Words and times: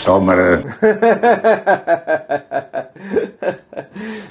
Somr. 0.00 0.62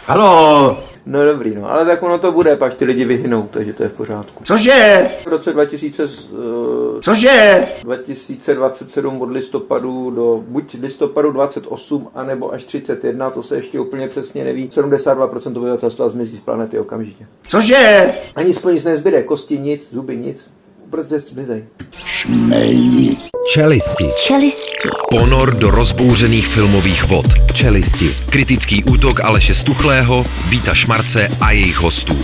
Halo, 0.06 0.78
No 1.06 1.26
dobrý, 1.26 1.56
no, 1.56 1.72
ale 1.72 1.86
tak 1.86 2.04
ono 2.04 2.20
to 2.20 2.32
bude, 2.32 2.56
pak 2.56 2.76
ty 2.76 2.86
lidi 2.86 3.06
vyhynou, 3.06 3.48
takže 3.52 3.74
to 3.74 3.84
je 3.84 3.90
v 3.90 3.94
pořádku. 3.94 4.44
cože? 4.44 5.10
V 5.24 5.28
roce 5.28 5.54
2000, 5.54 6.04
uh, 6.04 7.02
Cože? 7.02 7.68
2027 7.84 9.22
od 9.22 9.32
listopadu 9.32 10.12
do 10.12 10.44
buď 10.48 10.78
listopadu 10.82 11.32
28, 11.32 12.10
anebo 12.16 12.54
až 12.54 12.64
31, 12.64 13.30
to 13.30 13.44
se 13.44 13.56
ještě 13.56 13.80
úplně 13.80 14.08
přesně 14.08 14.44
neví, 14.44 14.70
72% 14.70 15.58
obyvatelstva 15.58 16.10
zmizí 16.10 16.38
z 16.38 16.42
planety 16.42 16.80
okamžitě. 16.80 17.26
Cože? 17.48 18.14
Ani 18.36 18.54
spolu 18.54 18.74
nic 18.74 18.84
nezbyde, 18.84 19.24
kosti 19.24 19.58
nic, 19.58 19.94
zuby 19.94 20.18
nic, 20.18 20.50
prostě 20.90 21.20
zmizej. 21.20 21.64
Šmelí. 22.06 23.18
Čelisti. 23.54 24.06
Čelisti. 24.24 24.90
Ponor 25.10 25.56
do 25.56 25.72
rozbouřených 25.72 26.48
filmových 26.48 27.04
vod. 27.04 27.26
Čelisti. 27.54 28.16
Kritický 28.30 28.84
útok 28.84 29.24
Aleše 29.24 29.56
Stuchlého, 29.56 30.26
Víta 30.50 30.76
Šmarce 30.76 31.28
a 31.42 31.52
jejich 31.52 31.78
hostů. 31.78 32.20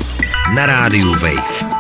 Na 0.56 0.66
rádiu 0.66 1.14
Wave. 1.14 1.76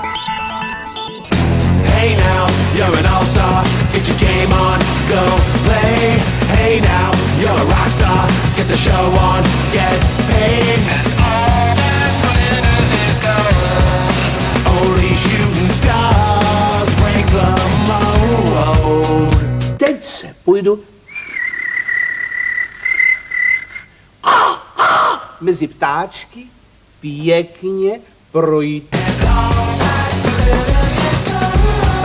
Hey 1.84 2.16
now, 2.16 2.50
you're 2.76 2.98
an 3.00 3.08
all-star. 3.08 3.66
Get 3.94 4.08
your 4.08 4.18
game 4.20 4.54
on, 4.54 4.80
go 5.08 5.40
play. 5.64 6.20
Hey 6.48 6.82
now, 6.82 7.12
you're 7.40 7.62
a 7.62 7.66
rock 7.66 7.92
star. 7.92 8.28
Get 8.56 8.68
the 8.68 8.78
show 8.78 9.14
on, 9.20 9.44
get 9.72 10.00
paid. 10.28 11.15
Teď 19.78 20.06
se 20.06 20.36
půjdu 20.44 20.84
mezi 25.42 25.68
ptáčky 25.68 26.46
pěkně 27.02 28.00
projít. 28.32 28.96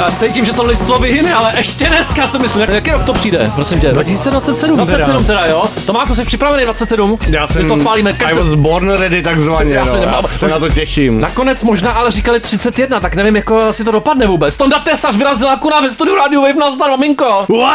Já 0.01 0.11
cítím, 0.11 0.45
že 0.45 0.53
to 0.53 0.63
lidstvo 0.63 0.99
vyhyne, 0.99 1.35
ale 1.35 1.53
ještě 1.57 1.85
dneska 1.89 2.27
si 2.27 2.39
myslím, 2.39 2.71
jaký 2.71 2.91
rok 2.91 3.05
to 3.05 3.13
přijde, 3.13 3.51
prosím 3.55 3.81
tě. 3.81 3.93
2027 3.93 4.77
27 4.77 5.25
teda, 5.25 5.47
jo? 5.47 5.65
Tomáko, 5.87 6.15
jsi 6.15 6.25
připravený 6.25 6.65
27? 6.65 7.19
Já 7.29 7.47
jsem, 7.47 7.63
My 7.63 7.69
to 7.69 7.77
chválíme 7.77 8.11
I 8.11 8.15
každou... 8.15 8.39
was 8.43 8.55
born 8.55 8.91
ready 8.91 9.23
takzvaně, 9.23 9.75
Já 9.75 9.81
já, 9.81 9.87
se 9.87 9.95
no, 9.97 10.01
nemám- 10.01 10.25
já 10.33 10.39
se 10.39 10.49
na 10.49 10.59
to 10.59 10.69
těším. 10.69 11.21
Nakonec 11.21 11.65
možná 11.65 11.91
ale 11.91 12.11
říkali 12.11 12.41
31, 12.41 13.01
tak 13.01 13.15
nevím, 13.15 13.37
jak 13.37 13.51
si 13.71 13.85
to 13.85 13.91
dopadne 13.93 14.27
vůbec. 14.27 14.57
Tonda 14.57 14.79
Tesař 14.79 15.17
vyrazil 15.17 15.49
akurát 15.49 15.81
ve 15.81 15.93
studiu 15.93 16.17
Radio 16.17 16.41
Wave, 16.41 16.55
nazdar, 16.55 16.91
maminko. 16.91 17.45
Wow! 17.49 17.69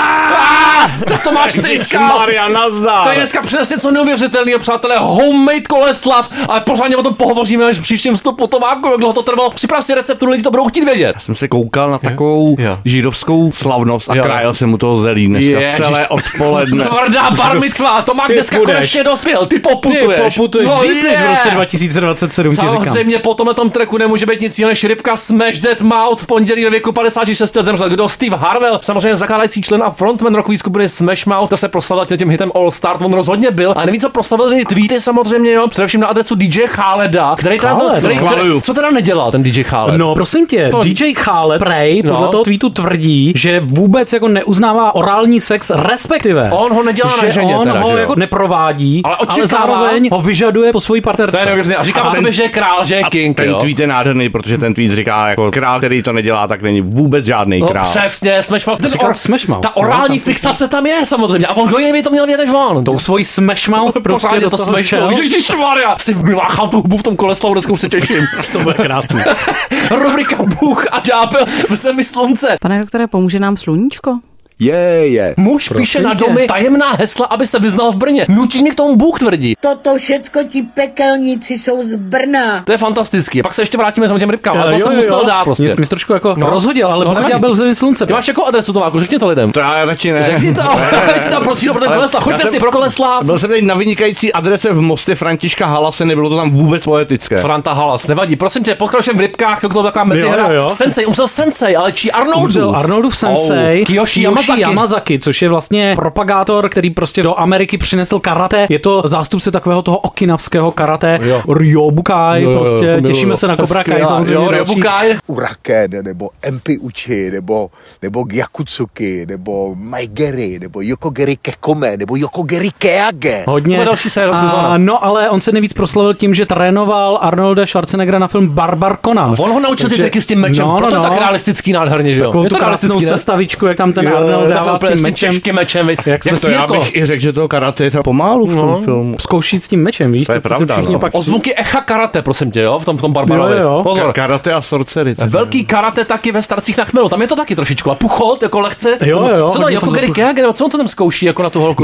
Tomáš 1.23 1.53
Tejskal. 1.53 2.19
Maria, 2.19 2.47
nazdar. 2.49 3.03
Tady 3.03 3.17
dneska 3.17 3.41
přines 3.41 3.69
něco 3.69 3.91
neuvěřitelného, 3.91 4.59
přátelé, 4.59 4.95
homemade 4.99 5.61
koleslav, 5.61 6.29
ale 6.49 6.61
pořádně 6.61 6.97
o 6.97 7.03
tom 7.03 7.13
pohovoříme 7.13 7.65
až 7.65 7.77
v 7.77 7.81
příštím 7.81 8.15
vstupu. 8.15 8.47
Tomáku, 8.47 8.89
jak 8.89 8.97
dlouho 8.99 9.13
to 9.13 9.21
trvalo. 9.21 9.49
Připrav 9.49 9.83
si 9.83 9.93
recepturu, 9.93 10.31
lidi 10.31 10.43
to 10.43 10.51
budou 10.51 10.67
chtít 10.67 10.83
vědět. 10.83 11.15
jsem 11.19 11.35
se 11.35 11.47
koukal 11.47 11.91
na 11.91 11.99
takovou 12.16 12.55
Jo. 12.59 12.77
židovskou 12.85 13.52
slavnost 13.52 14.09
a 14.09 14.16
Jo. 14.16 14.23
krájel 14.23 14.53
jsem 14.53 14.69
mu 14.69 14.77
toho 14.77 14.97
zelí 14.97 15.27
dneska 15.27 15.59
Ježiš. 15.59 15.77
celé 15.77 16.08
odpoledne. 16.08 16.83
Tvrdá 16.88 17.31
bar 17.31 17.59
mitzvah, 17.59 18.05
Tomák 18.05 18.27
Ty 18.27 18.33
dneska 18.33 18.57
půjdeš. 18.57 18.75
konečně 18.75 19.03
dospěl, 19.03 19.45
ty 19.45 19.59
poputuješ. 19.59 20.33
Ty 20.35 20.39
poputuješ 20.39 20.67
no, 20.67 20.77
dřív 20.80 21.03
než 21.03 21.19
v 21.19 21.25
roce 21.30 21.49
2027, 21.52 22.55
ti 22.55 22.61
říkám. 22.61 22.85
Samozřejmě 22.85 23.19
po 23.19 23.33
tomhle 23.33 23.53
tom 23.53 23.69
treku 23.69 23.97
nemůže 23.97 24.25
být 24.25 24.41
nic 24.41 24.59
jiného 24.59 24.69
než 24.69 24.83
rybka 24.83 25.17
Smash 25.17 25.59
Dead 25.59 25.81
Mouth 25.81 26.22
v 26.22 26.27
pondělí 26.27 26.63
ve 26.63 26.69
věku 26.69 26.91
56 26.91 27.55
let 27.55 27.63
zemřel. 27.66 27.89
Kdo? 27.89 28.09
Steve 28.09 28.38
Harwell, 28.38 28.79
samozřejmě 28.83 29.16
zakládající 29.16 29.61
člen 29.61 29.83
a 29.83 29.89
frontman 29.91 30.35
rockové 30.35 30.57
skupiny 30.57 30.89
Smash 30.89 31.25
Mouth, 31.25 31.50
ta 31.50 31.57
se 31.57 31.67
proslavil 31.69 32.05
tím 32.17 32.29
hitem 32.29 32.52
All 32.55 32.72
Star, 32.72 32.97
on 33.03 33.13
rozhodně 33.13 33.52
byl. 33.52 33.73
A 33.77 33.85
neví, 33.85 34.00
co 34.00 34.09
proslavil 34.09 34.50
ty 34.50 34.66
tweety 34.66 35.02
samozřejmě, 35.02 35.52
jo, 35.52 35.67
především 35.67 36.02
na 36.02 36.07
adresu 36.07 36.35
DJ 36.35 36.59
Khaleda, 36.67 37.35
který 37.38 37.57
Khaled, 37.57 37.97
který, 38.00 38.16
který, 38.16 38.17
chvaluju. 38.17 38.61
co 38.61 38.73
teda 38.73 38.89
nedělal 38.89 39.31
ten 39.31 39.44
DJ 39.44 39.63
Khaled? 39.63 39.97
No, 39.97 40.13
prosím 40.16 40.47
tě, 40.47 40.69
To- 40.69 40.84
DJ 40.84 41.13
Khaled 41.13 41.59
Prej 41.59 41.94
No. 42.03 42.13
podle 42.13 42.28
toho 42.28 42.44
tweetu 42.44 42.69
tvrdí, 42.69 43.33
že 43.35 43.59
vůbec 43.59 44.13
jako 44.13 44.28
neuznává 44.28 44.95
orální 44.95 45.41
sex, 45.41 45.69
respektive. 45.75 46.50
On 46.53 46.73
ho 46.73 46.83
nedělá 46.83 47.11
že 47.19 47.25
na 47.25 47.31
ženě 47.31 47.56
on 47.57 47.67
teda, 47.67 47.79
ho 47.79 47.88
že 47.88 47.94
jo? 47.94 48.00
jako 48.00 48.16
neprovádí, 48.16 49.01
Ale 49.03 49.16
ale, 49.16 49.28
očekává- 49.28 49.47
zároveň 49.47 50.09
ho 50.11 50.22
vyžaduje 50.22 50.72
po 50.72 50.79
svojí 50.81 51.01
partnerce. 51.01 51.38
to 51.38 51.69
je. 51.69 51.75
A 51.75 51.83
říká 51.83 52.03
o 52.03 52.06
ten- 52.09 52.16
sobě, 52.16 52.31
že 52.31 52.44
je 52.44 52.50
král, 52.50 52.85
že 52.85 52.95
je 52.95 53.03
king, 53.03 53.38
Ten 53.38 53.50
jo? 53.50 53.57
tweet 53.59 53.79
je 53.79 53.88
nádherný, 53.88 54.29
protože 54.29 54.57
ten 54.57 54.73
tweet 54.73 54.91
říká, 54.91 55.29
jako 55.29 55.51
král, 55.51 55.78
který 55.78 56.03
to 56.03 56.13
nedělá, 56.13 56.47
tak 56.47 56.61
není 56.61 56.81
vůbec 56.81 57.25
žádný 57.25 57.59
No 57.59 57.67
král. 57.67 57.85
přesně, 57.85 58.44
Smash 58.44 58.66
Mouth. 58.67 58.81
Ten 58.81 58.91
Ta 58.91 59.69
no, 59.75 59.81
orální 59.81 60.19
fixace 60.19 60.67
tam 60.67 60.85
je 60.85 61.06
samozřejmě. 61.06 61.47
A 61.47 61.53
on 61.53 61.67
kdo 61.67 61.77
jiný 61.79 61.91
by 61.91 62.03
to 62.03 62.09
měl 62.09 62.25
vědět 62.25 62.45
než 62.45 62.53
on? 62.56 62.83
Tou 62.83 63.00
svojí 63.00 63.25
mouth 63.69 63.94
prostě 64.03 64.39
do 64.39 64.50
to 64.50 64.57
toho 64.57 64.69
Smash 64.69 64.85
šel. 64.85 65.07
Mouth. 65.09 65.19
Ježišmarja. 65.19 65.95
Si 66.00 66.13
vymáchal 66.13 66.67
tu 66.67 66.77
hubu 66.77 66.97
v 66.97 67.03
tom 67.03 67.16
koleslavu, 67.16 67.53
dneska 67.56 67.72
už 67.73 67.79
se 67.81 67.89
těším. 67.89 68.25
To 68.51 68.59
bude 68.59 68.73
krásný. 68.75 69.19
Rubrika 69.91 70.35
Bůh 70.59 70.85
a 70.91 71.00
ďábel 71.00 71.45
v 71.85 71.88
zemi 71.88 72.06
slunce. 72.06 72.57
Pane 72.62 72.79
doktore, 72.79 73.07
pomůže 73.07 73.40
nám 73.40 73.57
sluníčko? 73.57 74.19
Je, 74.59 75.07
je. 75.07 75.33
Muž 75.38 75.69
píše 75.77 76.01
na 76.01 76.16
tě. 76.16 76.25
domy 76.27 76.47
tajemná 76.47 76.91
hesla, 76.99 77.25
aby 77.25 77.47
se 77.47 77.59
vyznal 77.59 77.91
v 77.91 77.95
Brně. 77.95 78.25
Nutí 78.29 78.61
mě 78.61 78.71
k 78.71 78.75
tomu 78.75 78.95
Bůh 78.95 79.19
tvrdí. 79.19 79.55
Toto 79.59 79.97
všecko 79.97 80.39
ti 80.49 80.61
pekelníci 80.63 81.57
jsou 81.59 81.88
z 81.88 81.95
Brna. 81.95 82.63
To 82.65 82.71
je 82.71 82.77
fantastický. 82.77 83.41
Pak 83.41 83.53
se 83.53 83.61
ještě 83.61 83.77
vrátíme 83.77 84.07
s 84.07 84.19
těm 84.19 84.29
rybkám. 84.29 84.57
Ale 84.57 84.65
to 84.71 84.77
Jo, 84.79 84.79
jsem 84.83 84.91
jo, 84.91 84.95
musel 84.97 85.19
jo. 85.19 85.25
dát 85.25 85.44
prostě. 85.44 85.63
Mě 85.63 85.73
jsi 85.73 85.81
mi 85.81 85.88
trošku 85.88 86.13
jako 86.13 86.35
No. 86.38 86.49
rozhodil, 86.49 86.88
ale 86.88 87.05
No, 87.05 87.15
já 87.29 87.39
byl 87.39 87.51
v 87.51 87.55
zemi 87.55 87.75
slunce. 87.75 88.05
Ty 88.05 88.13
máš 88.13 88.27
jako 88.27 88.45
adresu 88.45 88.73
Tomáku, 88.73 88.99
řekni 88.99 89.19
to 89.19 89.27
lidem. 89.27 89.51
To 89.51 89.59
já 89.59 89.85
radši 89.85 90.11
ne. 90.11 90.23
Řekni 90.23 90.53
to, 90.53 90.61
si 91.23 91.29
tam 91.29 91.44
prosím 91.44 91.71
pro 91.71 91.79
ten 91.81 91.91
já 91.91 92.19
Choďte 92.19 92.47
si 92.47 92.59
pro 92.59 92.71
koleslav. 92.71 93.23
Byl 93.25 93.39
jsem 93.39 93.49
teď 93.49 93.63
na 93.63 93.75
vynikající 93.75 94.33
adrese 94.33 94.73
v 94.73 94.81
Mostě 94.81 95.15
Františka 95.15 95.65
Halase, 95.65 96.05
nebylo 96.05 96.29
to 96.29 96.35
tam 96.35 96.51
vůbec 96.51 96.83
poetické. 96.83 97.38
Franta 97.38 97.73
Halas, 97.73 98.07
nevadí. 98.07 98.35
Prosím 98.35 98.63
tě, 98.63 98.75
pokračujeme 98.75 99.17
v 99.17 99.21
rybkách, 99.21 99.61
to 99.61 99.69
byla 99.69 99.83
taková 99.83 100.03
mezihra. 100.05 100.69
Sensei, 100.69 101.05
umřel 101.05 101.27
Sensei, 101.27 101.75
ale 101.75 101.91
čí 101.91 102.11
Arnoldův. 102.11 102.75
Arnoldův 102.75 103.17
sensei, 103.17 103.85
Kiyoshi 103.85 104.21
Yamazaki. 104.53 104.61
Yamazaki, 104.75 105.19
což 105.19 105.41
je 105.41 105.50
vlastně 105.50 105.94
propagátor, 105.95 106.69
který 106.69 106.89
prostě 106.89 107.23
do 107.23 107.39
Ameriky 107.39 107.78
přinesl 107.78 108.19
karate. 108.19 108.66
Je 108.69 108.79
to 108.79 109.01
zástupce 109.06 109.51
takového 109.51 109.81
toho 109.81 109.97
okinavského 109.97 110.72
karate. 110.72 111.19
Jo. 111.22 111.41
Ryobukai, 111.53 112.44
Jo, 112.44 112.50
jo, 112.51 112.59
prostě 112.59 112.85
miluju. 112.85 113.06
těšíme 113.07 113.35
se 113.35 113.47
na 113.47 113.57
Cobra 113.57 113.83
Kai 113.83 114.06
samozřejmě. 114.06 114.33
Jo. 114.45 114.51
Ryobukai. 114.51 115.16
Uraken, 115.28 115.91
nebo 116.01 116.29
Empi 116.41 116.78
Uchi, 116.78 117.31
nebo, 117.31 117.69
nebo 118.01 118.23
Gyakutsuki, 118.23 119.25
nebo 119.25 119.75
Maigeri, 119.75 120.59
nebo 120.59 120.81
Yokogeri 120.81 121.35
Kekome, 121.35 121.97
nebo 121.97 122.16
Yokogeri 122.16 122.69
Keage. 122.77 123.44
Hodně. 123.47 123.75
Bude 123.75 123.85
další 123.85 124.09
série, 124.09 124.29
A, 124.31 124.77
no, 124.77 125.06
ale 125.06 125.29
on 125.29 125.41
se 125.41 125.51
nejvíc 125.51 125.73
proslavil 125.73 126.13
tím, 126.13 126.33
že 126.33 126.45
trénoval 126.45 127.19
Arnolda 127.22 127.66
Schwarzeneggera 127.66 128.19
na 128.19 128.27
film 128.27 128.47
Barbar 128.50 128.97
Conan. 129.06 129.35
On 129.39 129.51
ho 129.51 129.59
naučil 129.59 129.89
ty 129.89 129.89
Takže- 129.89 130.03
triky 130.03 130.22
s 130.22 130.27
tím 130.27 130.39
mečem, 130.39 130.66
no, 130.66 130.77
proto 130.77 130.95
no, 130.95 131.01
je 131.01 131.03
tak 131.03 131.12
no. 131.12 131.19
realistický 131.19 131.72
nádherně, 131.73 132.13
že 132.13 132.19
jo? 132.22 132.25
Takovou 132.27 132.44
tu 132.44 132.50
to 132.50 132.56
krásnou 132.56 133.00
sestavičku, 133.00 133.66
jak 133.66 133.77
tam 133.77 133.94
ten 133.94 134.07
Jo, 134.07 134.16
Arnold 134.17 134.34
takhle 134.41 134.56
dává 134.66 134.78
s 134.78 134.81
tím 134.81 134.90
s 134.90 134.94
tím 134.94 135.03
mečem. 135.03 135.29
těžkým 135.31 135.56
mečem, 135.56 135.88
viď? 135.88 136.00
Jak 136.06 136.23
jsme 136.23 136.31
Jak 136.31 136.40
to 136.41 136.47
To 136.47 136.51
já 136.53 136.59
Sírko. 136.59 136.73
bych 136.79 136.96
i 136.96 137.06
řekl, 137.06 137.22
že 137.22 137.34
to 137.34 137.47
karate 137.47 137.84
je 137.84 137.91
to 137.91 138.03
pomálu 138.03 138.46
v 138.47 138.53
tom 138.56 138.68
No. 138.68 138.81
filmu. 138.81 139.16
Zkoušít 139.19 139.63
s 139.63 139.68
tím 139.68 139.84
mečem, 139.84 140.12
víš? 140.12 140.25
To 140.28 140.31
je 140.31 140.38
si 140.38 140.41
pravda, 140.41 140.78
no. 140.91 141.00
pak 141.00 141.16
O 141.16 141.22
zvuky 141.22 141.56
echa 141.57 141.81
karate, 141.81 142.22
prosím 142.22 142.51
tě, 142.51 142.62
jo, 142.62 142.79
v 142.79 142.85
tom, 142.85 142.97
v 142.97 143.01
tom 143.01 143.13
Barbarovi. 143.13 143.56
Jo, 143.57 143.62
jo. 143.63 143.79
Pozor. 143.84 144.06
Ka- 144.09 144.13
Karate 144.13 144.53
a 144.53 144.62
sorcery. 144.62 145.16
to- 145.16 145.24
Velký 145.28 145.66
karate 145.66 146.06
taky 146.06 146.31
ve 146.31 146.41
starcích 146.41 146.78
na 146.78 146.85
chmelu, 146.85 147.09
tam 147.09 147.22
je 147.22 147.28
to 147.28 147.35
taky 147.35 147.56
trošičku. 147.56 147.91
A 147.91 147.95
puchol, 147.95 148.38
jako 148.41 148.59
lehce. 148.59 148.97
Jo, 149.01 149.29
jo, 149.38 149.50
Co 149.50 149.57
to, 149.57 149.63
hodně 149.63 149.75
jako 149.75 149.85
to- 149.85 150.41
nebo 150.41 150.53
co 150.53 150.66
on 150.66 150.72
to 150.72 150.78
tam 150.78 150.88
zkouší 150.88 151.25
jako 151.25 151.44
na 151.44 151.50
tu 151.50 151.59
holku? 151.59 151.84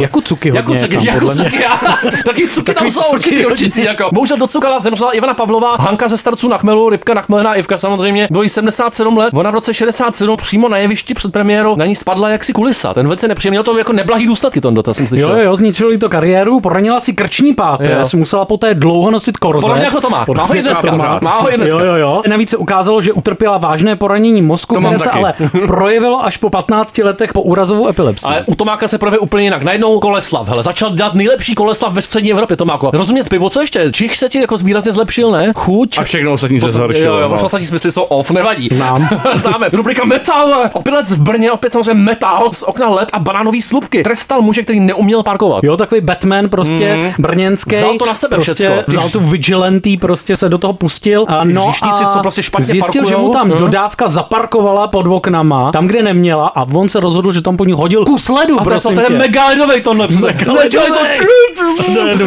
Hodně 0.51 0.79
tam, 0.88 1.06
podle 1.28 1.35
mě. 1.35 1.44
jakucuky, 1.44 1.63
já. 1.63 1.81
Taky 2.25 2.47
cuky 2.47 2.73
tam 2.73 2.90
jsou 2.90 3.01
cuky 3.01 3.13
určitý, 3.16 3.35
hodně. 3.35 3.47
určitý, 3.47 3.84
jako. 3.84 4.09
Bohužel 4.13 4.38
docukala, 4.38 4.79
zemřela 4.79 5.11
Ivana 5.11 5.34
Pavlová, 5.34 5.75
Hanka 5.75 6.07
ze 6.07 6.17
starců 6.17 6.47
na 6.47 6.57
chmelu, 6.57 6.90
rybka 6.90 7.13
nachmelená 7.13 7.56
Ivka 7.56 7.78
samozřejmě, 7.78 8.28
bylo 8.31 8.44
jí 8.44 8.50
77 8.50 9.17
let. 9.17 9.34
Ona 9.34 9.51
v 9.51 9.53
roce 9.53 9.73
67 9.73 10.38
přímo 10.38 10.69
na 10.69 10.78
jevišti 10.78 11.13
před 11.13 11.31
premiérou 11.31 11.75
na 11.75 11.85
ní 11.85 11.95
spadla 11.95 12.29
jaksi 12.41 12.53
kulisa. 12.53 12.94
Ten 12.94 13.07
velice 13.07 13.28
nepříjemný, 13.28 13.53
měl 13.56 13.63
to 13.63 13.78
jako 13.78 13.94
neblahý 13.94 14.28
důsledky, 14.28 14.62
to 14.62 14.72
dotaz 14.72 14.97
jsem 14.97 15.07
slyšel. 15.07 15.29
Jo, 15.31 15.38
jo, 15.46 15.56
zničilo 15.56 15.91
jí 15.91 15.97
to 15.97 16.09
kariéru, 16.09 16.59
poranila 16.59 16.99
si 16.99 17.14
krční 17.14 17.53
páteř, 17.53 18.14
musela 18.14 18.46
poté 18.46 18.73
dlouho 18.73 19.11
nosit 19.11 19.38
korzet. 19.38 19.61
Podobně 19.61 19.85
jako 19.85 20.02
Tomák. 20.02 20.28
Má 20.28 20.43
ho 20.46 20.55
i 20.55 20.61
dneska. 20.61 20.88
jako 20.88 20.97
Tomák. 20.97 21.22
Má 21.22 21.40
ho 21.40 21.53
i 21.53 21.58
dneska. 21.58 21.79
Jo, 21.79 21.85
jo, 21.85 21.96
jo. 21.96 22.22
Navíc 22.28 22.49
se 22.49 22.58
ukázalo, 22.58 23.02
že 23.02 23.14
utrpěla 23.14 23.58
vážné 23.58 23.96
poranění 23.96 24.41
mozku, 24.41 24.76
To 24.76 24.82
které 24.82 24.97
se 24.97 25.03
taky. 25.03 25.17
ale 25.17 25.34
projevilo 25.67 26.26
až 26.26 26.38
po 26.38 26.49
15 26.49 26.97
letech 26.97 27.34
po 27.34 27.41
úrazovou 27.41 27.88
epilepsii. 27.88 28.28
Ale 28.32 28.44
u 28.46 28.55
Tomáka 28.55 28.87
se 28.87 28.97
projeví 28.97 29.17
úplně 29.17 29.44
jinak. 29.44 29.64
Najednou 29.64 29.99
Koleslav, 29.99 30.47
hele, 30.47 30.64
začal 30.64 30.91
dělat 30.91 31.14
nejlepší 31.14 31.55
Koleslav 31.55 31.94
ve 31.94 32.02
střední 32.02 32.32
Evropě, 32.32 32.58
Tomáko. 32.58 32.91
Rozumět 32.94 33.29
pivo, 33.29 33.49
co 33.49 33.61
ještě? 33.61 33.91
Čich 33.91 34.17
se 34.17 34.29
ti 34.29 34.41
jako 34.41 34.58
výrazně 34.58 34.91
zlepšil, 34.91 35.32
ne? 35.32 35.52
Chuť. 35.55 35.97
A 35.97 36.03
všechno 36.03 36.34
ostatní 36.34 36.61
se 36.61 36.70
zhoršilo. 36.70 37.14
Jo, 37.14 37.20
jo, 37.22 37.29
no. 37.29 37.35
ostatní 37.44 37.67
smysly 37.67 37.91
jsou 37.91 38.02
off, 38.02 38.32
nevadí. 38.32 38.70
Nám. 38.78 39.09
Známe. 39.35 39.70
Rubrika 39.73 40.05
Metal. 40.05 40.70
Opilec 40.73 41.11
v 41.11 41.20
Brně, 41.22 41.52
opět 41.52 41.73
samozřejmě 41.73 41.94
metal. 42.03 42.30
Vrhal 42.31 42.53
z 42.53 42.63
okna 42.63 42.89
led 42.89 43.09
a 43.13 43.19
banánový 43.19 43.61
slupky. 43.61 44.03
Trestal 44.03 44.41
muže, 44.41 44.63
který 44.63 44.79
neuměl 44.79 45.23
parkovat. 45.23 45.63
Jo, 45.63 45.78
takový 45.78 46.01
Batman 46.01 46.49
prostě 46.49 46.95
Mhm. 46.95 47.13
brněnský. 47.19 47.75
Vzal 47.75 47.97
to 47.97 48.05
na 48.05 48.13
sebe 48.13 48.35
prostě 48.35 48.53
všecko. 48.53 48.91
Vzal 48.91 49.09
tu 49.09 49.19
vigilantý, 49.19 49.97
prostě 49.97 50.37
se 50.37 50.49
do 50.49 50.57
toho 50.57 50.73
pustil. 50.73 51.25
A 51.28 51.41
Ty 51.43 51.53
no 51.53 51.72
a 51.81 52.05
co 52.05 52.19
prostě 52.19 52.43
špatně 52.43 52.66
zjistil, 52.66 53.05
že 53.05 53.13
parkujou. 53.13 53.28
mu 53.28 53.33
tam 53.33 53.47
Mhm. 53.47 53.57
dodávka 53.57 54.07
zaparkovala 54.07 54.87
pod 54.87 55.07
oknama, 55.07 55.72
tam, 55.72 55.87
kde 55.87 56.03
neměla 56.03 56.47
a 56.47 56.66
on 56.73 56.89
se 56.89 56.99
rozhodl, 56.99 57.31
že 57.31 57.41
tam 57.41 57.57
po 57.57 57.66
ní 57.66 57.73
hodil 57.73 58.05
kus 58.05 58.29
ledu, 58.29 58.59
A 58.59 58.63
prosím 58.63 58.95
to 58.95 59.01
je 59.01 59.09
mega 59.09 59.47
ledovej 59.47 59.81
tohle. 59.81 60.07
Jdu 60.07 60.22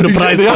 do. 0.00 0.08
Já 0.38 0.54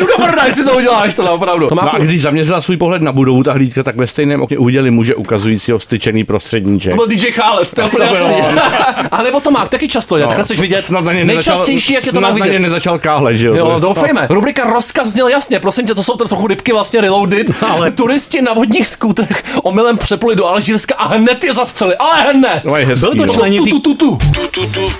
jdu 0.00 0.06
do 0.06 0.26
jestli 0.46 0.64
to 0.64 0.76
uděláš, 0.76 1.14
to 1.14 1.34
opravdu. 1.34 1.68
No 1.74 1.94
a 1.94 1.98
když 1.98 2.22
zaměřila 2.22 2.60
svůj 2.60 2.76
pohled 2.76 3.02
na 3.02 3.12
budovu 3.12 3.42
ta 3.42 3.52
hlídka, 3.52 3.82
tak 3.82 3.96
ve 3.96 4.06
stejném 4.06 4.42
okně 4.42 4.58
uviděli 4.58 4.90
muže 4.90 5.14
ukazujícího 5.14 5.78
styčený 5.78 6.24
prostředníček. 6.24 6.92
To 6.92 6.96
byl 6.96 7.06
DJ 7.06 7.26
Khaled, 7.32 7.74
to 7.74 7.80
je 7.80 7.88
jasný. 8.00 8.28
A 9.10 9.22
nebo 9.22 9.40
to 9.40 9.50
má 9.50 9.66
taky 9.66 9.88
často, 9.88 10.16
no, 10.18 10.26
takhle 10.26 10.44
chceš 10.44 10.60
vidět. 10.60 10.82
Snad 10.84 11.04
na 11.04 11.12
ně 11.12 11.24
Nejčastější, 11.24 11.92
jak 11.92 12.06
je 12.06 12.12
to 12.12 12.20
má 12.20 12.28
na 12.28 12.34
vidět. 12.34 12.52
ně 12.52 12.58
nezačal 12.58 12.98
káhle, 12.98 13.36
že 13.36 13.46
jo? 13.46 13.54
Jo, 13.54 13.76
doufejme. 13.80 14.26
Rubrika 14.30 14.64
rozkaz 14.64 15.08
zněl 15.08 15.28
jasně, 15.28 15.60
prosím 15.60 15.86
tě, 15.86 15.94
to 15.94 16.02
jsou 16.02 16.16
trochu 16.16 16.46
rybky 16.46 16.72
vlastně 16.72 17.00
reloaded. 17.00 17.62
Ale... 17.70 17.90
Turisti 17.90 18.42
na 18.42 18.52
vodních 18.52 18.86
skútrech 18.86 19.44
omylem 19.62 19.98
přepluli 19.98 20.36
do 20.36 20.46
Alžírska 20.46 20.94
a 20.94 21.08
hned 21.08 21.44
je 21.44 21.54
zastřeli, 21.54 21.96
ale 21.96 22.20
hned. 22.32 22.60
No, 22.64 22.76
je 22.76 22.86
hezký, 22.86 23.06
Byli 23.06 23.16
to 23.16 23.26
no. 23.26 23.32
členi 23.32 23.58
Tu, 23.58 23.64
tý, 23.64 23.80
tu, 23.80 23.94
tu, 24.50 24.66
tu. 24.66 24.92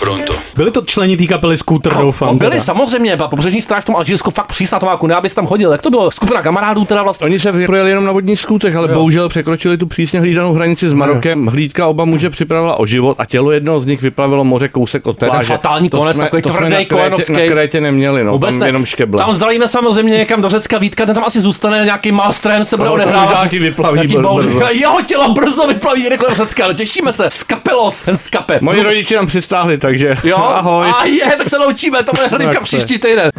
Pronto. 0.00 0.34
byli 0.56 0.70
to 0.70 0.82
členi 0.82 1.16
té 1.16 1.26
kapely 1.26 1.56
Scooter, 1.56 1.94
doufám. 1.94 2.28
No, 2.28 2.34
byli 2.34 2.50
teda. 2.50 2.62
samozřejmě, 2.62 3.12
a 3.12 3.28
pobřežní 3.28 3.62
stráž 3.62 3.82
v 3.82 3.86
tom 3.86 3.96
Alžírsku 3.96 4.30
fakt 4.30 4.46
přísná 4.46 4.78
Tomáku, 4.78 5.06
ne 5.06 5.14
abys 5.14 5.34
tam 5.34 5.46
chodil. 5.46 5.72
Jak 5.72 5.82
to 5.82 5.90
bylo? 5.90 6.10
Skupina 6.10 6.42
kamarádů 6.42 6.84
teda 6.84 7.02
vlastně. 7.02 7.24
Oni 7.24 7.38
se 7.38 7.52
projeli 7.66 7.90
jenom 7.90 8.04
na 8.04 8.12
vodních 8.12 8.40
skutech, 8.40 8.76
ale 8.76 8.88
bohužel 8.88 9.28
překročili 9.28 9.76
tu 9.78 9.86
přísně 9.86 10.20
hlídanou 10.20 10.54
hranici 10.54 10.88
s 10.88 10.92
Marokem. 10.92 11.46
Hlídka 11.46 11.86
oba 11.86 12.04
muže 12.04 12.30
připravila 12.30 12.78
o 12.80 12.86
život 12.86 13.11
a 13.18 13.24
tělo 13.24 13.52
jednoho 13.52 13.80
z 13.80 13.86
nich 13.86 14.02
vyplavilo 14.02 14.44
moře 14.44 14.68
kousek 14.68 15.06
od 15.06 15.10
je 15.10 15.14
ten 15.16 15.28
pláže. 15.30 15.48
fatální 15.48 15.88
To 15.90 15.98
konec, 15.98 16.16
jsme- 16.16 16.24
takový 16.24 16.42
to 16.42 16.48
jsme 16.48 16.56
tvrdý 16.58 16.70
na 16.70 16.76
Krétě, 16.76 16.94
kojenovský. 16.94 17.32
na 17.32 17.40
Krétě 17.46 17.80
neměli, 17.80 18.24
no, 18.24 18.38
tam 18.38 18.58
ne. 18.58 18.68
jenom 18.68 18.84
škeble. 18.84 19.18
Tam 19.18 19.34
zdalíme 19.34 19.68
samozřejmě 19.68 20.12
někam 20.18 20.42
do 20.42 20.48
Řecka 20.48 20.78
Vítka, 20.78 21.06
ten 21.06 21.14
tam 21.14 21.24
asi 21.24 21.40
zůstane, 21.40 21.84
nějaký 21.84 22.12
malstrem 22.12 22.64
se 22.64 22.76
bude 22.76 22.88
No, 22.88 22.94
odehrávat. 22.94 23.34
nějaký 23.34 23.58
vyplaví 23.58 23.94
Nějaký 23.96 24.16
br- 24.16 24.22
bouř- 24.22 24.44
brzo. 24.44 24.60
Jeho 24.72 25.02
tělo 25.02 25.28
brzo 25.34 25.66
vyplaví 25.66 26.08
rychle 26.08 26.28
do 26.28 26.34
Řecka, 26.34 26.66
no 26.68 26.74
těšíme 26.74 27.12
se. 27.12 27.30
Skapelos, 27.30 28.02
ten 28.02 28.16
skape. 28.16 28.58
Moji 28.62 28.82
rodiče 28.82 29.16
nám 29.16 29.26
přistáhli, 29.26 29.78
takže 29.78 30.16
Jo, 30.24 30.36
ahoj. 30.36 30.86
a 31.00 31.04
je, 31.04 31.36
tak 31.38 31.48
se 31.48 31.58
loučíme, 31.58 32.02
to 32.02 32.12
bude 32.16 32.28
se. 32.28 32.60
příští 32.64 32.98
týden. 32.98 33.30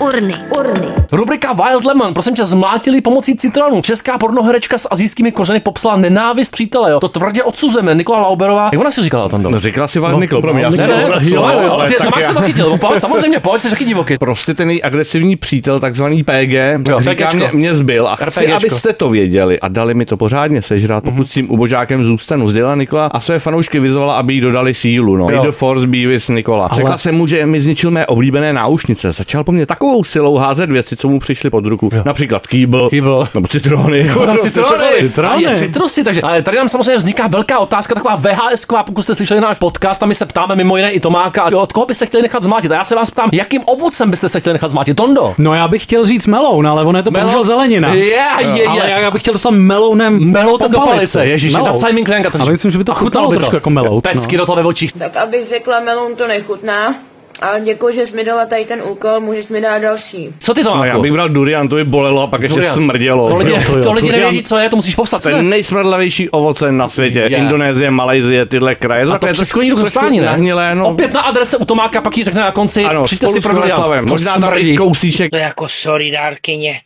Urny, 0.00 0.34
urny. 0.58 0.88
Rubrika 1.12 1.52
Wild 1.52 1.84
Lemon, 1.84 2.14
prosím 2.14 2.34
tě, 2.34 2.44
zmlátili 2.44 3.00
pomocí 3.00 3.36
citronu. 3.36 3.80
Česká 3.82 4.18
pornoherečka 4.18 4.78
s 4.78 4.88
azijskými 4.90 5.32
kořeny 5.32 5.60
popsala 5.60 5.96
nenávist 5.96 6.52
přítele, 6.52 6.90
jo. 6.90 7.00
To 7.00 7.08
tvrdě 7.08 7.42
odsuzujeme. 7.42 7.94
Nikola 7.94 8.20
Lauberová. 8.20 8.70
Jak 8.72 8.80
ona 8.80 8.90
si 8.90 9.02
říkala 9.02 9.24
o 9.24 9.28
tom? 9.28 9.42
No, 9.42 9.60
říkala 9.60 9.88
si 9.88 9.98
Val 9.98 10.12
No, 10.12 10.20
Nikol, 10.20 10.40
pro 10.40 10.54
mě, 10.54 10.62
já 10.62 10.70
jsem 10.70 10.88
Ne, 10.88 11.04
ale 11.04 11.88
ty, 11.88 11.94
no, 12.04 12.10
Max 12.10 12.26
se 12.26 12.34
to 12.34 12.40
chytil, 12.40 12.78
pojď, 12.78 13.00
samozřejmě, 13.00 13.40
pojď, 13.40 13.62
jsi 13.62 13.70
taky 13.70 13.84
divoký. 13.84 14.14
Prostě 14.18 14.54
ten 14.54 14.70
její 14.70 14.82
agresivní 14.82 15.36
přítel, 15.36 15.80
takzvaný 15.80 16.22
PG, 16.22 16.52
Jo, 16.88 17.00
říká, 17.00 17.28
mě, 17.34 17.50
mě 17.52 17.74
zbyl 17.74 18.08
a 18.08 18.16
chci, 18.16 18.52
abyste 18.52 18.92
to 18.92 19.10
věděli 19.10 19.60
a 19.60 19.68
dali 19.68 19.94
mi 19.94 20.06
to 20.06 20.16
pořádně 20.16 20.62
sežrat, 20.62 21.04
pokud 21.04 21.28
s 21.28 21.32
tím 21.32 21.50
ubožákem 21.50 22.04
zůstanu. 22.04 22.48
Sdělila 22.48 22.74
Nikola 22.74 23.06
a 23.06 23.20
své 23.20 23.38
fanoušky 23.38 23.80
vyzvala, 23.80 24.16
aby 24.16 24.34
jí 24.34 24.40
dodali 24.40 24.74
sílu. 24.74 25.16
No. 25.16 25.42
The 25.42 25.50
force 25.50 25.86
be 25.86 26.06
with 26.06 26.28
Nikola. 26.28 26.68
Řekla 26.72 26.98
jsem 26.98 27.14
mu, 27.14 27.26
že 27.26 27.46
mi 27.46 27.60
zničil 27.60 27.90
mé 27.90 28.06
oblíbené 28.06 28.52
náušnice. 28.52 29.12
Začal 29.12 29.44
po 29.44 29.52
mně 29.52 29.66
takovou 29.66 29.87
silou 30.04 30.36
házet 30.36 30.70
věci, 30.70 30.96
co 30.96 31.08
mu 31.08 31.18
přišly 31.20 31.50
pod 31.50 31.66
ruku. 31.66 31.90
Například 32.04 32.46
kýbl, 32.46 32.90
Kýbl. 32.90 33.28
nebo 33.34 33.48
citrony. 33.48 34.10
Citrony. 34.42 34.84
Citrony. 34.98 35.46
A 35.46 35.50
je 35.50 35.56
citrusy, 35.56 36.04
takže 36.04 36.22
ale 36.22 36.42
tady 36.42 36.56
nám 36.56 36.68
samozřejmě 36.68 36.96
vzniká 36.96 37.26
velká 37.26 37.58
otázka, 37.58 37.94
taková 37.94 38.16
VHS, 38.16 38.66
pokud 38.86 39.02
jste 39.02 39.14
slyšeli 39.14 39.40
náš 39.40 39.58
podcast, 39.58 40.02
a 40.02 40.06
my 40.06 40.14
se 40.14 40.26
ptáme 40.26 40.56
mimo 40.56 40.76
jiné 40.76 40.90
i 40.92 41.00
Tomáka, 41.00 41.44
od 41.44 41.72
koho 41.72 41.86
byste 41.86 42.06
chtěli 42.06 42.22
nechat 42.22 42.42
zmátit. 42.42 42.70
A 42.70 42.74
já 42.74 42.84
se 42.84 42.94
vás 42.94 43.10
ptám, 43.10 43.30
jakým 43.32 43.62
ovocem 43.66 44.10
byste 44.10 44.28
se 44.28 44.40
chtěli 44.40 44.52
nechat 44.52 44.70
zmátit? 44.70 44.96
Tondo. 44.96 45.34
No 45.38 45.54
já 45.54 45.68
bych 45.68 45.82
chtěl 45.82 46.06
říct 46.06 46.26
meloun, 46.26 46.66
ale 46.66 46.84
on 46.84 46.96
je 46.96 47.02
to 47.02 47.10
bohužel 47.10 47.44
zelenina. 47.44 47.94
Je, 47.94 48.04
je, 48.04 48.16
je. 48.54 48.66
Ale 48.66 48.90
já, 48.90 49.10
bych 49.10 49.22
chtěl 49.22 49.32
dostat 49.32 49.50
melounem 49.50 50.30
Meloutem 50.32 50.70
do 50.72 50.80
palice, 50.80 51.26
ježiš, 51.26 51.52
na 51.52 51.62
Melout. 51.62 51.80
Simon 51.80 52.04
Klenka 52.04 52.30
to 52.30 52.40
Ale 52.40 52.50
myslím, 52.50 52.70
že 52.70 52.78
by 52.78 52.84
to 52.84 52.94
chutnalo 52.94 53.28
by 53.28 53.34
to. 53.34 53.38
trošku 53.40 53.56
jako 53.56 53.70
melout. 53.70 54.04
Pecky 54.04 54.36
no. 54.36 54.42
do 54.42 54.46
toho 54.46 54.56
ve 54.56 54.62
očích. 54.64 54.92
Tak 54.92 55.16
abych 55.16 55.48
řekla, 55.48 55.80
melon 55.80 56.16
to 56.16 56.26
nechutná. 56.26 56.94
Ale 57.40 57.60
děkuji, 57.60 57.94
že 57.94 58.06
jsi 58.06 58.16
mi 58.16 58.24
dala 58.24 58.46
tady 58.46 58.64
ten 58.64 58.82
úkol, 58.82 59.20
můžeš 59.20 59.48
mi 59.48 59.60
dát 59.60 59.78
další. 59.78 60.28
Co 60.40 60.54
ty 60.54 60.64
to 60.64 60.76
No, 60.76 60.84
já 60.84 60.98
bych 60.98 61.12
bral 61.12 61.28
durian, 61.28 61.68
to 61.68 61.76
by 61.76 61.84
bolelo 61.84 62.22
a 62.22 62.26
pak 62.26 62.42
ještě 62.42 62.54
Durian. 62.54 62.74
smrdělo. 62.74 63.28
To 63.28 63.36
lidi, 63.36 63.50
Jo, 63.50 63.60
to 63.66 63.78
jo, 63.78 63.84
to 63.84 63.92
lidi 63.92 64.06
durian. 64.08 64.24
nevědí, 64.24 64.42
co 64.44 64.58
je, 64.58 64.68
to 64.70 64.76
musíš 64.76 64.94
popsat. 64.94 65.18
To 65.18 65.22
To 65.22 65.28
je 65.28 65.36
je? 65.36 65.42
nejsmrdlavější 65.42 66.30
ovoce 66.30 66.72
na 66.72 66.88
světě. 66.88 67.18
Je. 67.18 67.38
Indonésie, 67.38 67.90
Malajzie, 67.90 68.46
tyhle 68.46 68.74
kraje. 68.74 69.04
A 69.04 69.18
to 69.18 69.26
v 69.26 69.32
Česku 69.32 69.60
nikdo 69.60 69.76
k 69.76 69.80
trošku 69.80 69.94
dostání, 69.98 70.20
ne? 70.20 70.26
Nahnilé, 70.26 70.74
no. 70.74 70.88
Opět 70.88 71.12
na 71.12 71.20
adrese 71.20 71.56
u 71.56 71.64
Tomáka, 71.64 72.00
pak 72.00 72.18
ji 72.18 72.24
řekne 72.24 72.40
na 72.40 72.52
konci, 72.52 72.84
Ano, 72.84 73.04
přijďte 73.04 73.28
si 73.28 73.40
pro. 73.40 73.54
To 73.54 74.02
Možná 74.02 74.38
tam 74.38 74.52
i 74.56 74.76
kousíček. 74.76 75.30
To 75.30 75.36
je 75.36 75.42
jako 75.42 75.68
sorry 75.68 76.10
dárkyně, 76.10 76.80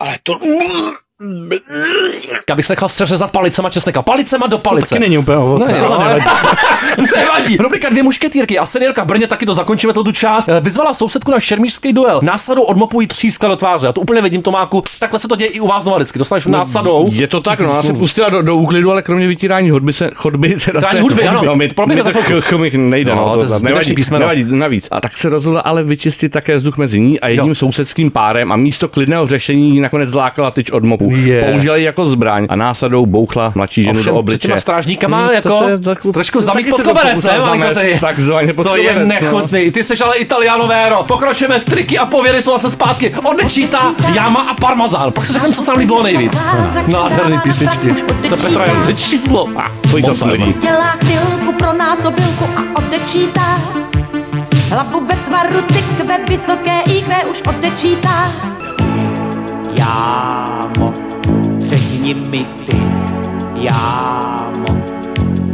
ale 0.00 0.16
to... 0.22 0.38
Já 2.48 2.54
bych 2.56 2.66
se 2.66 2.72
nechal 2.72 2.88
seřezat 2.88 3.30
palicema 3.30 3.70
česneka. 3.70 4.02
Palicema 4.02 4.46
do 4.46 4.58
palice. 4.58 4.88
Taky 4.88 5.00
není 5.00 5.18
úplně 5.18 5.38
ovoce, 5.38 5.72
Ne, 5.72 5.80
ale 5.80 5.90
no, 5.98 6.04
nevadí. 6.04 6.24
Nevadí. 7.16 7.56
Rubrika 7.56 7.88
dvě 7.88 8.02
mušketýrky 8.02 8.58
a 8.58 8.66
seniorka 8.66 9.04
v 9.04 9.06
Brně 9.06 9.26
taky 9.26 9.46
to 9.46 9.54
zakončíme 9.54 9.92
tu 9.92 10.12
část. 10.12 10.48
Eh, 10.48 10.60
Vyzvala 10.60 10.94
sousedku 10.94 11.30
na 11.30 11.40
šermířský 11.40 11.92
duel. 11.92 12.20
Násadou 12.22 12.62
odmopují 12.62 13.06
tříska 13.06 13.48
do 13.48 13.56
tváře. 13.56 13.86
Já 13.86 13.92
to 13.92 14.00
úplně 14.00 14.22
vidím, 14.22 14.42
Tomáku. 14.42 14.82
Takhle 15.00 15.18
se 15.18 15.28
to 15.28 15.36
děje 15.36 15.50
i 15.50 15.60
u 15.60 15.66
vás 15.66 15.84
doma 15.84 15.96
vždycky. 15.96 16.18
Dostaneš 16.18 16.46
násadou. 16.46 17.08
Je 17.12 17.26
to 17.26 17.40
tak, 17.40 17.60
no, 17.60 17.70
ona 17.70 17.82
se 17.82 17.92
pustila 17.92 18.28
do, 18.28 18.42
do 18.42 18.56
úklidu, 18.56 18.90
ale 18.90 19.02
kromě 19.02 19.26
vytírání 19.26 19.70
hudby 19.70 19.92
se, 19.92 20.10
chodby, 20.14 20.48
teda 20.48 20.58
Vytírání 20.64 20.96
se, 20.96 21.00
hudby, 21.02 21.28
ano. 21.28 21.42
no, 21.44 21.56
my, 21.56 21.68
my 21.86 22.02
za 22.02 22.12
to 22.12 22.22
chvilku. 22.22 22.46
ch, 22.46 22.48
chmik 22.48 22.74
nejde, 22.74 23.14
No, 23.14 23.24
no, 23.28 23.36
to 23.36 23.42
je 23.42 23.48
to, 23.48 23.58
to 23.58 23.64
nevadí, 23.64 23.94
písmeno. 23.94 24.20
nevadí, 24.20 24.44
navíc. 24.48 24.88
A 24.90 25.00
tak 25.00 25.16
se 25.16 25.28
rozhodla 25.28 25.60
ale 25.60 25.82
vyčistit 25.82 26.32
také 26.32 26.56
vzduch 26.56 26.76
mezi 26.76 27.00
ní 27.00 27.20
a 27.20 27.28
jedním 27.28 27.54
sousedským 27.54 28.10
párem 28.10 28.52
a 28.52 28.56
místo 28.56 28.88
klidného 28.88 29.26
řešení 29.26 29.80
nakonec 29.80 30.08
zlákala 30.10 30.50
tyč 30.50 30.70
od 30.70 30.84
mopu. 30.84 31.07
Je. 31.10 31.42
Použila 31.52 31.76
ji 31.76 31.84
jako 31.84 32.04
zbraň 32.06 32.46
a 32.48 32.56
násadou 32.56 33.06
bouchla 33.06 33.52
mladší 33.54 33.82
ženu 33.82 33.98
Ovšem, 33.98 34.04
do 34.04 34.12
před 34.14 34.18
obličeje. 34.18 34.48
těma 34.48 34.60
strážníkama 34.60 35.18
Hmm, 35.18 35.30
jako 35.34 35.48
to 35.48 35.58
se 35.58 35.76
chvilku- 35.78 36.12
trošku 36.12 36.38
to 36.38 36.42
zamít 36.42 36.70
pod 36.70 36.76
se 36.76 36.82
to 36.82 36.88
koberec, 36.88 37.24
ne, 37.24 37.74
se- 37.74 37.98
Takzvaně 38.00 38.52
pod 38.54 38.62
To 38.62 38.76
je 38.76 38.94
no. 38.98 39.04
nechutný. 39.06 39.70
Ty 39.70 39.84
seš 39.84 40.00
ale 40.00 40.16
Italiano 40.16 40.66
Vero. 40.66 41.04
Pokračujeme, 41.08 41.60
triky 41.60 41.98
a 41.98 42.06
pověry 42.06 42.42
jsou 42.42 42.52
zase 42.52 42.70
zpátky. 42.70 43.14
Odečítá 43.24 43.94
Jama 44.14 44.40
a 44.40 44.54
Parmazán. 44.54 45.12
Pak 45.12 45.24
si 45.26 45.32
řekneme, 45.32 45.54
co 45.54 45.62
se 45.62 45.70
nám 45.70 45.78
líbilo 45.78 46.02
nejvíc. 46.02 46.38
Nádherný 46.86 47.38
písničky. 47.42 47.94
To 48.28 48.34
je 48.34 48.42
Petra 48.42 48.64
Jan, 48.64 48.82
to 48.82 48.88
je 48.88 48.94
číslo. 48.94 49.48
A, 49.56 49.70
Co 49.90 49.96
jí 49.96 50.02
to 50.02 50.14
smrdí? 50.16 50.54
Dělá 50.62 50.90
chvilku 51.04 51.52
pro 51.58 51.72
násobilku 51.72 52.44
a 52.56 52.62
odečítá. 52.78 53.60
Hlavu 54.70 55.06
ve 55.06 55.16
tvaru 55.16 55.62
tyk 55.66 56.04
ve 56.04 56.18
vysoké 56.24 56.80
IQ 56.80 57.14
už 57.30 57.42
odečítá. 57.42 58.32
Jámo, 59.74 60.94
řekni 62.08 62.30
mi 62.30 62.44
ty, 62.66 62.82
jámo, 63.54 64.68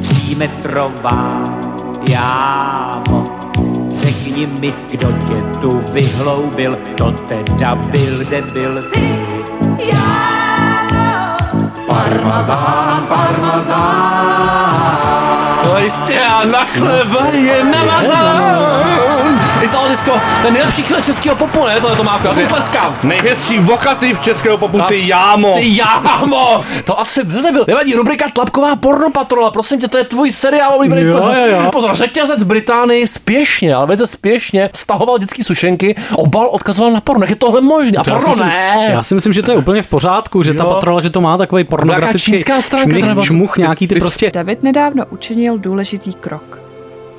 třímetrová, 0.02 1.44
jámo, 2.08 3.24
řekni 4.02 4.46
mi, 4.46 4.74
kdo 4.90 5.06
tě 5.06 5.58
tu 5.60 5.82
vyhloubil, 5.92 6.78
to 6.96 7.10
teda 7.10 7.74
byl 7.74 8.24
debil 8.30 8.82
ty. 8.92 9.18
Parmazán, 11.86 13.06
parmazán. 13.08 14.54
No 15.64 15.78
jistě, 15.78 16.20
a 16.20 16.44
na 16.44 16.64
chleba 16.64 17.26
je 17.26 17.64
namazán. 17.64 19.43
To 20.40 20.46
je 20.46 20.52
nejlepší 20.52 20.82
chvíle 20.82 21.02
českého 21.02 21.36
popu, 21.36 21.66
ne? 21.66 21.80
Tohle 21.80 21.96
to 21.96 22.04
má 22.04 22.20
já 22.24 22.32
mu 22.32 22.46
tleskám. 22.46 22.96
Nejhezčí 23.02 23.58
vokativ 23.58 24.20
českého 24.20 24.58
popu, 24.58 24.82
A- 24.82 24.86
ty 24.86 25.08
jámo. 25.08 25.54
Ty 25.58 25.76
jámo! 25.76 26.64
To 26.84 27.00
asi 27.00 27.24
byl 27.24 27.42
nebyl. 27.42 27.64
Nevadí, 27.68 27.94
rubrika 27.94 28.24
Tlapková 28.32 28.76
pornopatrola, 28.76 29.50
prosím 29.50 29.80
tě, 29.80 29.88
to 29.88 29.98
je 29.98 30.04
tvůj 30.04 30.30
seriál 30.30 30.74
oblíbený. 30.74 31.02
Jo, 31.02 31.16
jo, 31.16 31.46
jo. 31.46 31.68
Pozor, 31.72 31.94
řetězec 31.94 32.42
Británii 32.42 33.06
spěšně, 33.06 33.74
ale 33.74 33.86
velice 33.86 34.06
spěšně 34.06 34.70
stahoval 34.74 35.18
dětský 35.18 35.42
sušenky, 35.44 35.96
obal 36.16 36.48
odkazoval 36.50 36.92
na 36.92 37.00
porno. 37.00 37.22
Jak 37.22 37.30
je 37.30 37.36
tohle 37.36 37.60
možné? 37.60 37.98
A 37.98 38.02
To 38.04 38.10
já 38.10 38.18
si 38.18 38.24
porno 38.24 38.34
myslím- 38.34 38.48
ne. 38.48 38.88
Já 38.92 39.02
si 39.02 39.14
myslím, 39.14 39.32
že 39.32 39.42
to 39.42 39.50
je 39.52 39.56
úplně 39.58 39.82
v 39.82 39.86
pořádku, 39.86 40.42
že 40.42 40.54
ta 40.54 40.64
Jo. 40.64 40.70
patrola, 40.70 41.00
že 41.00 41.10
to 41.10 41.20
má 41.20 41.36
takový 41.38 41.64
pornografický 41.64 42.32
čínská 42.32 42.60
stránka 42.60 42.90
čmich, 42.90 43.04
třeba- 43.04 43.22
čmuch, 43.22 43.56
nějaký 43.56 43.88
ty 43.88 44.00
prostě 44.00 44.30
David 44.30 44.62
nedávno 44.62 45.04
učinil 45.10 45.58
důležitý 45.58 46.14
krok. 46.14 46.63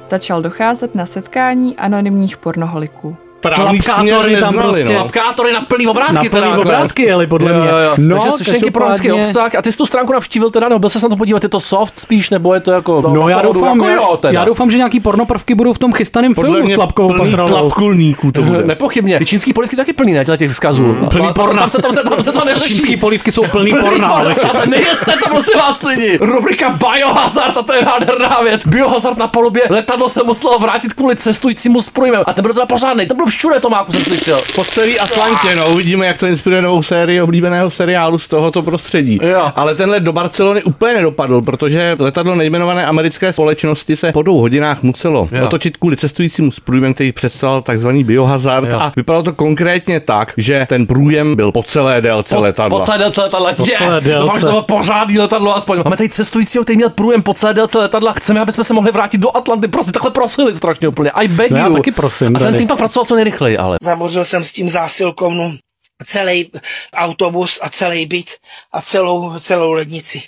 Začal 0.08 0.42
docházet 0.42 0.96
na 0.96 1.06
setkání 1.06 1.78
anonymních 1.78 2.38
pornoholiků. 2.38 3.25
Právní 3.40 3.82
směr 3.82 4.40
tam 4.40 4.54
prostě. 4.54 4.84
no. 4.84 4.92
Tlapkátory 4.92 5.54
na 5.54 5.62
plný 5.62 5.88
obrátky. 5.88 6.14
Na 6.14 6.20
plný 6.20 6.30
teda 6.30 6.58
obrátky 6.58 7.04
jeli, 7.04 7.28
podle 7.28 7.52
jo, 7.52 7.60
mě. 7.60 7.70
Jo, 7.70 7.78
jo. 7.78 7.94
No, 7.98 8.16
Takže 8.16 8.32
slyšenky 8.32 8.72
pro 8.72 8.90
lidský 8.90 9.12
obsah. 9.12 9.56
A 9.56 9.62
ty 9.62 9.72
jsi 9.72 9.78
tu 9.78 9.86
stránku 9.86 10.14
navštívil 10.14 10.50
teda, 10.50 10.70
nebo 10.70 10.80
byl 10.80 10.90
se 10.90 11.00
na 11.04 11.10
to 11.10 11.16
podívat, 11.16 11.44
je 11.44 11.50
to 11.50 11.60
soft 11.60 11.96
spíš, 11.96 12.30
nebo 12.30 12.54
je 12.54 12.60
to 12.60 12.72
jako... 12.72 13.02
No 13.02 13.30
já 13.30 13.38
opravdu 13.38 13.60
doufám, 13.60 13.78
jako 13.78 13.90
já, 13.90 13.96
jo, 13.96 14.18
teda. 14.18 14.34
já 14.34 14.46
doufám, 14.46 14.72
že 14.72 14.78
nějaký 14.78 15.00
pornopravky 15.00 15.56
budou 15.56 15.74
v 15.74 15.80
tom 15.80 15.94
chystaném 15.94 16.34
Podle 16.34 16.50
filmu 16.50 16.66
s 16.66 16.68
mě 16.68 16.76
tlapkovou 16.76 17.14
plný 17.14 17.32
patrolou. 17.32 17.48
tlapkulníků 17.48 18.32
to 18.32 18.42
bude. 18.42 18.64
Nepochybně. 18.66 19.18
Ty 19.20 19.26
čínský 19.26 19.54
polivky 19.54 19.76
taky 19.76 19.94
plný, 19.94 20.14
ne, 20.14 20.26
těle 20.26 20.38
těch 20.38 20.52
vzkazů. 20.52 20.86
Mm, 20.86 21.08
plný 21.10 21.34
porna. 21.34 21.62
Tam 21.62 21.70
se, 21.70 21.82
tam 21.82 21.92
se, 21.92 22.04
tam 22.04 22.24
se 22.24 22.32
to 22.32 22.46
neřeší. 22.46 22.74
Čínský 22.74 22.98
polívky 22.98 23.32
jsou 23.32 23.44
plný 23.44 23.72
porna, 23.82 24.22
nejeste 24.66 25.12
to, 25.24 25.30
prosím 25.30 25.60
vás, 25.60 25.84
lidi. 25.84 26.18
Rubrika 26.22 26.70
Biohazard, 26.70 27.58
a 27.58 27.62
to 27.62 27.74
je 27.74 27.82
nádherná 27.86 28.40
věc. 28.44 28.66
Biohazard 28.68 29.18
na 29.18 29.28
palubě, 29.28 29.64
letadlo 29.70 30.10
se 30.10 30.24
muselo 30.24 30.60
vrátit 30.60 30.94
kvůli 30.94 31.16
cestujícímu 31.16 31.82
s 31.82 31.90
průjmem. 31.90 32.24
A 32.28 32.34
ten 32.34 32.42
byl 32.42 32.54
teda 32.54 32.66
pořádný, 32.66 33.06
ten 33.06 33.18
byl 33.18 33.26
všude, 33.36 33.60
Tomáku, 33.60 33.92
jsem 33.92 34.02
slyšel. 34.04 34.42
Po 34.56 34.64
celý 34.64 35.00
Atlantě, 35.00 35.56
no, 35.56 35.70
uvidíme, 35.74 36.06
jak 36.06 36.18
to 36.18 36.26
inspiruje 36.26 36.62
novou 36.62 36.84
sérii 36.84 37.22
oblíbeného 37.22 37.70
seriálu 37.70 38.18
z 38.18 38.28
tohoto 38.28 38.62
prostředí. 38.62 39.20
Jo. 39.24 39.52
Ale 39.56 39.76
tenhle 39.76 40.00
do 40.00 40.14
Barcelony 40.14 40.64
úplně 40.64 40.94
nedopadl, 40.94 41.42
protože 41.42 41.96
letadlo 42.00 42.36
nejmenované 42.36 42.86
americké 42.86 43.34
společnosti 43.34 43.96
se 43.96 44.12
po 44.12 44.22
dvou 44.22 44.40
hodinách 44.40 44.84
muselo 44.84 45.28
Jo. 45.32 45.46
otočit 45.46 45.78
kvůli 45.78 45.98
cestujícímu 45.98 46.52
s 46.52 46.60
průjmem, 46.60 46.94
který 46.94 47.12
představil 47.12 47.62
takzvaný 47.62 48.04
biohazard. 48.04 48.72
Jo. 48.72 48.80
A 48.80 48.92
vypadalo 48.96 49.24
to 49.24 49.34
konkrétně 49.34 50.00
tak, 50.00 50.34
že 50.38 50.66
ten 50.70 50.86
průjem 50.88 51.36
byl 51.36 51.52
po 51.52 51.64
celé 51.64 52.02
délce 52.02 52.38
letadla. 52.38 52.80
Po 52.80 52.86
celé 52.86 52.98
délce 52.98 53.22
letadla. 53.22 53.54
Po 53.54 53.66
Je, 53.66 53.78
celé 53.78 54.02
délce. 54.02 54.20
Doufám, 54.22 54.40
že 54.40 54.46
to 54.46 54.52
bylo 54.52 54.62
pořádný 54.62 55.20
letadlo 55.20 55.56
aspoň. 55.58 55.82
Máme 55.86 55.98
tady 55.98 56.10
cestujícího, 56.10 56.64
který 56.64 56.78
měl 56.78 56.90
průjem 56.90 57.24
po 57.24 57.34
celé 57.34 57.54
délce 57.54 57.78
letadla. 57.80 58.14
Chceme, 58.14 58.40
aby 58.40 58.52
jsme 58.52 58.64
se 58.64 58.74
mohli 58.74 58.92
vrátit 58.92 59.18
do 59.18 59.38
Atlanty. 59.38 59.68
Prosím, 59.68 59.94
takhle 59.94 60.12
prosili 60.12 60.54
strašně 60.54 60.88
úplně. 60.88 61.10
I 61.10 61.28
beg 61.28 61.52
No 61.52 61.58
já 61.58 61.68
you. 61.68 61.74
taky 61.74 61.92
prosím 61.92 62.36
A 62.36 62.40
ten 62.40 62.56
tým 62.56 62.68
pak 62.68 62.78
pracoval 62.78 63.06
co 63.06 63.15
nejrychleji, 63.16 63.58
ale. 63.58 63.78
Zabořil 63.82 64.26
jsem 64.26 64.44
s 64.44 64.52
tím 64.52 64.70
zásilkovnu 64.70 65.58
celý 66.04 66.52
autobus 66.94 67.60
a 67.62 67.70
celý 67.70 68.06
byt 68.06 68.30
a 68.72 68.82
celou, 68.82 69.40
celou 69.40 69.72
lednici. 69.72 70.22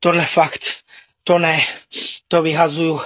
Tohle 0.00 0.26
fakt, 0.26 0.62
to 1.24 1.38
ne, 1.38 1.60
to 2.28 2.42
vyhazuju. 2.42 3.00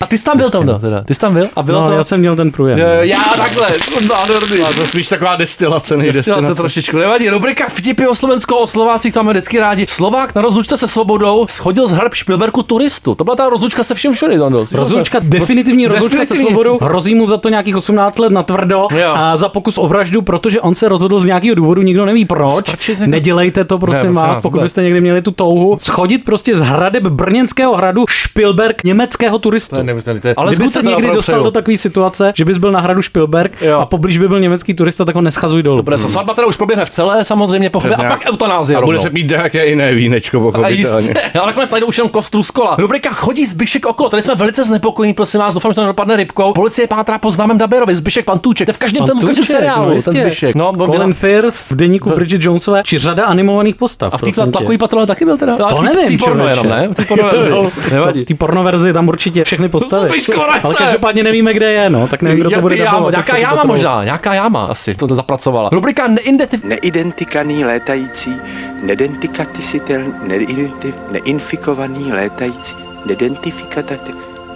A 0.00 0.06
ty 0.06 0.18
jsi 0.18 0.24
tam 0.24 0.36
byl 0.36 0.50
tam, 0.50 0.66
no, 0.66 0.78
teda. 0.78 1.02
Ty 1.04 1.14
jsi 1.14 1.20
tam 1.20 1.34
byl 1.34 1.48
a 1.56 1.62
bylo 1.62 1.80
No, 1.80 1.86
to. 1.86 1.92
já 1.92 2.02
jsem 2.02 2.20
měl 2.20 2.36
ten 2.36 2.50
průjem. 2.52 2.78
Eh, 2.82 3.06
Já 3.06 3.18
takhle, 3.36 3.66
nádherný. 4.08 4.60
A 4.60 4.72
to 4.72 4.80
je 4.80 4.86
spíš 4.86 5.08
taková 5.08 5.36
destilace, 5.36 5.96
než 5.96 6.06
Destilace 6.06 6.40
destilace. 6.40 6.54
trošičku 6.60 6.96
nevadí. 6.98 7.28
Rubrika 7.28 7.68
vtipy 7.68 8.06
o 8.06 8.14
Slovensku, 8.14 8.54
o 8.54 8.66
Slovácích, 8.66 9.12
tam 9.14 9.24
máme 9.26 9.32
vždycky 9.38 9.58
rádi. 9.58 9.86
Slovák 9.88 10.34
na 10.34 10.42
rozlučce 10.42 10.76
se 10.76 10.88
svobodou 10.88 11.46
schodil 11.48 11.88
z 11.88 11.92
hrb 11.92 12.14
Špilberku 12.14 12.62
turistu. 12.62 13.14
To 13.14 13.24
byla 13.24 13.36
ta 13.36 13.48
rozlučka 13.48 13.84
se 13.84 13.94
všem 13.94 14.12
všude, 14.12 14.38
Tondo. 14.38 14.64
Rozlučka, 14.72 15.18
definitivní 15.22 15.86
rozlučka 15.86 16.08
se 16.18 16.18
Definitivní. 16.18 16.46
svobodou. 16.46 16.78
Hrozí 16.82 17.14
mu 17.14 17.26
za 17.26 17.36
to 17.36 17.48
nějakých 17.48 17.76
18 17.76 18.18
let 18.18 18.32
na 18.32 18.42
tvrdo 18.42 18.86
Jo. 18.96 19.12
a 19.14 19.36
za 19.36 19.48
pokus 19.48 19.78
o 19.78 19.86
vraždu, 19.88 20.22
protože 20.22 20.60
on 20.60 20.74
se 20.74 20.88
rozhodl 20.88 21.20
z 21.20 21.24
nějakého 21.24 21.54
důvodu, 21.54 21.82
nikdo 21.82 22.06
neví 22.06 22.24
proč. 22.24 22.58
Strčit 22.68 23.00
Nedělejte 23.00 23.64
to, 23.64 23.78
prosím 23.78 24.06
Ne, 24.08 24.12
vás, 24.16 24.42
pokud 24.42 24.60
byste 24.62 24.82
někdy 24.82 25.00
měli 25.00 25.22
tu 25.22 25.30
touhu. 25.30 25.76
Schodit 25.80 26.24
prostě 26.24 26.54
z 26.54 26.60
hradeb 26.60 27.02
brněnského 27.06 27.76
hradu 27.76 28.04
Špilberg 28.08 28.84
německého 28.84 29.38
turistu. 29.38 29.59
To 29.68 29.76
je 29.76 29.84
nemyslitelné. 29.84 30.20
Ale 30.24 30.34
Ale 30.36 30.52
Kdyby 30.54 30.70
se 30.70 30.82
to 30.82 30.88
někdy 30.88 31.06
dostal 31.06 31.34
přeju. 31.34 31.44
do 31.44 31.50
takové 31.50 31.76
situace, 31.76 32.32
že 32.36 32.44
bys 32.44 32.56
byl 32.58 32.72
na 32.72 32.80
hradu 32.80 33.02
Špilberg 33.02 33.62
Jo. 33.62 33.78
a 33.78 33.86
poblíž 33.86 34.18
by 34.18 34.28
byl 34.28 34.40
německý 34.40 34.74
turista, 34.74 35.04
tak 35.04 35.14
ho 35.14 35.20
neschazuj 35.20 35.62
dolů. 35.62 35.76
Dobré, 35.76 35.96
Hmm. 35.96 36.08
svatba 36.08 36.34
teda 36.34 36.46
už 36.46 36.56
proběhne 36.56 36.84
v 36.84 36.90
celé, 36.90 37.24
samozřejmě 37.24 37.70
pochopě, 37.70 37.96
a 37.96 38.04
pak 38.08 38.24
eutanázie 38.32 38.76
A 38.76 38.80
bude 38.80 38.98
se 38.98 39.10
pít 39.10 39.30
nějaké 39.30 39.66
jiné 39.66 39.94
vínečko, 39.94 40.38
A 40.38 40.40
pochopitelně. 40.52 41.14
Ale 41.40 41.46
nakonec 41.46 41.70
najdou 41.70 41.86
už 41.86 41.98
jenom 41.98 42.08
kostru 42.10 42.42
z 42.42 42.50
kola. 42.50 42.76
Rubrika 42.78 43.10
chodí 43.10 43.46
Zbyšek 43.46 43.86
okolo. 43.86 44.08
Tady 44.10 44.22
jsme 44.22 44.34
velice 44.34 44.64
znepokojení, 44.64 45.14
prosím 45.14 45.40
vás, 45.40 45.54
doufám, 45.54 45.72
že 45.72 45.74
to 45.74 45.80
nedopadne 45.80 46.16
rybkou. 46.16 46.52
Policie 46.52 46.86
pátrá 46.86 47.18
po 47.18 47.30
známém 47.30 47.58
Daberovi, 47.58 47.94
Zbyšek 47.94 48.24
Pantůček. 48.24 48.66
To 48.66 48.70
je 48.70 48.74
v 48.74 48.78
každém 48.78 49.06
filmu, 49.06 49.20
v 49.20 49.24
každém 49.24 49.44
Pantůček, 49.44 49.56
seriálu. 49.56 49.94
no, 49.94 50.02
ten. 50.02 50.14
Zbyšek. 50.16 50.54
No, 50.54 50.72
byl- 50.72 50.86
Colin 50.86 51.14
Firth 51.14 51.70
v 51.70 51.74
deníku 51.76 52.10
Bridget 52.10 52.42
Jonesové, 52.44 52.82
či 52.84 52.98
řada 52.98 53.24
animovaných 53.26 53.74
postav. 53.76 54.14
a 54.14 54.18
v 54.18 54.20
té 54.22 54.32
tlakový 54.32 54.78
patrole 54.78 55.06
taky 55.06 55.24
byl 55.24 55.36
teda. 55.38 55.56
To 55.56 55.64
v 55.64 55.68
té- 55.68 55.74
v 55.74 55.92
té 55.92 55.96
nevím, 56.02 56.18
porno 56.18 56.48
jenom, 56.48 56.66
ne? 56.68 56.88
V 56.88 56.94
té 56.94 57.04
porno 57.04 57.24
verzi. 57.32 57.50
Jo, 57.50 57.70
Nevadí. 57.92 58.20
V 58.20 58.24
té 58.24 58.34
porno 58.34 58.62
verzi 58.64 58.92
tam 58.92 59.08
určitě 59.08 59.44
všechny 59.50 59.68
postavy. 59.68 60.10
Nese! 60.12 60.32
Ale 60.62 60.74
každopádně 60.74 61.22
nevíme, 61.22 61.54
kde 61.54 61.72
je, 61.72 61.90
no, 61.90 62.08
tak 62.08 62.22
nevím, 62.22 62.40
kdo 62.40 62.50
to 62.50 62.60
bude 62.60 62.74
ty 62.74 62.82
jáma, 62.82 63.10
nějaká 63.10 63.32
to 63.32 63.40
jáma 63.40 63.64
možná, 63.64 64.04
nějaká 64.04 64.34
jáma 64.34 64.64
asi, 64.64 64.94
to, 64.94 65.06
to 65.06 65.14
zapracovala. 65.14 65.68
Rubrika 65.72 66.08
neidentif... 66.08 66.64
Neidentikovaný 66.64 67.64
létající, 67.64 68.36
nedentikatisitel, 68.82 70.02
neidentif, 70.22 70.94
neinfikovaný 71.10 72.12
létající, 72.12 72.76
nedentifikatel, 73.06 73.98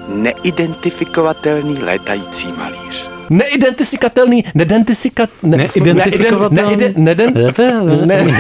neidentifikovatelný 0.09 1.83
létající 1.83 2.53
malíř. 2.53 3.14
Neidentifikatelný, 3.31 4.45
neidentifikat... 4.55 5.31
Ne, 5.43 5.57
Neidentifikovatelný. 5.57 6.77
neide- 6.77 6.93
ne, 8.07 8.27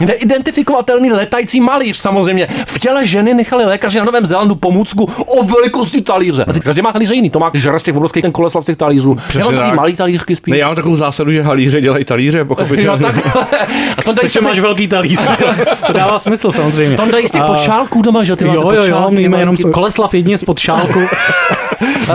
neidentifikovatelný 0.00 1.12
letající 1.12 1.60
malíř 1.60 1.96
samozřejmě. 1.96 2.48
V 2.66 2.78
těle 2.78 3.06
ženy 3.06 3.34
nechali 3.34 3.64
lékaři 3.64 3.98
na 3.98 4.04
Novém 4.04 4.26
Zélandu 4.26 4.54
pomůcku 4.54 5.04
o 5.38 5.44
velikosti 5.44 6.00
talíře. 6.00 6.44
A 6.44 6.52
teď 6.52 6.62
každý 6.62 6.82
má 6.82 6.92
talíře 6.92 7.14
jiný. 7.14 7.30
To 7.30 7.38
má 7.38 7.50
žere 7.54 7.78
z 7.78 7.82
těch 7.82 7.94
obrovských 7.96 8.22
ten 8.22 8.32
koleslav 8.32 8.64
těch 8.64 8.76
talířů. 8.76 9.16
Já 9.38 9.44
mám 9.44 9.56
tak. 9.56 9.74
malý 9.74 9.96
talířky 9.96 10.36
spíš. 10.36 10.52
Ne, 10.52 10.58
já 10.58 10.66
mám 10.66 10.76
takovou 10.76 10.96
zásadu, 10.96 11.32
že 11.32 11.42
halíře 11.42 11.80
dělají 11.80 12.04
talíře, 12.04 12.38
Jo, 12.38 12.44
pochopitelně. 12.44 13.04
tak, 13.04 13.16
a 13.98 14.02
to 14.02 14.12
dají 14.12 14.16
Takže 14.20 14.40
máš 14.40 14.60
velký 14.60 14.88
talíř. 14.88 15.18
to 15.86 15.92
dává 15.92 16.18
smysl 16.18 16.52
samozřejmě. 16.52 16.96
Tam 16.96 17.10
dají 17.10 17.28
z 17.28 17.30
těch 17.30 17.42
podšálků 17.44 18.02
doma, 18.02 18.24
že 18.24 18.32
jo? 18.32 18.36
Ty 18.36 18.44
Jo, 18.44 18.52
jo, 18.72 18.82
jo, 18.84 19.06
my 19.10 19.28
máme 19.28 19.42
jenom 19.42 19.56
koleslav 19.56 20.14
jedině 20.14 20.38
z 20.38 20.44
podšálku. 20.44 21.00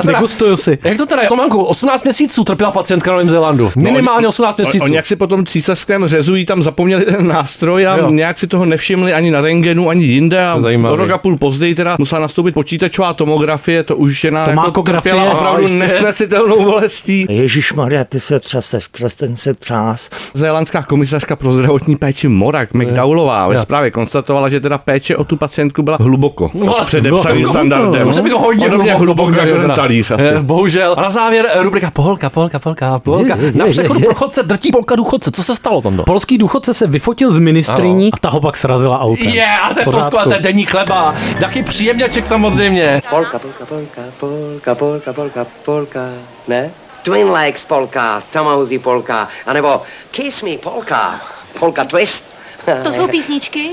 Degustuju 0.03 0.57
si. 0.57 0.79
Jak 0.83 0.97
to 0.97 1.05
teda 1.05 1.21
je? 1.21 1.27
Tomanku, 1.57 1.69
18 1.71 2.03
měsíců 2.03 2.43
trpěla 2.43 2.71
pacientka 2.71 3.11
na 3.11 3.15
Novém 3.15 3.29
Zélandu. 3.29 3.71
Minimálně 3.75 4.27
18 4.27 4.57
měsíců. 4.57 4.83
Oni 4.83 4.95
jak 4.95 5.05
si 5.05 5.15
potom 5.15 5.45
císařském 5.45 6.07
řezují 6.07 6.45
tam 6.45 6.63
zapomněli 6.63 7.05
ten 7.05 7.27
nástroj 7.27 7.87
a 7.87 7.97
Jo. 7.97 8.07
nějak 8.11 8.37
si 8.39 8.47
toho 8.47 8.65
nevšimli 8.65 9.13
ani 9.13 9.31
na 9.31 9.41
rengenu, 9.41 9.89
ani 9.89 10.05
jinde 10.05 10.45
a 10.47 10.59
To 10.59 10.91
o 10.91 10.95
rok 10.95 11.09
a 11.09 11.17
půl 11.17 11.37
později 11.37 11.75
teda 11.75 11.95
musela 11.99 12.21
nastoupit 12.21 12.51
počítačová 12.51 13.13
tomografie, 13.13 13.83
to 13.83 13.95
už 13.95 14.19
žena 14.19 14.47
jako 14.65 14.83
trpěla 14.83 15.25
No, 15.25 15.31
opravdu 15.39 15.67
nesnesitelnou 15.67 16.63
bolestí. 16.63 17.25
Ježíš 17.29 17.73
Maria, 17.73 18.03
ty 18.03 18.19
se 18.19 18.39
třeseš, 18.39 18.87
přes 18.87 19.15
ten 19.15 19.35
se 19.35 19.53
třás. 19.53 20.09
Zélandská 20.33 20.83
komisařka 20.83 21.35
pro 21.35 21.51
zdravotní 21.51 21.95
péči 21.95 22.27
Morak 22.27 22.73
McDowellová 22.73 23.47
ve 23.47 23.57
zprávě 23.61 23.91
konstatovala, 23.91 24.49
že 24.49 24.59
teda 24.59 24.77
péče 24.77 25.15
o 25.15 25.23
tu 25.23 25.37
pacientku 25.37 25.83
byla 25.83 25.97
hluboko 26.01 26.51
No, 26.53 26.73
předepsaným 26.85 27.35
hluboko. 27.43 27.49
standardem. 27.49 28.11
To 28.13 28.21
by 28.21 28.29
to 28.29 28.39
hodně 28.39 28.69
Podobně 28.69 28.93
hluboko 28.93 29.31
jako 29.31 29.61
ten 29.61 29.71
talíř 29.71 30.11
asi. 30.11 30.23
Eh, 30.23 30.39
Bohužel. 30.39 30.93
A 30.97 31.01
na 31.01 31.09
závěr 31.09 31.46
rubrika 31.55 31.91
Polka, 31.91 32.29
Polka, 32.29 32.59
Polka, 32.59 32.99
Polka. 32.99 33.35
Je, 33.35 33.45
je, 33.45 33.51
Na 33.51 33.65
přechodu 33.65 33.99
pro 33.99 34.15
chodce 34.15 34.43
drtí 34.43 34.71
Polka 34.71 34.95
důchodce. 34.95 35.31
Co 35.31 35.43
se 35.43 35.55
stalo, 35.55 35.81
Tondo? 35.81 36.03
Polský 36.03 36.37
důchodce 36.37 36.73
se 36.73 36.87
vyfotil 36.87 37.31
s 37.31 37.39
ministriní 37.39 38.13
a 38.13 38.17
ta 38.17 38.29
ho 38.29 38.41
pak 38.41 38.57
srazila 38.57 38.99
autem. 38.99 39.27
Je, 39.29 39.47
a 39.63 39.73
to 39.73 39.79
je 39.79 39.83
V 39.83 39.85
pořádku. 39.85 40.09
Polsko, 40.11 40.19
a 40.19 40.23
to 40.23 40.33
je 40.33 40.39
denní 40.39 40.65
chleba. 40.65 41.15
Taky 41.39 41.63
příjemňaček 41.63 42.25
samozřejmě. 42.27 43.01
Polka, 43.09 43.39
polka, 43.39 43.65
polka, 43.65 44.01
polka, 44.19 44.75
polka, 44.75 45.13
polka, 45.13 45.45
polka, 45.65 45.99
ne? 46.47 46.71
Twin 47.03 47.29
Legs 47.29 47.65
polka, 47.65 48.23
Tamauzi 48.29 48.79
polka, 48.79 49.27
anebo 49.45 49.81
Kiss 50.11 50.43
Me 50.43 50.57
polka, 50.57 51.21
polka 51.59 51.83
twist. 51.85 52.36
To 52.83 52.93
jsou 52.93 53.07
písničky? 53.07 53.69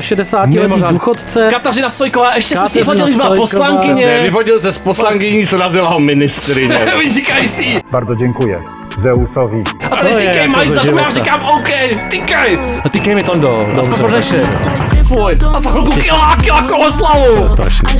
69 0.00 0.70
letý 0.70 0.84
důchodce. 0.90 1.48
Kateřina 1.50 1.90
Sojková 1.90 2.34
ještě 2.34 2.56
se 2.56 2.68
si 2.68 2.78
vyfotila, 2.78 3.06
když 3.06 3.16
byla 3.16 3.36
poslankyně. 3.36 4.18
Vyvodil 4.22 4.60
se 4.60 4.72
z 4.72 4.78
poslankyní, 4.78 5.46
srazila 5.46 5.88
ho 5.88 6.00
ministrině. 6.00 6.78
Vynikající. 6.98 7.78
Bardzo 7.90 8.14
dziękuję 8.14 8.62
Zeusowi. 8.96 9.62
A 9.84 9.88
tady 9.88 10.10
To 10.10 10.18
je 10.18 10.30
tykej 10.30 10.48
mají 10.48 10.70
za 10.70 10.82
to, 10.82 10.98
já 10.98 11.10
říkám 11.10 11.44
OK, 11.44 11.68
tykej. 12.10 12.58
A 12.84 12.88
tykej 12.88 13.14
mi 13.14 13.22
Tondo, 13.22 13.60
aspoň 13.60 13.74
Dobře, 13.76 13.96
pro 13.96 14.08
dnešek. 14.08 14.42
Fuj, 15.02 15.38
a 15.54 15.60
za 15.60 15.70
chvilku 15.70 15.92
kila, 15.92 16.36
kila. 16.36 16.68
Strašný. 17.48 17.98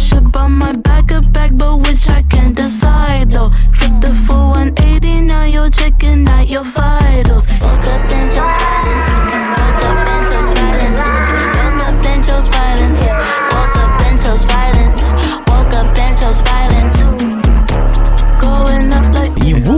The 4.01 4.15
full 4.27 4.55
180, 4.55 5.21
now 5.21 5.45
you're 5.45 5.71
checking 5.71 6.29
out 6.29 6.49
your 6.49 6.65
vitals. 6.65 7.47
Woke 7.61 7.87
up 7.87 8.13
and 8.13 8.31
chose 8.31 9.92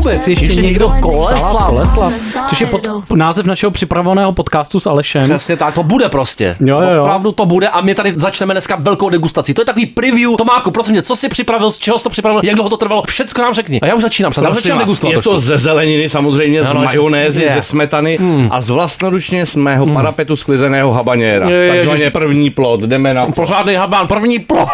vůbec 0.04 0.28
ještě, 0.28 0.44
Ještě 0.46 0.62
někdo 0.62 0.94
Koleslav. 1.00 1.66
Koleslav, 1.66 2.12
což 2.48 2.60
je 2.60 2.66
pod 2.66 2.88
název 3.14 3.46
našeho 3.46 3.70
připravovaného 3.70 4.32
podcastu 4.32 4.80
s 4.80 4.86
Alešem. 4.86 5.22
Přesně 5.24 5.56
tak, 5.56 5.74
to 5.74 5.82
bude 5.82 6.08
prostě. 6.08 6.56
Jo, 6.60 6.80
jo, 6.80 6.90
jo. 6.90 7.02
Opravdu 7.02 7.32
to 7.32 7.46
bude 7.46 7.68
a 7.68 7.80
my 7.80 7.94
tady 7.94 8.12
začneme 8.16 8.54
dneska 8.54 8.76
velkou 8.78 9.08
degustací. 9.08 9.54
To 9.54 9.60
je 9.60 9.64
takový 9.64 9.86
preview. 9.86 10.30
Tomáku, 10.38 10.70
prosím 10.70 10.92
mě, 10.92 11.02
co 11.02 11.16
jsi 11.16 11.28
připravil, 11.28 11.70
z 11.70 11.78
čeho 11.78 11.98
jsi 11.98 12.04
to 12.04 12.10
připravil, 12.10 12.40
jak 12.44 12.54
dlouho 12.54 12.70
to 12.70 12.76
trvalo, 12.76 13.02
všecko 13.08 13.42
nám 13.42 13.54
řekni. 13.54 13.80
A 13.80 13.86
já 13.86 13.94
už 13.94 14.02
začínám. 14.02 14.32
Já 14.42 14.48
už 14.48 14.54
začínám 14.54 14.78
vás, 14.78 14.86
degustovat. 14.86 15.12
je 15.12 15.22
to 15.22 15.30
trošku. 15.30 15.46
ze 15.46 15.58
zeleniny 15.58 16.08
samozřejmě, 16.08 16.64
z 16.64 16.70
Ano, 16.70 16.80
majonézy, 16.82 17.42
je. 17.42 17.52
ze 17.52 17.62
smetany 17.62 18.18
a 18.50 18.60
z 18.60 18.68
vlastnoručně 18.70 19.46
z 19.46 19.56
mého 19.56 19.86
parapetu 19.86 20.36
sklizeného 20.36 20.92
habaněra. 20.92 21.48
Je, 21.48 21.56
je, 21.56 21.72
Takzvaně 21.74 22.00
ježiš. 22.02 22.12
první 22.12 22.50
plod, 22.50 22.80
jdeme 22.80 23.14
na. 23.14 23.26
Pořádný 23.26 23.74
habán, 23.74 24.06
první 24.06 24.38
plot. 24.38 24.68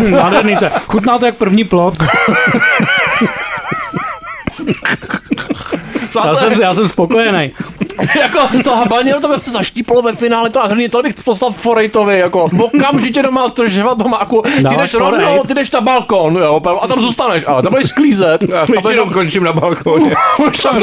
Nádherný 0.10 0.56
to 0.56 0.64
je. 0.64 0.70
Chutná 0.86 1.18
to 1.18 1.26
jak 1.26 1.34
první 1.36 1.64
plot. 1.64 1.94
Já 6.26 6.34
jsem, 6.34 6.52
já 6.52 6.74
jsem 6.74 6.88
spokojený. 6.88 7.52
jako 8.20 8.38
to 8.64 8.76
habanero 8.76 9.20
to 9.20 9.28
by 9.28 9.40
se 9.40 9.50
zaštíplo 9.50 10.02
ve 10.02 10.12
finále, 10.12 10.50
to 10.50 10.60
hrný, 10.60 10.88
to 10.88 11.02
bych 11.02 11.14
poslal 11.24 11.50
Forejtovi, 11.50 12.18
jako 12.18 12.48
okamžitě 12.60 13.22
do 13.22 13.30
Masterchefa 13.30 13.94
Tomáku, 13.94 14.42
ty 14.68 14.76
jdeš 14.76 14.94
rovnou, 14.94 15.44
ty 15.44 15.54
jdeš 15.54 15.70
na 15.70 15.80
balkon, 15.80 16.36
jo, 16.36 16.60
a 16.82 16.86
tam 16.86 17.00
zůstaneš, 17.00 17.44
ale 17.46 17.62
tam 17.62 17.72
budeš 17.72 17.88
sklízet. 17.88 18.44
Já 18.48 18.64
většinou 18.64 19.10
končím 19.10 19.44
na 19.44 19.52
balkoně. 19.52 20.10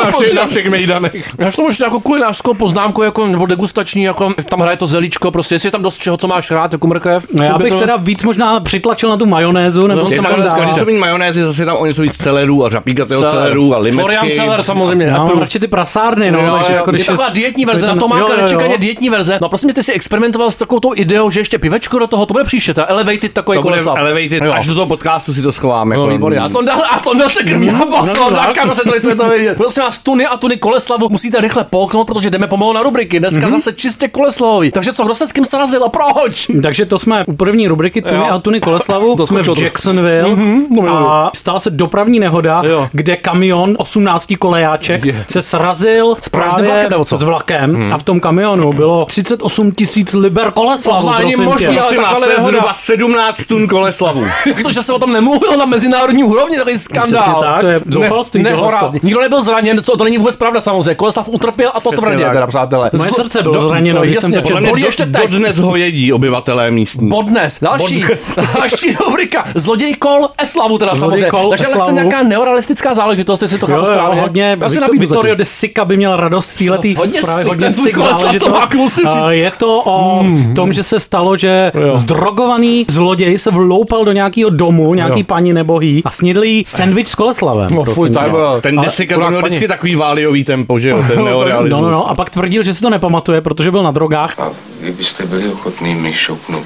na, 0.03 0.12
všech, 0.12 0.34
na 0.34 0.45
všech 0.48 0.69
mejdanech. 0.69 1.34
Já 1.38 1.51
to 1.51 1.62
možná 1.62 1.86
jako 1.86 2.00
kulinářskou 2.00 2.53
poznámku, 2.53 3.03
jako, 3.03 3.27
nebo 3.27 3.45
degustační, 3.45 4.03
jako 4.03 4.34
tam 4.50 4.60
hraje 4.60 4.77
to 4.77 4.88
zelíčko, 4.88 5.31
prostě, 5.31 5.55
jestli 5.55 5.67
je 5.67 5.72
tam 5.72 5.81
dost 5.84 5.98
čeho, 5.98 6.17
co 6.17 6.27
máš 6.27 6.51
rád, 6.51 6.72
jako 6.74 6.88
mrkev. 6.88 7.25
No 7.34 7.43
já 7.43 7.57
bych 7.57 7.72
to- 7.74 7.79
teda 7.79 7.98
víc 7.98 8.24
možná 8.24 8.60
přitlačil 8.60 9.10
na 9.10 9.17
tu 9.17 9.25
majonézu, 9.25 9.88
nebo 9.88 10.01
No, 10.01 10.10
tam 10.10 10.17
tam 10.24 10.41
dává. 10.41 10.57
dneska, 10.57 10.79
co 10.79 10.86
méně 10.86 11.00
majonézy, 11.00 11.43
zase 11.43 11.65
tam 11.65 11.77
o 11.77 11.86
něco 11.86 12.01
víc 12.01 12.17
celerů 12.17 12.65
a 12.65 12.69
řapíkatého 12.69 13.22
Celer. 13.22 13.36
celerů 13.36 13.75
a 13.75 13.77
limetky. 13.77 14.00
Florian 14.01 14.27
Celer 14.36 14.63
samozřejmě. 14.63 15.13
Pro- 15.25 15.39
radši 15.39 15.60
ty 15.60 15.67
prasárny, 15.67 16.31
no, 16.31 16.57
takže 16.57 16.74
jako 16.74 16.91
když 16.91 17.05
je 17.12 17.18
taková 17.18 17.30
dietní 17.30 17.66
verze, 17.66 17.88
na 17.88 17.96
to 17.96 18.08
má 18.08 18.20
Jo, 18.20 18.28
jo, 18.30 18.36
jo. 18.36 18.42
nečekaně 18.42 18.78
dietní 18.78 19.10
verze. 19.10 19.38
No 19.42 19.50
prosím 19.50 19.74
ty 19.74 19.84
jsi 19.84 19.94
experimentoval 19.94 20.52
s 20.52 20.56
takovou 20.56 20.80
tou 20.80 20.92
ideou, 20.96 21.30
že 21.30 21.40
ještě 21.40 21.58
pivečko 21.58 22.00
do 22.00 22.08
toho, 22.08 22.26
to 22.26 22.34
bude 22.34 22.44
příště, 22.46 22.74
ta 22.74 22.86
elevated 22.88 23.34
takový 23.34 23.60
koleslav. 23.60 23.98
elevated, 23.98 24.44
Jo. 24.44 24.54
až 24.54 24.68
do 24.68 24.74
toho 24.74 24.86
podcastu 24.86 25.34
si 25.34 25.42
to 25.42 25.52
schováme. 25.52 25.96
No, 25.96 26.02
jako- 26.02 26.14
výborně. 26.14 26.40
A 26.40 26.50
to, 26.50 26.60
a 26.92 27.00
to 27.00 27.30
se 27.30 27.44
krmí 27.44 27.68
na 27.72 27.86
baso, 27.86 28.24
no, 28.24 28.32
na 28.32 28.54
kameře, 28.54 28.82
to 29.18 29.30
vědět. 29.30 29.58
Prosím 29.58 29.84
vás, 29.84 30.00
tuny 30.00 30.26
a 30.26 30.38
tuny 30.38 30.58
koleslavu 30.58 31.10
musíte 31.10 31.42
rychle 31.42 31.64
polknout, 31.64 32.08
protože 32.08 32.30
jdeme 32.30 32.48
pomalu 32.48 32.74
na 32.74 32.84
rubriky. 32.84 33.20
Dneska 33.20 33.50
zase 33.50 33.74
čistě 33.74 34.08
koleslavový. 34.08 34.72
Takže 34.72 34.94
co, 34.94 35.04
kdo 35.04 35.16
se 35.16 35.28
s 35.28 35.32
kým 35.32 35.46
srazil 35.46 35.84
a 35.84 35.90
proč? 35.90 36.48
Takže 36.64 36.86
to 36.86 37.00
jsme 37.00 37.24
u 37.28 37.34
první 37.36 37.68
rubriky 37.68 38.02
Tuny 38.02 38.18
Jo. 38.18 38.28
a 38.32 38.40
Tuny 38.40 38.62
Koleslavu, 38.62 39.16
To 39.16 39.28
jsme 39.28 39.42
v. 39.44 39.48
Jacksonville 39.62 40.30
jo. 40.76 41.08
a 41.08 41.32
stala 41.36 41.60
se 41.60 41.70
dopravní 41.70 42.20
nehoda, 42.20 42.62
Jo. 42.66 42.88
kde 42.92 43.18
kamion 43.18 43.76
18 43.78 44.36
kolejáček 44.40 45.06
Je. 45.06 45.26
se 45.30 45.42
srazil 45.42 46.18
s 46.22 46.30
prázdným 46.30 46.66
právě 46.66 46.84
nebo 46.96 47.06
co? 47.06 47.18
s 47.18 47.24
vlakem 47.24 47.90
a 47.94 47.98
v 47.98 48.04
tom 48.04 48.20
kamionu 48.20 48.70
bylo 48.74 49.06
38 49.06 49.72
tisíc 49.72 50.14
liber 50.14 50.52
Koleslavu, 50.52 51.10
prosím 51.22 51.44
možný, 51.46 51.80
ale 51.80 51.96
takhle 51.96 52.20
to 52.20 52.30
je 52.30 52.38
nehoda. 52.38 52.58
zhruba 52.58 52.74
17 52.74 53.46
tun 53.48 53.68
koleslavu. 53.68 54.25
Jak 54.46 54.64
to, 54.64 54.72
že 54.72 54.82
se 54.82 54.94
o 54.94 55.00
tom 55.00 55.14
nemluvil 55.14 55.58
na 55.58 55.66
mezinárodní 55.66 56.24
úrovni, 56.24 56.58
takový 56.58 56.78
skandál. 56.78 57.42
Tak, 57.42 57.62
to 57.62 57.68
je 57.68 57.80
zoufalství, 57.90 58.44
Ne, 58.44 58.52
to. 58.52 58.92
Nikdo 59.04 59.20
nebyl 59.22 59.42
zraněn, 59.42 59.82
co, 59.84 59.98
to 59.98 60.04
není 60.04 60.18
vůbec 60.18 60.36
pravda 60.36 60.62
samozřejmě. 60.62 60.96
Koleslav 60.96 61.30
utrpěl 61.30 61.70
a 61.74 61.80
to 61.80 61.92
Přesně 61.92 61.98
tvrdě, 62.08 62.24
tak. 62.24 62.34
teda 62.34 62.48
přátelé. 62.48 62.90
Moje 62.98 63.12
srdce 63.12 63.42
bylo 63.42 63.54
do- 63.54 63.62
zraněno, 63.62 64.02
když 64.02 64.20
jsem 64.20 64.34
jasně, 64.34 64.52
to 64.56 64.62
Bolí 64.70 64.82
ještě 64.82 65.06
teď. 65.06 65.30
Dodnes 65.30 65.58
ho 65.58 65.75
jedí 65.75 66.14
obyvatelé 66.14 66.72
místní. 66.72 67.10
Bodnes. 67.10 67.60
Další. 67.62 68.06
Další 68.60 68.96
rubrika. 69.06 69.46
Zloděj 69.56 69.94
kol 69.94 70.28
Eslavu 70.38 70.78
teda 70.78 70.96
samozřejmě. 70.96 71.30
kol 71.30 71.50
Takže 71.50 71.64
lehce 71.64 71.74
Eslavu. 71.75 71.92
nějaká 71.96 72.24
neorealistická 72.24 72.94
záležitost, 72.94 73.42
jestli 73.42 73.58
to 73.58 73.68
chápu 73.68 73.86
správně. 73.86 74.22
hodně, 74.22 74.58
Já 74.62 74.70
si 74.70 74.75
Victor- 74.75 74.82
nabídnu 74.82 75.00
Vittorio 75.08 75.36
de 75.36 75.46
Sica 75.46 75.86
by 75.86 75.98
měl 75.98 76.16
radost 76.16 76.50
z 76.50 76.56
této 76.94 77.01
Hodně 77.01 77.22
zprávy, 77.22 77.44
hodně 77.44 77.72
sick 77.72 77.98
záležitost. 77.98 78.50
máku 78.51 78.77
musím 78.77 79.04
říct. 79.13 79.24
A 79.25 79.32
Je 79.32 79.51
to 79.51 79.82
o 79.86 80.24
tom, 80.56 80.74
že 80.74 80.84
se 80.84 81.00
stalo, 81.00 81.38
že 81.38 81.72
Jo. 81.88 81.94
zdrogovaný 81.94 82.86
zloděj 82.89 83.38
se 83.38 83.51
vloupal 83.51 84.06
do 84.06 84.12
nějakého 84.12 84.50
domu, 84.50 84.94
nějaký 84.94 85.20
Jo. 85.20 85.25
paní 85.27 85.54
nebo 85.54 85.82
jí 85.82 86.01
a 86.06 86.10
snědl 86.12 86.44
jí 86.44 86.63
sandwich 86.65 87.08
s 87.08 87.15
koleslavem. 87.15 87.68
No, 87.72 87.84
prosím 87.84 87.94
fuj, 87.96 88.10
Ten 88.62 88.82
desika 88.82 89.18
měl 89.18 89.30
paní. 89.42 89.42
vždycky 89.42 89.68
takový 89.68 89.96
váliový 89.96 90.44
tempo, 90.44 90.80
že 90.80 90.89
jo, 90.89 91.04
ten 91.08 91.18
No, 91.20 91.25
neorealismus. 91.25 91.82
no, 91.82 91.92
no, 91.92 92.10
a 92.10 92.15
pak 92.15 92.30
tvrdil, 92.30 92.63
že 92.63 92.74
si 92.74 92.82
to 92.82 92.89
nepamatuje, 92.89 93.42
protože 93.42 93.72
byl 93.72 93.84
na 93.84 93.92
drogách. 93.92 94.39
A 94.39 94.50
vy 94.82 94.92
byste 94.92 95.25
byli 95.25 95.48
ochotný 95.48 95.96
mi 95.96 96.13
šoupnout 96.13 96.65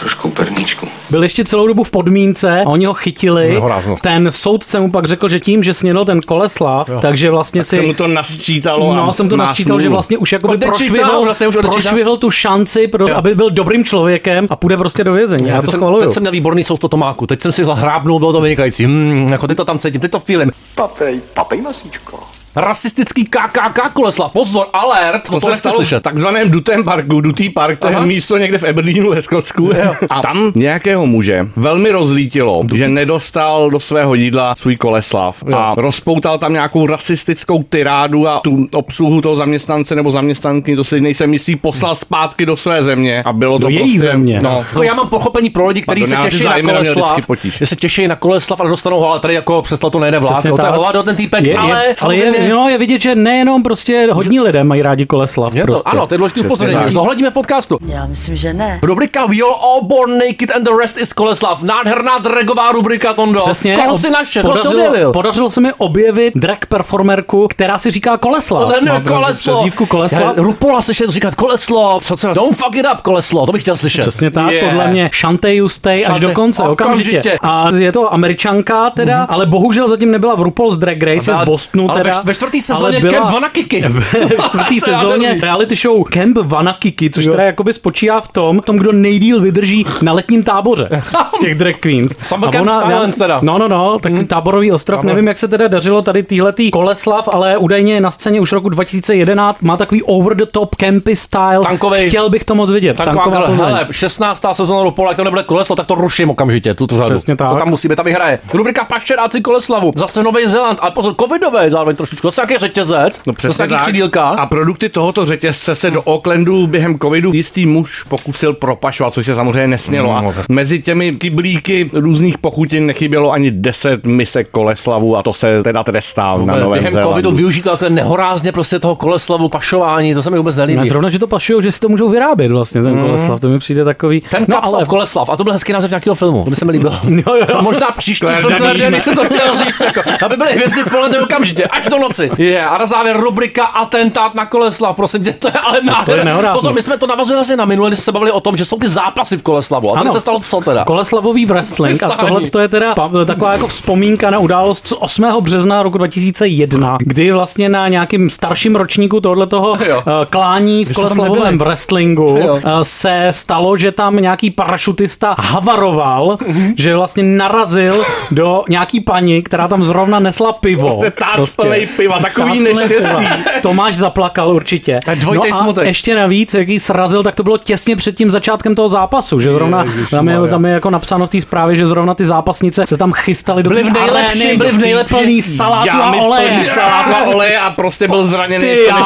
trošku 0.00 0.30
perníčku. 0.30 0.88
Byl 1.10 1.22
ještě 1.22 1.44
celou 1.44 1.66
dobu 1.66 1.84
v 1.84 1.90
podmínce 1.90 2.60
a 2.60 2.68
oni 2.68 2.84
ho 2.86 2.94
chytili. 2.94 3.52
Nehoráznost. 3.52 4.02
Ten 4.02 4.30
soudce 4.32 4.80
mu 4.80 4.90
pak 4.90 5.04
řekl, 5.04 5.28
že 5.28 5.40
tím, 5.40 5.64
že 5.64 5.74
snědl 5.74 6.04
ten 6.04 6.20
koleslav, 6.20 6.88
Jo. 6.88 6.98
takže 7.00 7.30
vlastně 7.30 7.64
Se 7.64 7.76
si... 7.76 7.82
mu 7.82 7.94
to 7.94 8.06
nasčítalo 8.08 8.90
a 8.90 8.96
No, 8.96 9.12
jsem 9.12 9.28
to 9.28 9.36
nasčítal, 9.36 9.80
že 9.80 9.88
vlastně 9.88 10.18
už 10.18 10.32
jako 10.32 10.48
Odečítal, 10.48 10.70
prošvihl, 10.76 11.22
vlastně 11.24 11.48
už 11.48 11.56
prošvihl 11.56 12.16
tu 12.16 12.30
šanci, 12.30 12.88
pro, 12.88 13.16
aby 13.16 13.34
byl 13.34 13.50
dobrým 13.50 13.84
člověkem 13.84 14.46
a 14.50 14.56
půjde 14.56 14.76
prostě 14.76 15.04
do 15.04 15.12
vězení. 15.12 15.48
Já 15.48 15.56
teď 15.56 15.64
to 15.64 15.70
jsem, 15.70 15.78
schvaluju. 15.78 16.02
teď 16.04 16.12
jsem 16.12 16.22
měl 16.22 16.32
výborný 16.32 16.64
sousto 16.64 16.88
Tomáku, 16.88 17.26
teď 17.26 17.42
jsem 17.42 17.52
si 17.52 17.64
hrábnul, 17.64 18.18
bylo 18.18 18.32
to 18.32 18.40
vynikající. 18.40 18.84
Hmm, 18.84 19.28
jako 19.30 19.46
teď 19.46 19.56
to 19.56 19.64
tam 19.64 19.78
cítím, 19.78 20.00
teď 20.00 20.10
to 20.10 20.20
feeling. 20.20 20.52
Papej, 20.74 21.20
papej 21.34 21.60
masíčko. 21.62 22.18
Rasistický 22.56 23.24
KKK 23.24 23.92
Koleslav, 23.92 24.32
pozor, 24.32 24.66
alert, 24.72 25.22
To 25.30 25.40
se 25.40 25.46
nechci 25.46 25.58
stalo. 25.58 25.72
v 25.72 25.76
slyšet. 25.76 26.02
takzvaném 26.02 26.50
Dutém 26.50 26.84
parku, 26.84 27.20
Dutý 27.20 27.50
park, 27.50 27.78
to 27.78 27.88
je 27.88 27.94
Aha. 27.96 28.06
místo 28.06 28.38
někde 28.38 28.58
v 28.58 28.64
Aberdeenu 28.64 29.10
ve 29.10 29.22
Skotsku. 29.22 29.70
A 30.10 30.20
tam 30.22 30.52
nějakého 30.54 31.06
muže 31.06 31.48
velmi 31.56 31.90
rozlítilo, 31.90 32.62
že 32.74 32.88
nedostal 32.88 33.70
do 33.70 33.80
svého 33.80 34.14
jídla 34.14 34.54
svůj 34.54 34.76
koleslav 34.76 35.42
a 35.56 35.74
rozpoutal 35.76 36.38
tam 36.38 36.52
nějakou 36.52 36.86
rasistickou 36.86 37.62
tyrádu 37.62 38.28
a 38.28 38.40
tu 38.40 38.68
obsluhu 38.74 39.20
toho 39.20 39.36
zaměstnance 39.36 39.94
nebo 39.94 40.10
zaměstnanky, 40.10 40.76
to 40.76 40.84
si 40.84 41.00
nejsem 41.00 41.32
jistý, 41.32 41.56
poslal 41.56 41.94
zpátky 41.94 42.46
do 42.46 42.56
své 42.56 42.82
země 42.82 43.22
a 43.26 43.32
bylo 43.32 43.58
Do 43.58 43.66
to 43.66 43.70
její 43.70 43.80
prostě, 43.80 44.00
země. 44.00 44.40
No, 44.42 44.64
Jako 44.68 44.82
já 44.82 44.94
mám 44.94 45.08
pochopení 45.08 45.50
pro 45.50 45.66
lidi, 45.66 45.82
kteří 45.82 46.06
se 46.06 46.16
těší 46.16 46.44
na 46.44 46.62
Koleslav, 46.62 47.20
že 47.44 47.66
se 47.66 47.76
těší 47.76 48.08
na 48.08 48.16
Koleslav, 48.16 48.60
ale 48.60 48.70
dostanou 48.70 49.00
ho, 49.00 49.10
ale 49.10 49.20
tady 49.20 49.34
jako 49.34 49.62
přesto 49.62 49.90
to 49.90 49.98
nejde 49.98 50.18
vlák, 50.18 50.44
no, 50.44 50.56
to 50.56 50.98
je 50.98 51.02
ten 51.02 51.16
týpek, 51.16 51.44
je, 51.44 51.50
je, 51.50 51.58
ale, 51.58 51.94
ale 52.00 52.16
je, 52.46 52.52
no, 52.52 52.68
je 52.68 52.78
vidět, 52.78 53.00
že 53.02 53.14
nejenom 53.14 53.62
prostě 53.62 54.08
hodní 54.12 54.40
lidé 54.40 54.64
mají 54.64 54.82
rádi 54.82 55.06
koleslav. 55.06 55.54
Je 55.54 55.62
to, 55.62 55.66
prostě. 55.66 55.90
ano, 55.90 56.06
to 56.06 56.14
je 56.14 56.18
důležité 56.18 56.40
upozornění. 56.40 56.82
Zohledníme 56.88 57.30
v 57.30 57.34
podcastu. 57.34 57.78
Já 57.86 58.06
myslím, 58.06 58.36
že 58.36 58.52
ne. 58.52 58.80
Rubrika 58.82 59.26
We 59.26 59.36
are 59.36 59.54
all 59.62 59.82
born 59.82 60.18
naked 60.18 60.50
and 60.56 60.62
the 60.64 60.70
rest 60.80 61.00
is 61.00 61.12
Koleslav. 61.12 61.62
Nádherná 61.62 62.18
dragová 62.18 62.72
rubrika, 62.72 63.14
Tondo. 63.14 63.40
Přesně. 63.40 63.76
Koho 63.76 63.98
si 63.98 64.10
našel? 64.10 64.42
Koho 64.42 64.54
podařilo, 64.54 64.84
objevil? 64.86 65.12
podařilo 65.12 65.50
se 65.50 65.60
mi 65.60 65.72
objevit 65.78 66.32
drag 66.36 66.58
performerku, 66.68 67.48
která 67.48 67.78
si 67.78 67.90
říká 67.90 68.16
Koleslav. 68.16 68.62
Ale 68.62 68.74
ne, 68.82 68.92
Má 68.92 69.00
prostě 69.00 69.14
koleslo. 69.14 69.52
Přezdívku 69.54 69.86
Koleslav. 69.86 70.22
Já, 70.36 70.42
Rupola 70.42 70.80
slyšet 70.82 71.10
říkat 71.10 71.34
koleslo. 71.34 71.98
Co, 72.02 72.16
co? 72.16 72.34
Don't 72.34 72.56
fuck 72.56 72.76
it 72.76 72.86
up, 72.94 73.00
koleslo. 73.00 73.46
To 73.46 73.52
bych 73.52 73.62
chtěl 73.62 73.76
slyšet. 73.76 74.00
Přesně 74.00 74.30
tak, 74.30 74.50
Yeah. 74.50 74.66
podle 74.68 74.88
mě 74.88 75.10
šantej 75.12 75.56
justej 75.56 76.06
až 76.08 76.20
do 76.20 76.30
konce, 76.32 76.62
okamžitě. 76.62 77.10
okamžitě. 77.18 77.38
A 77.42 77.70
je 77.78 77.92
to 77.92 78.14
američanka 78.14 78.90
teda, 78.90 79.22
ale 79.24 79.46
bohužel 79.46 79.88
zatím 79.88 80.10
nebyla 80.10 80.34
v 80.34 80.42
RuPaul's 80.42 80.76
Drag 80.76 81.02
Race, 81.02 81.34
z 81.34 81.44
Bostonu 81.44 81.86
ve 81.88 81.94
teda. 81.94 82.20
ve 82.24 82.34
čtvrtý 82.36 82.60
sezóně 82.60 83.00
byla- 83.00 83.12
Camp 83.12 83.30
Vanakiki. 83.32 83.80
Ve 83.88 84.36
čtvrtý 84.48 84.80
sezóně 84.90 85.38
reality 85.42 85.74
show 85.76 86.04
Camp 86.12 86.38
Vanakiki, 86.42 87.10
což 87.10 87.24
Jo. 87.24 87.30
teda 87.32 87.44
jakoby 87.44 87.72
spočívá 87.72 88.20
v 88.20 88.28
tom, 88.28 88.60
tom, 88.60 88.76
kdo 88.76 88.92
nejdíl 88.92 89.40
vydrží 89.40 89.86
na 90.02 90.12
letním 90.12 90.42
táboře 90.42 90.88
z 91.28 91.38
těch 91.38 91.54
drag 91.54 91.76
queens. 91.76 92.12
Summer 92.24 92.48
A 92.48 92.52
Camp 92.52 92.70
Island 92.90 93.18
teda. 93.18 93.38
No, 93.42 93.58
no, 93.58 93.68
no, 93.68 93.98
tak 93.98 94.12
táborový 94.26 94.72
ostrov, 94.72 94.96
Tábor. 94.96 95.06
nevím, 95.06 95.26
jak 95.28 95.38
se 95.38 95.48
teda 95.48 95.68
dařilo 95.68 96.02
tady 96.02 96.22
týhletý 96.22 96.70
Koleslav, 96.70 97.28
ale 97.32 97.56
údajně 97.58 97.94
je 97.94 98.00
na 98.00 98.10
scéně 98.10 98.40
už 98.40 98.52
roku 98.52 98.68
2011, 98.68 99.62
má 99.62 99.76
takový 99.76 100.02
over 100.02 100.36
the 100.36 100.46
top 100.46 100.74
campy 100.74 101.16
style. 101.16 101.60
Tankovej. 101.62 102.08
Chtěl 102.08 102.30
bych 102.30 102.44
to 102.44 102.54
moc 102.54 102.70
vidět. 102.70 102.96
Taková, 102.96 103.14
Tanková 103.24 103.46
hele, 103.46 103.56
hele, 103.68 103.86
16. 103.90 104.42
sezóna 104.52 104.82
Rupola, 104.82 105.10
jak 105.10 105.16
to 105.16 105.24
nebude 105.24 105.42
koleslo, 105.42 105.76
tak 105.76 105.86
to 105.86 105.94
ruším 105.94 106.30
okamžitě, 106.30 106.74
tuto 106.74 106.96
řadu. 106.96 107.10
Přesně 107.14 107.36
tak. 107.36 107.48
To 107.48 107.54
tam 107.56 107.68
musí 107.68 107.88
být, 107.88 107.96
ta 107.96 108.02
vyhraje. 108.02 108.38
Rubrika 108.52 108.84
Pašeráci 108.84 109.40
Koleslavu. 109.40 109.92
Zase 109.96 110.22
Nový 110.22 110.46
Zéland, 110.46 110.78
ale 110.82 110.90
pozor, 110.90 111.14
covidové 111.20 111.70
zároveň 111.70 111.96
trošičku. 112.20 112.26
Zase 112.28 112.40
jaký 112.40 112.58
řetězec, 112.66 113.20
No 113.26 113.32
zase 113.32 113.36
přesně 113.36 113.62
jaký 113.62 113.74
tak. 113.74 113.82
křidílka. 113.82 114.22
A 114.28 114.46
produkty 114.46 114.88
tohoto 114.88 115.26
řetězce 115.26 115.74
se 115.74 115.90
do 115.90 116.02
Aucklandu 116.02 116.66
během 116.66 116.98
covidu 116.98 117.32
jistý 117.32 117.66
muž 117.66 118.02
pokusil 118.02 118.52
propašovat, 118.52 119.14
což 119.14 119.26
se 119.26 119.34
samozřejmě 119.34 119.66
nesmělo. 119.68 120.08
No, 120.22 120.28
A 120.28 120.32
mezi 120.48 120.82
těmi 120.82 121.12
kyblíky 121.12 121.90
různých 121.92 122.38
pochutin 122.38 122.86
nechybělo 122.86 123.32
ani 123.32 123.50
10 123.50 124.06
misek 124.06 124.48
koleslavu 124.50 125.16
a 125.16 125.22
to 125.22 125.32
se 125.32 125.62
teda 125.62 125.84
trestá 125.84 126.34
na 126.44 126.56
Novém 126.56 126.72
Během 126.72 126.92
Zélandu. 126.92 127.10
covidu 127.10 127.30
využít 127.32 127.62
to 127.62 127.70
takhle 127.70 127.90
nehorázně 127.90 128.52
prostě 128.52 128.78
toho 128.78 128.96
koleslavu, 128.96 129.48
pašování, 129.48 130.14
to 130.14 130.22
se 130.22 130.30
mi 130.30 130.36
vůbec 130.36 130.56
nelíbí. 130.56 130.78
Ne, 130.80 130.86
zrovna, 130.86 131.10
že 131.10 131.18
to 131.18 131.26
pašujou, 131.26 131.60
že 131.60 131.72
si 131.72 131.80
to 131.80 131.88
můžou 131.88 132.08
vyrábět 132.08 132.48
vlastně, 132.52 132.82
ten 132.82 132.96
Mm. 132.96 133.02
Koleslav, 133.02 133.40
to 133.40 133.48
mi 133.48 133.58
přijde 133.58 133.84
takový. 133.84 134.20
Ten 134.20 134.44
no, 134.48 134.54
kapslav, 134.56 134.74
ale... 134.74 134.86
Koleslav, 134.86 135.28
a 135.30 135.36
to 135.36 135.44
byl 135.44 135.52
hezký 135.52 135.72
název 135.72 135.90
nějakého 135.90 136.14
filmu, 136.14 136.44
to 136.44 136.50
by 136.50 136.56
se 136.56 136.64
mi 136.64 136.72
líbilo. 136.72 136.92
Jo, 137.26 137.34
jo. 137.36 137.46
A 137.58 137.62
možná 137.62 137.86
příští 137.96 138.26
To 138.26 138.30
je 138.32 138.36
film, 138.36 138.52
to 138.92 139.00
jsem 139.00 139.14
to 139.14 139.24
chtěl 139.24 139.56
říct, 139.56 139.80
jako, 139.84 140.00
aby 140.24 140.36
byly 140.36 140.52
hvězdy 140.52 140.82
v 140.82 140.90
poledne 140.90 141.20
okamžitě, 141.20 141.64
až 141.64 141.86
do 141.90 141.96
noci. 142.08 142.30
Je, 142.38 142.64
a 142.66 142.78
na 142.78 142.86
závěr 142.86 143.16
rubrika 143.20 143.64
Atentát 143.64 144.34
na 144.34 144.46
Koleslav, 144.46 144.96
prosím 144.96 145.24
tě, 145.24 145.32
to 145.32 145.48
je 145.48 145.52
ale 145.54 145.80
nádhera. 145.84 146.24
nehoráznost. 146.24 146.60
Pozor, 146.62 146.74
my 146.74 146.82
jsme 146.82 146.98
to 146.98 147.06
navazujeme 147.06 147.40
asi 147.40 147.56
na 147.56 147.64
minulé, 147.64 147.90
když 147.90 147.98
jsme 147.98 148.04
se 148.04 148.12
bavili 148.12 148.30
o 148.32 148.40
tom, 148.40 148.56
že 148.56 148.64
jsou 148.64 148.78
ty 148.78 148.88
zápasy 148.88 149.36
v 149.36 149.42
Koleslavu. 149.42 149.90
A 149.90 149.94
tady 149.94 150.00
Ano. 150.04 150.12
se 150.12 150.20
stalo 150.20 150.40
co 150.40 150.60
teda? 150.60 150.84
Koleslavový 150.84 151.46
wrestling 151.46 152.02
a 152.02 152.08
tohle 152.10 152.40
to 152.40 152.58
je 152.58 152.68
teda 152.68 152.94
taková 153.26 153.52
jako 153.52 153.66
vzpomínka 153.66 154.30
na 154.30 154.38
událost 154.38 154.86
z 154.88 154.92
8. 154.98 155.24
března 155.40 155.82
roku 155.82 155.98
2001, 155.98 156.96
kdy 157.00 157.32
vlastně 157.32 157.68
na 157.68 157.88
nějakým 157.88 158.30
starším 158.30 158.76
ročníku 158.76 159.20
tohle 159.20 159.46
toho 159.46 159.78
Jo. 159.88 160.02
klání 160.30 160.84
v 160.84 160.92
koleslavovém 160.94 161.58
wrestlingu 161.58 162.36
Jo. 162.40 162.58
eh, 162.64 162.70
se 162.84 163.28
stalo, 163.30 163.76
že 163.76 163.92
tam 163.92 164.16
nějaký 164.16 164.50
parašutista 164.50 165.34
havaroval, 165.38 166.36
Mhm. 166.46 166.72
že 166.76 166.96
vlastně 166.96 167.22
narazil 167.22 168.04
do 168.30 168.64
nějaký 168.68 169.00
paní, 169.00 169.42
která 169.42 169.68
tam 169.68 169.84
zrovna 169.84 170.18
nesla 170.18 170.52
pivo. 170.52 171.02
Prostě 171.34 171.62
plnej 171.62 171.86
piva, 171.96 172.18
takový 172.18 172.62
neštěstí. 172.62 172.94
piva. 172.96 173.22
Tomáš 173.62 173.94
zaplakal 173.96 174.50
určitě. 174.50 175.00
dvojitej 175.14 175.50
no 175.50 175.56
a 175.56 175.60
smutek. 175.60 175.86
ještě 175.86 176.14
navíc, 176.14 176.54
jak 176.54 176.68
jí 176.68 176.80
srazil, 176.80 177.22
tak 177.22 177.34
to 177.34 177.42
bylo 177.42 177.58
těsně 177.58 177.96
před 177.96 178.16
tím 178.16 178.30
začátkem 178.30 178.74
toho 178.74 178.88
zápasu, 178.88 179.40
že 179.40 179.52
zrovna 179.52 179.82
Ježiši 179.84 180.10
tam 180.10 180.28
je, 180.28 180.38
tam 180.50 180.64
je 180.64 180.72
jako 180.72 180.90
napsáno 180.90 181.26
v 181.26 181.30
té 181.30 181.40
zprávě, 181.40 181.76
že 181.76 181.86
zrovna 181.86 182.14
ty 182.14 182.24
zápasnice 182.24 182.86
se 182.86 182.96
tam 182.96 183.12
chystali 183.12 183.62
do 183.62 183.70
Byli 183.70 183.82
v 183.82 183.92
nejlepším, 183.92 184.40
arény, 184.42 184.56
byli 184.56 184.72
v 184.72 184.78
nejlepším. 184.78 185.18
plný 185.18 185.42
salátu 185.42 185.90
a 185.92 186.12
oleje. 186.12 186.64
salátu 186.64 187.10
a 187.14 187.24
oleje 187.24 187.58
a 187.58 187.70
prostě 187.70 188.08
byl 188.08 188.26
zraněný, 188.26 188.60
Ty 188.64 188.66
ještě 188.70 188.92
než 188.92 189.02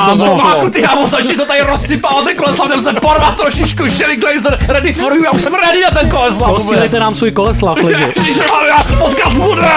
to 0.61 0.71
ty 0.71 0.83
jámo, 0.83 1.07
začni 1.07 1.37
to 1.37 1.45
tady 1.47 1.61
rozsypat, 1.61 2.25
ten 2.25 2.37
Koleslav, 2.37 2.69
jdem 2.69 2.81
se 2.81 2.93
porvat 2.93 3.37
trošičku, 3.37 3.91
Sherry 3.91 4.17
Glazer, 4.17 4.59
ready 4.69 4.93
for 4.93 5.13
you, 5.13 5.25
já 5.25 5.31
už 5.31 5.43
jsem 5.43 5.55
ready 5.55 5.81
na 5.83 6.01
ten 6.01 6.11
Koleslav. 6.11 6.51
Posílejte 6.55 7.01
nám 7.01 7.15
svůj 7.15 7.31
koleslav, 7.31 7.79
lidi. 7.85 8.07
Ježišmarja, 8.17 8.77
podcast 8.99 9.37
bude! 9.37 9.71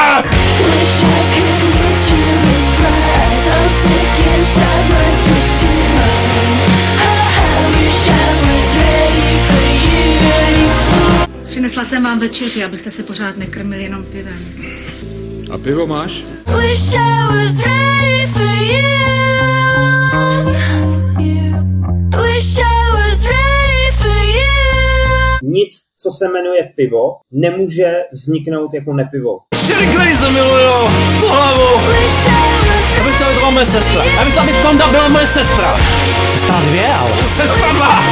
Přinesla 11.45 11.83
jsem 11.83 12.03
vám 12.03 12.19
večeři, 12.19 12.63
abyste 12.63 12.91
se 12.91 13.03
pořád 13.03 13.37
nekrmili 13.37 13.83
jenom 13.83 14.03
pivem. 14.03 14.39
A 15.51 15.57
pivo 15.57 15.87
máš? 15.87 16.11
Wish 16.61 16.93
I 16.93 17.27
was 17.27 17.63
ready 17.63 18.27
for 18.33 18.41
you. 18.41 18.83
Wish 22.23 22.57
I 22.57 22.91
was 22.93 23.25
ready 23.27 23.91
for 23.97 24.17
you. 24.35 25.37
Nic, 25.43 25.69
co 25.97 26.11
se 26.11 26.27
jmenuje 26.27 26.69
pivo, 26.75 27.15
nemůže 27.31 27.93
vzniknout 28.13 28.73
jako 28.73 28.93
nepivo. 28.93 29.39
Glazer, 29.93 30.31
miluju, 30.31 30.89
tu 31.19 31.27
hlavu. 31.27 31.79
Já 32.97 33.03
bych 33.03 33.15
chtěl, 33.15 33.27
aby 33.27 33.35
to 33.35 33.39
byla 33.39 33.51
moje 33.51 33.65
sestra. 33.65 34.03
Já 34.03 34.23
bych 34.23 34.33
chtěl, 34.33 34.43
aby 34.43 34.53
Tonda 34.53 34.87
byla 34.87 35.07
moje 35.07 35.27
sestra. 35.27 35.75
Sestra 36.31 36.55
dvě, 36.59 36.93
ale. 36.93 37.11
Sestra 37.27 37.73
dva. 37.73 38.03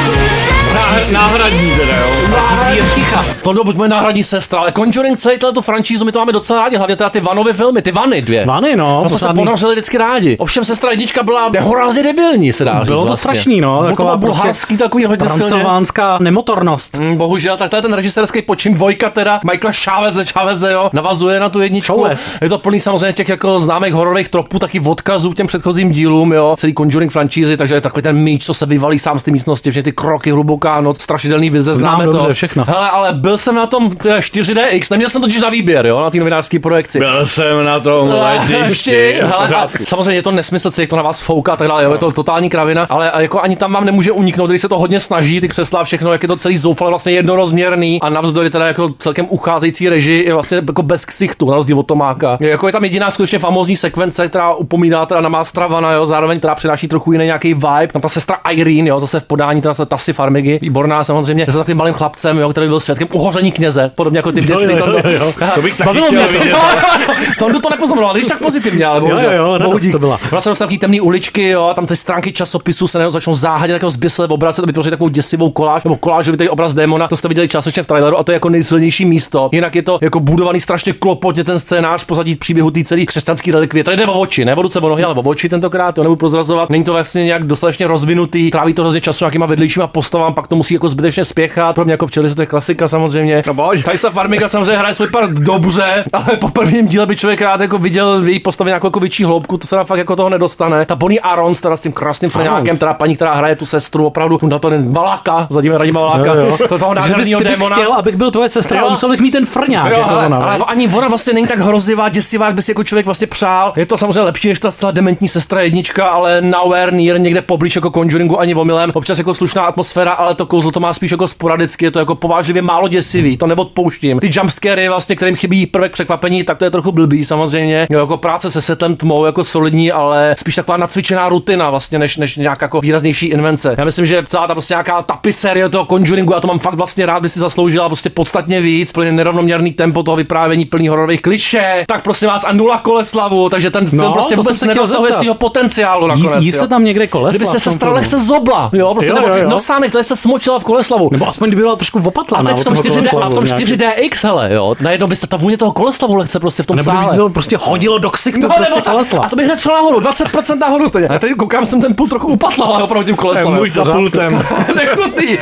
Náhra- 0.74 1.12
Náhradní 1.14 1.72
teda, 1.80 1.98
jo. 1.98 2.08
Vratící 2.30 2.78
je 2.78 2.84
ticha. 2.96 3.26
Tondo, 3.42 3.64
buď 3.64 3.76
moje 3.76 3.90
náhradní 3.90 4.24
sestra, 4.24 4.60
ale 4.60 4.72
Conjuring 4.72 5.18
celý 5.18 5.38
tu 5.38 5.62
franšízu 5.62 6.06
my 6.06 6.12
to 6.12 6.20
máme 6.20 6.32
docela 6.32 6.64
rádi, 6.64 6.78
hlavně 6.78 6.96
teda 6.96 7.10
ty 7.10 7.20
vanové 7.22 7.54
filmy, 7.54 7.82
ty 7.82 7.92
vany 7.92 8.22
dvě. 8.22 8.46
Vany, 8.46 8.76
no, 8.76 9.00
To 9.04 9.10
jsme 9.10 9.18
se 9.18 9.34
ponořili 9.34 9.74
vždycky 9.74 9.98
rádi. 9.98 10.38
Ovšem 10.38 10.66
sestra 10.66 10.92
jednička 10.92 11.24
byla 11.24 11.50
nehorázně 11.50 12.04
debilní, 12.04 12.54
se 12.54 12.66
dá 12.66 12.80
říct. 12.80 12.88
Bylo 12.88 13.02
to 13.02 13.08
vlastně. 13.08 13.22
strašný, 13.22 13.62
no. 13.62 13.72
Bylo 13.74 13.84
to 13.84 13.90
Taková 13.90 14.18
bulharský 14.18 14.68
prostě 14.68 14.84
takový 14.84 15.06
hodně. 15.06 15.18
Transylvánská 15.18 16.18
nemotornost. 16.22 16.98
Mm, 16.98 17.18
bohužel, 17.18 17.58
tak 17.58 17.70
to 17.70 17.76
je 17.76 17.82
ten 17.82 17.94
režisérský 17.94 18.42
počin 18.42 18.74
dvojka 18.74 19.10
teda, 19.10 19.40
Michaela 19.52 19.74
Chaveze, 19.84 20.26
Chaveze, 20.26 20.72
jo, 20.72 20.90
navazuje 20.94 21.40
na 21.40 21.50
tu 21.50 21.62
jedničku. 21.62 22.02
Chavez. 22.02 22.34
Je 22.42 22.50
to 22.50 22.58
plný 22.58 22.80
samozřejmě 22.80 23.14
těch 23.14 23.30
jako 23.30 23.60
známých 23.60 23.94
hororových 23.94 24.30
tropů, 24.30 24.60
taky 24.60 24.80
odkazů 24.80 25.32
k 25.32 25.36
těm 25.36 25.48
předchozím 25.48 25.92
dílům, 25.92 26.32
jo, 26.34 26.56
celý 26.60 26.74
Conjuring 26.74 27.12
franšízy, 27.12 27.58
takže 27.58 27.76
je 27.76 27.82
takový 27.82 28.02
ten 28.04 28.18
míč, 28.18 28.46
co 28.46 28.54
se 28.54 28.66
vyvalí 28.66 29.00
sám 29.00 29.20
z 29.20 29.24
té 29.24 29.32
místnosti, 29.32 29.72
že 29.72 29.84
ty 29.84 29.92
kroky, 29.92 30.32
hluboká 30.62 30.82
noc, 30.82 31.02
strašidelný 31.02 31.50
vize, 31.50 31.76
Znám 31.76 31.96
známe 31.96 32.06
dobře 32.06 32.28
to. 32.28 32.34
všechno. 32.34 32.66
Hele, 32.68 32.90
ale 32.90 33.14
byl 33.14 33.38
jsem 33.38 33.56
na 33.56 33.66
tom 33.66 33.90
teda 33.90 34.20
4DX, 34.20 34.88
neměl 34.92 35.10
jsem 35.10 35.22
totiž 35.22 35.42
na 35.42 35.50
výběr, 35.50 35.86
jo, 35.86 36.02
na 36.02 36.10
té 36.10 36.18
novinářské 36.18 36.60
projekci. 36.60 37.00
Byl 37.00 37.28
jsem 37.28 37.66
na 37.66 37.80
tom 37.80 38.10
letišti. 38.10 39.14
Hele, 39.22 39.56
a 39.56 39.70
samozřejmě 39.84 40.14
je 40.14 40.22
to 40.22 40.32
nesmysl, 40.32 40.72
co 40.72 40.88
to 40.88 40.96
na 40.96 41.02
vás 41.04 41.22
fouká, 41.22 41.56
tak 41.56 41.68
dále, 41.68 41.84
jo, 41.84 41.92
je 41.92 41.98
to 41.98 42.12
totální 42.12 42.50
kravina, 42.50 42.88
ale 42.90 43.12
jako 43.18 43.42
ani 43.42 43.56
tam 43.56 43.74
vám 43.74 43.86
nemůže 43.86 44.12
uniknout, 44.12 44.50
když 44.50 44.62
se 44.62 44.70
to 44.70 44.80
hodně 44.80 45.00
snaží, 45.00 45.42
ty 45.42 45.48
křesla, 45.48 45.84
všechno, 45.84 46.12
jak 46.12 46.24
je 46.24 46.28
to 46.28 46.36
celý 46.36 46.58
zoufale 46.58 46.92
vlastně 46.92 47.14
jednorozměrný 47.14 48.00
a 48.02 48.10
navzdory 48.10 48.50
teda 48.50 48.68
jako 48.68 48.90
celkem 49.00 49.26
ucházející 49.30 49.90
režii 49.90 50.26
je 50.26 50.34
vlastně 50.34 50.62
jako 50.68 50.84
bez 50.84 51.06
ksichtu, 51.06 51.50
na 51.50 51.56
rozdíl 51.56 51.80
od 51.80 51.88
Tomáka. 51.88 52.38
Je, 52.40 52.50
jako 52.50 52.68
je 52.68 52.74
tam 52.74 52.84
jediná 52.84 53.12
skutečně 53.12 53.40
famózní 53.40 53.76
sekvence, 53.76 54.28
která 54.30 54.54
upomíná 54.54 55.06
teda 55.06 55.22
na 55.22 55.30
Mastera 55.30 55.68
Vana, 55.68 55.92
jo, 55.92 56.06
zároveň 56.06 56.40
která 56.40 56.56
přináší 56.56 56.88
trochu 56.88 57.12
jiný 57.12 57.26
nějaký 57.26 57.54
vibe. 57.54 57.88
Tam 57.94 58.02
ta 58.02 58.10
sestra 58.10 58.38
Irene, 58.50 58.90
jo, 58.90 59.00
zase 59.00 59.20
v 59.20 59.24
podání 59.24 59.62
teda 59.62 59.74
se 59.74 59.86
Tasy 59.86 60.14
Farmigy, 60.14 60.51
výborná 60.62 61.04
samozřejmě, 61.04 61.46
za 61.50 61.60
takovým 61.60 61.78
malým 61.78 61.94
chlapcem, 61.94 62.38
jo, 62.38 62.50
který 62.50 62.68
byl 62.68 62.80
svědkem 62.80 63.08
uhoření 63.14 63.52
kněze, 63.52 63.92
podobně 63.96 64.20
jako 64.20 64.32
ty 64.32 64.42
v 64.42 64.50
Jo, 64.50 64.56
dětství. 64.58 64.74
jo, 64.74 64.80
Tondo. 64.80 64.98
jo, 65.10 65.12
jo. 65.12 65.34
To 65.56 65.62
bych 65.62 65.86
Bavilo 65.86 66.12
mě 66.12 66.28
to. 66.28 66.58
Tondu 67.40 67.60
to 67.60 67.70
nepoznamenal, 67.70 68.14
když 68.14 68.26
tak 68.28 68.40
pozitivně, 68.40 68.86
ale 68.86 69.00
Jo, 69.00 69.06
bohužel. 69.06 69.34
jo, 69.34 69.46
jo, 69.54 69.60
Bohudík. 69.64 69.92
to 69.92 70.00
byla. 70.00 70.20
Vlastně 70.32 70.50
dostal 70.50 70.68
temný 70.80 71.02
uličky, 71.02 71.48
jo, 71.50 71.64
a 71.64 71.74
tam 71.74 71.86
ty 71.86 71.96
stránky 71.96 72.32
časopisu 72.32 72.88
se 72.88 72.98
najednou 72.98 73.12
začnou 73.12 73.34
záhadně 73.36 73.74
takového 73.76 73.92
zbysle 73.92 74.28
obracet 74.28 74.64
a 74.64 74.66
vytvořit 74.66 74.90
takovou 74.90 75.10
děsivou 75.10 75.50
koláž 75.50 75.84
nebo 75.84 75.96
kolážový 75.98 76.50
obraz 76.50 76.74
démona. 76.74 77.08
To 77.08 77.18
jste 77.18 77.28
viděli 77.28 77.48
částečně 77.48 77.84
v 77.84 77.88
traileru 77.88 78.20
a 78.20 78.24
to 78.24 78.32
je 78.32 78.34
jako 78.34 78.50
nejsilnější 78.50 79.06
místo. 79.06 79.50
Jinak 79.52 79.76
je 79.76 79.82
to 79.82 80.00
jako 80.02 80.20
budovaný 80.20 80.60
strašně 80.60 80.94
klopotně 80.94 81.44
ten 81.44 81.60
scénář 81.60 82.04
pozadí 82.04 82.36
příběhu 82.36 82.72
té 82.72 82.84
celé 82.84 83.06
křesťanské 83.06 83.52
relikvie. 83.52 83.84
Tady 83.84 83.98
jde 83.98 84.06
o 84.06 84.20
oči, 84.20 84.46
ne 84.46 84.56
o 84.56 84.62
ruce, 84.62 84.80
o 84.80 84.90
nohy, 84.90 85.04
ale 85.04 85.16
o 85.16 85.22
oči 85.22 85.50
tentokrát, 85.50 85.96
to 85.96 86.04
nebudu 86.04 86.16
prozrazovat. 86.16 86.70
Není 86.70 86.84
to 86.84 86.94
vlastně 86.94 87.26
nějak 87.26 87.44
dostatečně 87.48 87.88
rozvinutý, 87.88 88.52
tráví 88.52 88.74
to 88.74 88.82
hrozně 88.82 89.02
času 89.02 89.26
nějakýma 89.26 89.46
vedlejšíma 89.46 89.88
postavám, 89.88 90.34
pak 90.42 90.48
to 90.48 90.56
musí 90.56 90.74
jako 90.74 90.90
zbytečně 90.90 91.26
spěchat, 91.26 91.76
pro 91.76 91.86
mě 91.86 91.94
jako 91.94 92.08
včely, 92.08 92.36
to 92.36 92.42
je 92.42 92.46
klasika 92.46 92.88
samozřejmě. 92.88 93.44
No 93.48 93.54
bož. 93.54 93.84
Tady 93.84 93.98
se 93.98 94.10
Farmiga 94.10 94.50
samozřejmě 94.50 94.78
hraje 94.78 94.94
svůj 94.94 95.08
part 95.08 95.30
dobře, 95.32 96.04
ale 96.14 96.38
po 96.40 96.50
prvním 96.50 96.88
díle 96.88 97.06
by 97.06 97.16
člověk 97.16 97.42
rád 97.42 97.62
jako 97.62 97.78
viděl 97.78 98.22
v 98.22 98.30
její 98.30 98.40
postavě 98.40 98.70
nějakou 98.70 98.88
jako 98.88 99.00
větší 99.00 99.24
hloubku, 99.24 99.58
to 99.58 99.68
se 99.68 99.76
nám 99.76 99.86
fakt 99.86 99.98
jako 99.98 100.16
toho 100.16 100.30
nedostane. 100.30 100.86
Ta 100.86 100.96
Bonnie 100.96 101.20
Arons, 101.20 101.62
teda 101.62 101.78
s 101.78 101.82
tím 101.82 101.92
krásným 101.92 102.32
Arons. 102.36 102.80
teda 102.80 102.94
paní, 102.94 103.16
která 103.16 103.34
hraje 103.34 103.56
tu 103.56 103.66
sestru, 103.66 104.06
opravdu, 104.06 104.38
tu 104.38 104.48
na 104.48 104.60
to 104.60 104.72
Valáka, 104.90 105.48
zadíme 105.50 105.78
Radima 105.78 106.00
Valáka, 106.00 106.34
Jo, 106.34 106.46
jo. 106.46 106.58
to 106.70 106.78
toho 106.80 106.94
nádherného 106.94 107.42
démona. 107.42 107.76
chtěl, 107.76 107.94
abych 107.94 108.16
byl 108.16 108.32
tvoje 108.32 108.50
sestra, 108.50 108.78
Jo. 108.78 108.84
ale 108.84 108.92
musel 108.92 109.10
bych 109.10 109.20
mít 109.22 109.32
ten 109.32 109.46
frňák. 109.46 109.92
Jo, 109.92 109.98
jako 109.98 110.10
ale, 110.10 110.26
ona, 110.26 110.38
ale 110.38 110.54
veď? 110.54 110.64
ani 110.68 110.88
ona 110.88 111.08
vlastně 111.08 111.34
není 111.34 111.48
tak 111.48 111.60
hrozivá, 111.60 112.10
děsivá, 112.10 112.46
jak 112.46 112.56
by 112.56 112.62
si 112.62 112.72
jako 112.72 112.84
člověk 112.84 113.06
vlastně 113.06 113.28
přál. 113.28 113.74
Je 113.76 113.86
to 113.86 113.98
samozřejmě 113.98 114.22
lepší 114.22 114.50
než 114.50 114.60
ta 114.60 114.72
celá 114.72 114.92
dementní 114.92 115.28
sestra 115.28 115.62
jednička, 115.62 116.08
ale 116.08 116.42
nowhere 116.42 116.92
near 116.92 117.20
někde 117.22 117.42
poblíž 117.42 117.76
jako 117.76 117.90
Conjuringu 117.92 118.40
ani 118.40 118.56
omylem. 118.56 118.92
Občas 118.94 119.18
jako 119.18 119.34
slušná 119.34 119.64
atmosféra, 119.64 120.12
ale 120.12 120.31
to 120.34 120.46
kouzlo 120.46 120.72
to 120.72 120.80
má 120.80 120.94
spíš 120.94 121.12
jako 121.12 121.28
sporadicky, 121.28 121.86
je 121.86 121.92
to 121.92 122.00
jako 122.00 122.16
povážlivě 122.16 122.62
málo 122.62 122.88
děsivý, 122.88 123.38
to 123.38 123.48
neodpouštím. 123.48 124.20
Ty 124.20 124.30
jumpscary 124.34 124.88
vlastně, 124.90 125.16
kterým 125.16 125.36
chybí 125.36 125.66
prvek 125.66 125.92
překvapení, 125.92 126.44
tak 126.44 126.58
to 126.58 126.66
je 126.66 126.72
trochu 126.72 126.92
blbý 126.92 127.26
samozřejmě. 127.26 127.88
Jo, 127.90 128.00
jako 128.00 128.18
práce 128.18 128.52
se 128.52 128.62
setem 128.62 128.96
tmou 128.96 129.26
jako 129.26 129.44
solidní, 129.44 129.92
ale 129.92 130.36
spíš 130.40 130.56
taková 130.56 130.78
nacvičená 130.78 131.30
rutina 131.30 131.70
vlastně, 131.70 132.00
než, 132.00 132.18
než 132.18 132.38
nějaká 132.38 132.66
jako 132.66 132.82
výraznější 132.82 133.28
invence. 133.28 133.76
Já 133.78 133.86
myslím, 133.86 134.06
že 134.06 134.24
celá 134.26 134.48
ta 134.48 134.54
prostě 134.54 134.74
nějaká 134.74 135.02
tapiserie 135.02 135.70
toho 135.70 135.86
Conjuringu, 135.86 136.36
a 136.36 136.40
to 136.40 136.48
mám 136.48 136.60
fakt 136.60 136.74
vlastně 136.74 137.06
rád, 137.06 137.20
by 137.22 137.30
si 137.30 137.40
zasloužila 137.40 137.90
prostě 137.90 138.10
podstatně 138.10 138.62
víc, 138.62 138.92
plně 138.92 139.12
nerovnoměrný 139.12 139.72
tempo 139.72 140.04
toho 140.04 140.18
vyprávění 140.18 140.66
plný 140.66 140.88
hororových 140.88 141.22
kliše. 141.22 141.86
Tak 141.88 142.04
prosím 142.04 142.28
vás 142.28 142.44
a 142.44 142.54
nula 142.54 142.78
koleslavu, 142.78 143.50
takže 143.50 143.72
ten 143.72 143.88
film 143.88 144.02
No, 144.02 144.14
prostě 144.14 144.36
to 144.36 144.42
vůbec 144.42 144.62
nedosahuje 144.62 145.14
svého 145.14 145.36
potenciálu 145.36 146.04
Jí, 146.04 146.24
nakonec. 146.24 146.46
jí 146.46 146.52
jo. 146.52 146.60
se 146.60 146.68
tam 146.68 146.84
někde 146.84 147.08
koleslav 147.08 147.36
Kdyby 147.36 147.46
se 147.46 147.60
sestra 147.60 147.92
lehce 147.92 148.20
zobla, 148.20 148.70
jo, 148.74 148.94
prostě 148.94 149.10
Jo, 149.10 149.16
nebo 149.16 149.28
jo, 149.28 149.36
jo. 149.36 149.50
nosánek, 149.50 149.92
teď 149.92 150.08
se 150.08 150.16
smočila 150.22 150.60
v 150.60 150.64
koleslavu. 150.64 151.10
Nebo 151.12 151.28
aspoň 151.28 151.50
kdyby 151.50 151.62
byla 151.62 151.76
trošku 151.76 152.00
A 152.00 152.06
opatlaná. 152.06 152.52
teď 152.54 152.62
v 152.62 152.64
tom, 152.64 152.76
toho 152.76 152.84
4D, 152.96 153.24
a 153.24 153.30
v 153.30 153.34
tom 153.34 153.44
nějaký. 153.44 153.66
4DX, 153.66 154.28
hele, 154.28 154.54
jo, 154.54 154.76
najednou 154.82 155.08
byste 155.08 155.28
ta 155.28 155.38
vůně 155.38 155.58
toho 155.58 155.72
koleslavu 155.72 156.16
lehce 156.16 156.40
prostě 156.40 156.64
v 156.64 156.66
tom 156.66 156.78
sále. 156.80 157.10
se 157.12 157.18
to 157.18 157.30
prostě 157.30 157.58
hodilo 157.62 157.98
do 157.98 158.10
ksichtu, 158.10 158.42
No, 158.42 158.48
prostě 158.48 158.64
nebo 158.70 158.82
tak, 158.82 158.94
koleslav. 158.94 159.26
a 159.26 159.30
to 159.30 159.36
bych 159.36 159.46
hned 159.46 159.60
šel 159.60 159.74
nahoru, 159.74 160.00
20% 160.00 160.58
nahoru 160.60 160.88
stejně. 160.90 161.08
A 161.08 161.20
teď 161.20 161.32
koukám, 161.38 161.66
jsem 161.66 161.82
ten 161.82 161.96
půl 161.96 162.08
trochu 162.08 162.28
upatlal 162.28 162.84
opravdu 162.84 163.06
tím 163.06 163.16
koleslavem. 163.16 163.60
Můj 163.60 163.70
za 163.70 163.84
pultem. 163.86 164.34
Nechutný. 164.76 165.38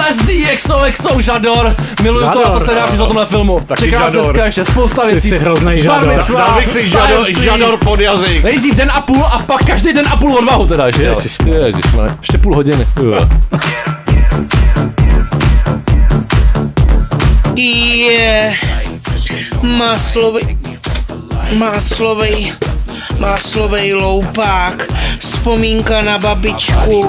LSD, 0.00 0.30
XOXO, 0.56 1.20
Žador. 1.20 1.76
Miluju 2.02 2.20
to, 2.20 2.26
Žador, 2.26 2.46
a 2.46 2.50
to 2.50 2.60
se 2.60 2.74
dá 2.74 2.86
říct 2.86 3.00
o 3.00 3.06
tomhle 3.06 3.26
filmu. 3.26 3.58
Čeká 3.78 4.10
dneska 4.10 4.44
ještě 4.44 4.64
spousta 4.64 5.06
věcí. 5.06 5.30
jsi 5.30 5.38
hroznej 5.38 5.82
Žador. 5.82 6.22
Dal 6.36 6.54
bych 6.60 6.68
si 6.68 6.86
žador, 7.44 7.76
pod 7.84 8.00
jazyk. 8.00 8.44
Nejdřív 8.44 8.74
den 8.74 8.90
a 8.94 9.00
půl 9.00 9.24
a 9.24 9.38
pak 9.46 9.64
každý 9.66 9.92
den 9.92 10.04
a 10.12 10.16
půl 10.16 10.34
odvahu 10.34 10.66
teda, 10.66 10.90
že 10.90 11.04
jo? 11.04 11.14
Ještě 12.20 12.38
půl 12.38 12.54
hodiny. 12.54 12.86
Je 17.56 18.52
máslovej, 19.62 20.58
máslovej, 21.52 22.52
máslovej 23.18 23.94
loupák, 23.94 24.92
vzpomínka 25.18 26.02
na 26.02 26.18
babičku. 26.18 27.08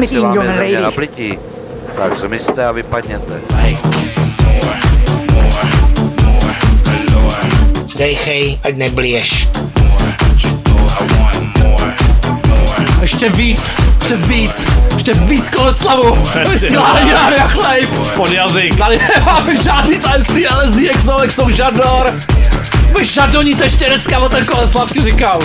Jestli 0.00 0.20
vám 0.20 0.34
je 0.34 0.52
země 0.52 0.80
na 0.80 0.90
plití, 0.90 1.38
tak 1.96 2.18
zmizte 2.18 2.66
a 2.66 2.72
vypadněte. 2.72 3.40
Dejchej, 7.98 8.58
ať 8.64 8.74
neblíješ. 8.76 9.48
Ještě 13.00 13.28
víc, 13.28 13.70
ještě 14.00 14.16
víc, 14.16 14.64
ještě 15.08 15.24
víc 15.24 15.50
koleslavu. 15.50 16.18
Vysílání 16.50 17.10
na 17.10 17.30
Rachlejv. 17.30 18.14
Pod 18.14 18.30
jazyk. 18.30 18.76
Tady 18.76 19.00
nemáme 19.16 19.62
žádný 19.62 19.98
tajemství 19.98 20.46
LSD, 20.46 20.76
XO, 20.96 21.18
XO, 21.26 21.50
žador. 21.50 22.20
Vy 22.98 23.04
žadoníte 23.04 23.64
ještě 23.64 23.86
dneska 23.86 24.18
o 24.18 24.28
ten 24.28 24.46
koleslav, 24.46 24.92
ti 24.92 25.00
říkám. 25.00 25.38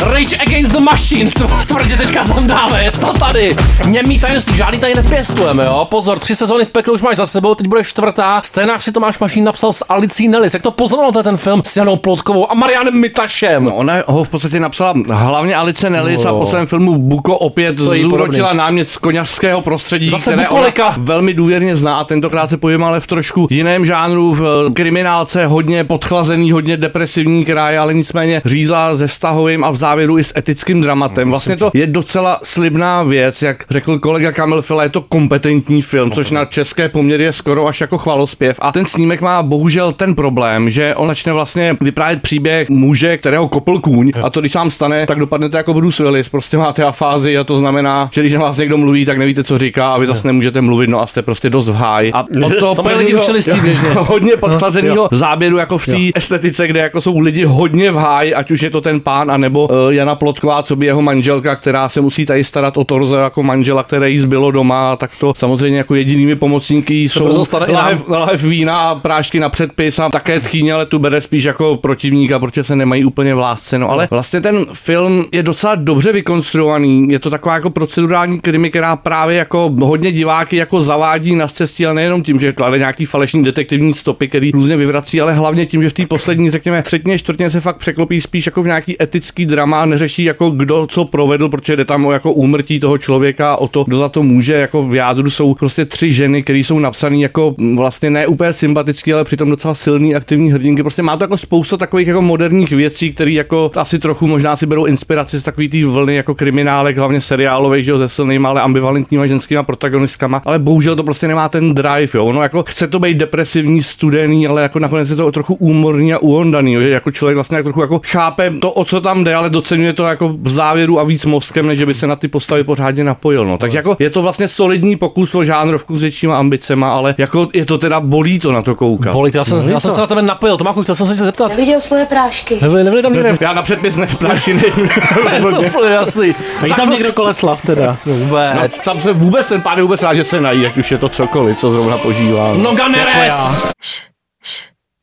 Rage 0.00 0.36
Against 0.36 0.72
the 0.72 0.80
Machine, 0.80 1.30
tv- 1.30 1.66
tvrdě 1.66 1.96
teďka 1.96 2.22
zandáme, 2.22 2.84
je 2.84 2.90
to 2.90 3.12
tady. 3.12 3.56
Němý 3.88 4.18
tajemství, 4.18 4.56
žádný 4.56 4.78
tady 4.78 4.94
nepěstujeme, 4.94 5.64
jo. 5.64 5.86
Pozor, 5.90 6.18
tři 6.18 6.34
sezóny 6.34 6.64
v 6.64 6.70
peklu 6.70 6.94
už 6.94 7.02
máš 7.02 7.16
za 7.16 7.26
sebou, 7.26 7.54
teď 7.54 7.66
bude 7.66 7.84
čtvrtá. 7.84 8.40
Scénář 8.44 8.82
si 8.84 8.92
Tomáš 8.92 9.18
Mašín 9.18 9.44
napsal 9.44 9.72
s 9.72 9.84
Alicí 9.88 10.28
Nellis. 10.28 10.54
Jak 10.54 10.62
to 10.62 10.70
poznal 10.70 11.12
ten 11.12 11.36
film 11.36 11.62
s 11.64 11.76
Janou 11.76 11.96
Plotkovou 11.96 12.50
a 12.50 12.54
Marianem 12.54 13.00
Mitašem? 13.00 13.64
No, 13.64 13.74
ona 13.74 13.94
ho 14.06 14.24
v 14.24 14.28
podstatě 14.28 14.60
napsala 14.60 14.94
hlavně 15.10 15.56
Alice 15.56 15.90
Nellis 15.90 16.24
No. 16.24 16.30
a 16.30 16.38
po 16.38 16.46
svém 16.46 16.66
filmu 16.66 16.96
Buko 16.98 17.38
opět 17.38 17.78
zúročila 17.78 18.52
námět 18.52 18.88
z 18.88 18.96
koněřského 18.96 19.60
prostředí, 19.60 20.10
Zase 20.10 20.30
které 20.32 20.48
Bukolika. 20.48 20.86
ona 20.88 20.94
velmi 20.98 21.34
důvěrně 21.34 21.76
zná 21.76 21.96
a 21.96 22.04
tentokrát 22.04 22.50
se 22.50 22.56
pojím 22.56 22.84
ale 22.84 23.00
v 23.00 23.06
trošku 23.06 23.46
jiném 23.50 23.86
žánru, 23.86 24.34
v 24.34 24.42
eh, 24.68 24.72
kriminálce, 24.72 25.46
hodně 25.46 25.84
podchlazený, 25.84 26.52
hodně 26.52 26.76
depresivní 26.76 27.44
kraj, 27.44 27.78
ale 27.78 27.94
nicméně 27.94 28.42
řízla 28.44 28.96
se 28.98 29.06
vztahovým 29.06 29.64
a 29.64 29.70
v 29.70 29.76
závěru 29.88 30.18
i 30.18 30.24
s 30.24 30.32
etickým 30.36 30.80
dramatem. 30.80 31.30
Vlastně 31.30 31.56
to 31.56 31.70
je 31.74 31.86
docela 31.86 32.40
slibná 32.42 33.02
věc, 33.02 33.42
jak 33.42 33.64
řekl 33.70 33.98
kolega 33.98 34.32
Kamil 34.32 34.62
Fila, 34.62 34.82
je 34.82 34.88
to 34.88 35.00
kompetentní 35.00 35.82
film, 35.82 36.10
což 36.10 36.30
na 36.30 36.44
české 36.44 36.88
poměry 36.88 37.24
je 37.24 37.32
skoro 37.32 37.66
až 37.66 37.80
jako 37.80 37.98
chvalospěv. 37.98 38.56
A 38.60 38.72
ten 38.72 38.86
snímek 38.86 39.20
má 39.20 39.42
bohužel 39.42 39.92
ten 39.92 40.14
problém, 40.14 40.70
že 40.70 40.94
on 40.94 41.08
začne 41.08 41.32
vlastně 41.32 41.76
vyprávět 41.80 42.22
příběh 42.22 42.68
muže, 42.68 43.16
kterého 43.16 43.48
kopl 43.48 43.78
kůň 43.78 44.12
a 44.22 44.30
to, 44.30 44.40
když 44.40 44.52
se 44.52 44.58
vám 44.58 44.70
stane, 44.70 45.06
tak 45.06 45.18
dopadnete 45.18 45.56
jako 45.56 45.74
Bruce 45.74 46.02
Willis, 46.02 46.28
prostě 46.28 46.56
máte 46.58 46.84
afázi 46.84 47.38
a 47.38 47.44
to 47.44 47.58
znamená, 47.58 48.08
že 48.12 48.20
když 48.20 48.32
na 48.32 48.40
vás 48.40 48.56
někdo 48.56 48.76
mluví, 48.76 49.04
tak 49.04 49.18
nevíte, 49.18 49.44
co 49.44 49.58
říká 49.58 49.92
a 49.92 49.98
vy 49.98 50.06
zase 50.06 50.28
nemůžete 50.28 50.60
mluvit, 50.60 50.90
no 50.90 51.00
a 51.02 51.06
jste 51.06 51.22
prostě 51.22 51.50
dost 51.50 51.68
v 51.68 51.74
háji. 51.74 52.12
A 52.12 52.24
od 52.44 52.52
toho 52.60 52.74
To 52.78 52.98
lidi 52.98 53.14
učili 53.14 53.40
běžně. 53.62 53.88
hodně 53.94 54.36
podchlazeného 54.36 54.96
Jo. 54.96 55.08
záběru 55.12 55.56
jako 55.56 55.78
v 55.78 55.86
té 55.86 56.10
estetice, 56.14 56.66
kde 56.66 56.80
jako 56.80 57.00
jsou 57.00 57.18
lidi 57.18 57.44
hodně 57.44 57.90
v 57.90 57.96
háji, 57.96 58.34
ať 58.34 58.50
už 58.50 58.62
je 58.62 58.70
to 58.70 58.80
ten 58.80 59.00
pán, 59.00 59.30
anebo 59.30 59.68
Jana 59.90 60.14
Plotková, 60.14 60.62
co 60.62 60.76
by 60.76 60.86
jeho 60.86 61.02
manželka, 61.02 61.56
která 61.56 61.88
se 61.88 62.00
musí 62.00 62.26
tady 62.26 62.44
starat 62.44 62.76
o 62.76 62.84
torzo 62.84 63.16
jako 63.16 63.42
manžela, 63.42 63.82
které 63.82 64.10
jí 64.10 64.18
zbylo 64.18 64.50
doma, 64.50 64.96
tak 64.96 65.10
to 65.20 65.32
samozřejmě 65.36 65.78
jako 65.78 65.94
jedinými 65.94 66.36
pomocníky 66.36 67.08
jsou 67.08 67.44
lahev, 67.68 68.08
lahev 68.08 68.42
vína 68.42 68.80
a 68.80 68.94
prášky 68.94 69.40
na 69.40 69.48
předpis 69.48 69.98
a 69.98 70.08
také 70.08 70.40
tchýně, 70.40 70.74
ale 70.74 70.86
tu 70.86 70.98
bere 70.98 71.20
spíš 71.20 71.44
jako 71.44 71.76
protivníka, 71.76 72.38
protože 72.38 72.64
se 72.64 72.76
nemají 72.76 73.04
úplně 73.04 73.34
v 73.34 73.38
lásce. 73.38 73.78
No 73.78 73.90
ale 73.90 74.08
vlastně 74.10 74.40
ten 74.40 74.66
film 74.72 75.26
je 75.32 75.42
docela 75.42 75.74
dobře 75.74 76.12
vykonstruovaný, 76.12 77.06
je 77.10 77.18
to 77.18 77.30
taková 77.30 77.54
jako 77.54 77.70
procedurální 77.70 78.40
krimi, 78.40 78.70
která 78.70 78.96
právě 78.96 79.36
jako 79.36 79.72
hodně 79.80 80.12
diváky 80.12 80.56
jako 80.56 80.82
zavádí 80.82 81.36
na 81.36 81.48
cestě, 81.48 81.86
ale 81.86 81.94
nejenom 81.94 82.22
tím, 82.22 82.40
že 82.40 82.52
klade 82.52 82.78
nějaký 82.78 83.04
falešný 83.04 83.44
detektivní 83.44 83.92
stopy, 83.92 84.28
který 84.28 84.50
různě 84.50 84.76
vyvrací, 84.76 85.20
ale 85.20 85.32
hlavně 85.32 85.66
tím, 85.66 85.82
že 85.82 85.88
v 85.88 85.92
té 85.92 86.06
poslední, 86.06 86.50
řekněme, 86.50 86.82
třetině, 86.82 87.18
čtvrtině 87.18 87.50
se 87.50 87.60
fakt 87.60 87.76
překlopí 87.76 88.20
spíš 88.20 88.46
jako 88.46 88.62
v 88.62 88.66
nějaký 88.66 89.02
etický 89.02 89.46
drama 89.68 89.82
a 89.82 89.86
neřeší 89.86 90.24
jako 90.24 90.50
kdo 90.50 90.86
co 90.86 91.04
provedl, 91.04 91.48
protože 91.48 91.76
jde 91.76 91.84
tam 91.84 92.06
o 92.06 92.12
jako 92.12 92.32
úmrtí 92.32 92.80
toho 92.80 92.98
člověka, 92.98 93.56
o 93.56 93.68
to, 93.68 93.84
kdo 93.84 93.98
za 93.98 94.08
to 94.08 94.22
může, 94.22 94.54
jako 94.54 94.82
v 94.82 94.94
jádru 94.94 95.30
jsou 95.30 95.54
prostě 95.54 95.84
tři 95.84 96.12
ženy, 96.12 96.42
které 96.42 96.58
jsou 96.58 96.78
napsané 96.78 97.16
jako 97.16 97.54
mm, 97.58 97.76
vlastně 97.76 98.10
ne 98.10 98.26
úplně 98.26 98.52
sympatický, 98.52 99.12
ale 99.12 99.24
přitom 99.24 99.50
docela 99.50 99.74
silný 99.74 100.14
aktivní 100.14 100.52
hrdinky. 100.52 100.82
Prostě 100.82 101.02
má 101.02 101.16
to 101.16 101.24
jako 101.24 101.36
spousta 101.36 101.76
takových 101.76 102.08
jako 102.08 102.22
moderních 102.22 102.72
věcí, 102.72 103.12
které 103.12 103.30
jako 103.30 103.70
asi 103.76 103.98
trochu 103.98 104.26
možná 104.26 104.56
si 104.56 104.66
berou 104.66 104.84
inspiraci 104.84 105.40
z 105.40 105.42
takový 105.42 105.68
té 105.68 105.84
vlny 105.84 106.14
jako 106.14 106.34
kriminálek, 106.34 106.98
hlavně 106.98 107.20
seriálových, 107.20 107.84
že 107.84 107.90
jo, 107.90 107.98
se 107.98 108.08
silnýma, 108.08 108.48
ale 108.48 108.62
ambivalentníma 108.62 109.26
ženskýma 109.26 109.62
protagonistkama, 109.62 110.42
ale 110.44 110.58
bohužel 110.58 110.96
to 110.96 111.04
prostě 111.04 111.28
nemá 111.28 111.48
ten 111.48 111.74
drive, 111.74 112.10
jo. 112.14 112.24
Ono 112.24 112.42
jako 112.42 112.64
chce 112.68 112.86
to 112.86 112.98
být 112.98 113.16
depresivní, 113.16 113.82
studený, 113.82 114.46
ale 114.46 114.62
jako 114.62 114.78
nakonec 114.78 115.10
je 115.10 115.16
to 115.16 115.32
trochu 115.32 115.54
úmorný 115.54 116.14
a 116.14 116.18
uondaný, 116.18 116.72
jo, 116.72 116.80
že 116.80 116.88
jako 116.88 117.10
člověk 117.10 117.34
vlastně 117.36 117.56
jako 117.56 117.68
trochu 117.68 117.80
jako 117.80 118.00
chápe 118.06 118.52
to, 118.60 118.72
o 118.72 118.84
co 118.84 119.00
tam 119.00 119.24
jde, 119.24 119.34
ale 119.34 119.50
docenuje 119.58 119.92
to 119.92 120.06
jako 120.06 120.28
v 120.42 120.48
závěru 120.48 121.00
a 121.00 121.04
víc 121.04 121.24
mozkem, 121.24 121.66
než 121.66 121.82
by 121.82 121.94
se 121.94 122.06
na 122.06 122.16
ty 122.16 122.28
postavy 122.28 122.64
pořádně 122.64 123.04
napojil. 123.04 123.44
No. 123.44 123.58
Takže 123.58 123.78
jako 123.78 123.96
je 123.98 124.10
to 124.10 124.22
vlastně 124.22 124.48
solidní 124.48 124.96
pokus 124.96 125.34
o 125.34 125.44
žánrovku 125.44 125.96
s 125.96 126.02
většíma 126.02 126.38
ambicema, 126.38 126.92
ale 126.92 127.14
jako 127.18 127.48
je 127.54 127.64
to 127.64 127.78
teda 127.78 128.00
bolí 128.00 128.38
to 128.38 128.52
na 128.52 128.62
to 128.62 128.74
koukat. 128.74 129.12
Bolí 129.12 129.32
to, 129.32 129.38
já 129.38 129.44
jsem, 129.44 129.68
já 129.68 129.80
jsem 129.80 129.90
se 129.90 130.00
na 130.00 130.06
tebe 130.06 130.22
napojil, 130.22 130.56
Tomáku, 130.56 130.82
chtěl 130.82 130.94
jsem 130.94 131.06
se 131.06 131.14
tě 131.14 131.24
zeptat. 131.24 131.50
Neviděl 131.50 131.80
svoje 131.80 132.06
prášky. 132.06 132.58
Nebyli, 132.62 132.84
nebyli 132.84 133.02
tam 133.02 133.12
někde. 133.12 133.36
Já 133.40 133.52
na 133.52 133.62
předpis 133.62 133.96
ne, 133.96 134.06
prášky 134.06 134.54
ne, 135.24 135.40
to 135.40 135.60
úplně 135.62 135.92
jasný. 135.92 136.34
A 136.62 136.66
je 136.66 136.74
tam 136.74 136.90
někdo 136.90 137.12
koleslav 137.12 137.62
teda. 137.62 137.96
Vůbec. 138.06 138.76
No, 138.76 138.82
sam 138.82 139.00
se 139.00 139.12
vůbec 139.12 139.48
ten 139.48 139.62
pán 139.62 139.76
je 139.76 139.82
vůbec 139.82 140.02
rád, 140.02 140.14
že 140.14 140.24
se 140.24 140.40
nají, 140.40 140.66
ať 140.66 140.78
už 140.78 140.90
je 140.92 140.98
to 140.98 141.08
cokoliv, 141.08 141.58
co 141.58 141.70
zrovna 141.70 141.98
požívá. 141.98 142.54
Noga 142.54 142.88
neres! 142.88 143.34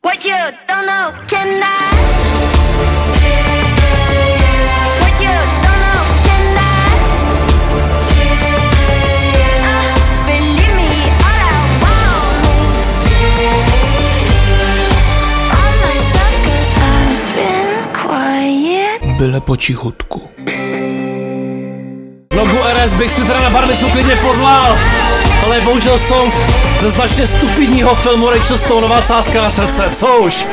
What 0.06 0.26
you 0.26 0.38
don't 0.68 0.88
know 0.88 1.12
tonight. 1.30 1.96
Byle 19.46 19.58
potichutku. 19.58 20.22
Nogu 22.36 22.58
RS 22.74 22.94
bych 22.94 23.12
si 23.12 23.22
teda 23.22 23.40
na 23.42 23.50
barmicu 23.50 23.90
klidně 23.90 24.16
pozval, 24.16 24.78
ale 25.46 25.62
bohužel 25.62 25.98
song 25.98 26.34
ze 26.80 26.92
značně 26.92 27.28
stupidního 27.28 27.96
filmu 27.96 28.30
Rachel 28.30 28.58
Stoneová 28.58 29.02
sázka 29.02 29.42
na 29.42 29.50
srdce, 29.50 29.90
co 29.94 30.18
už? 30.18 30.48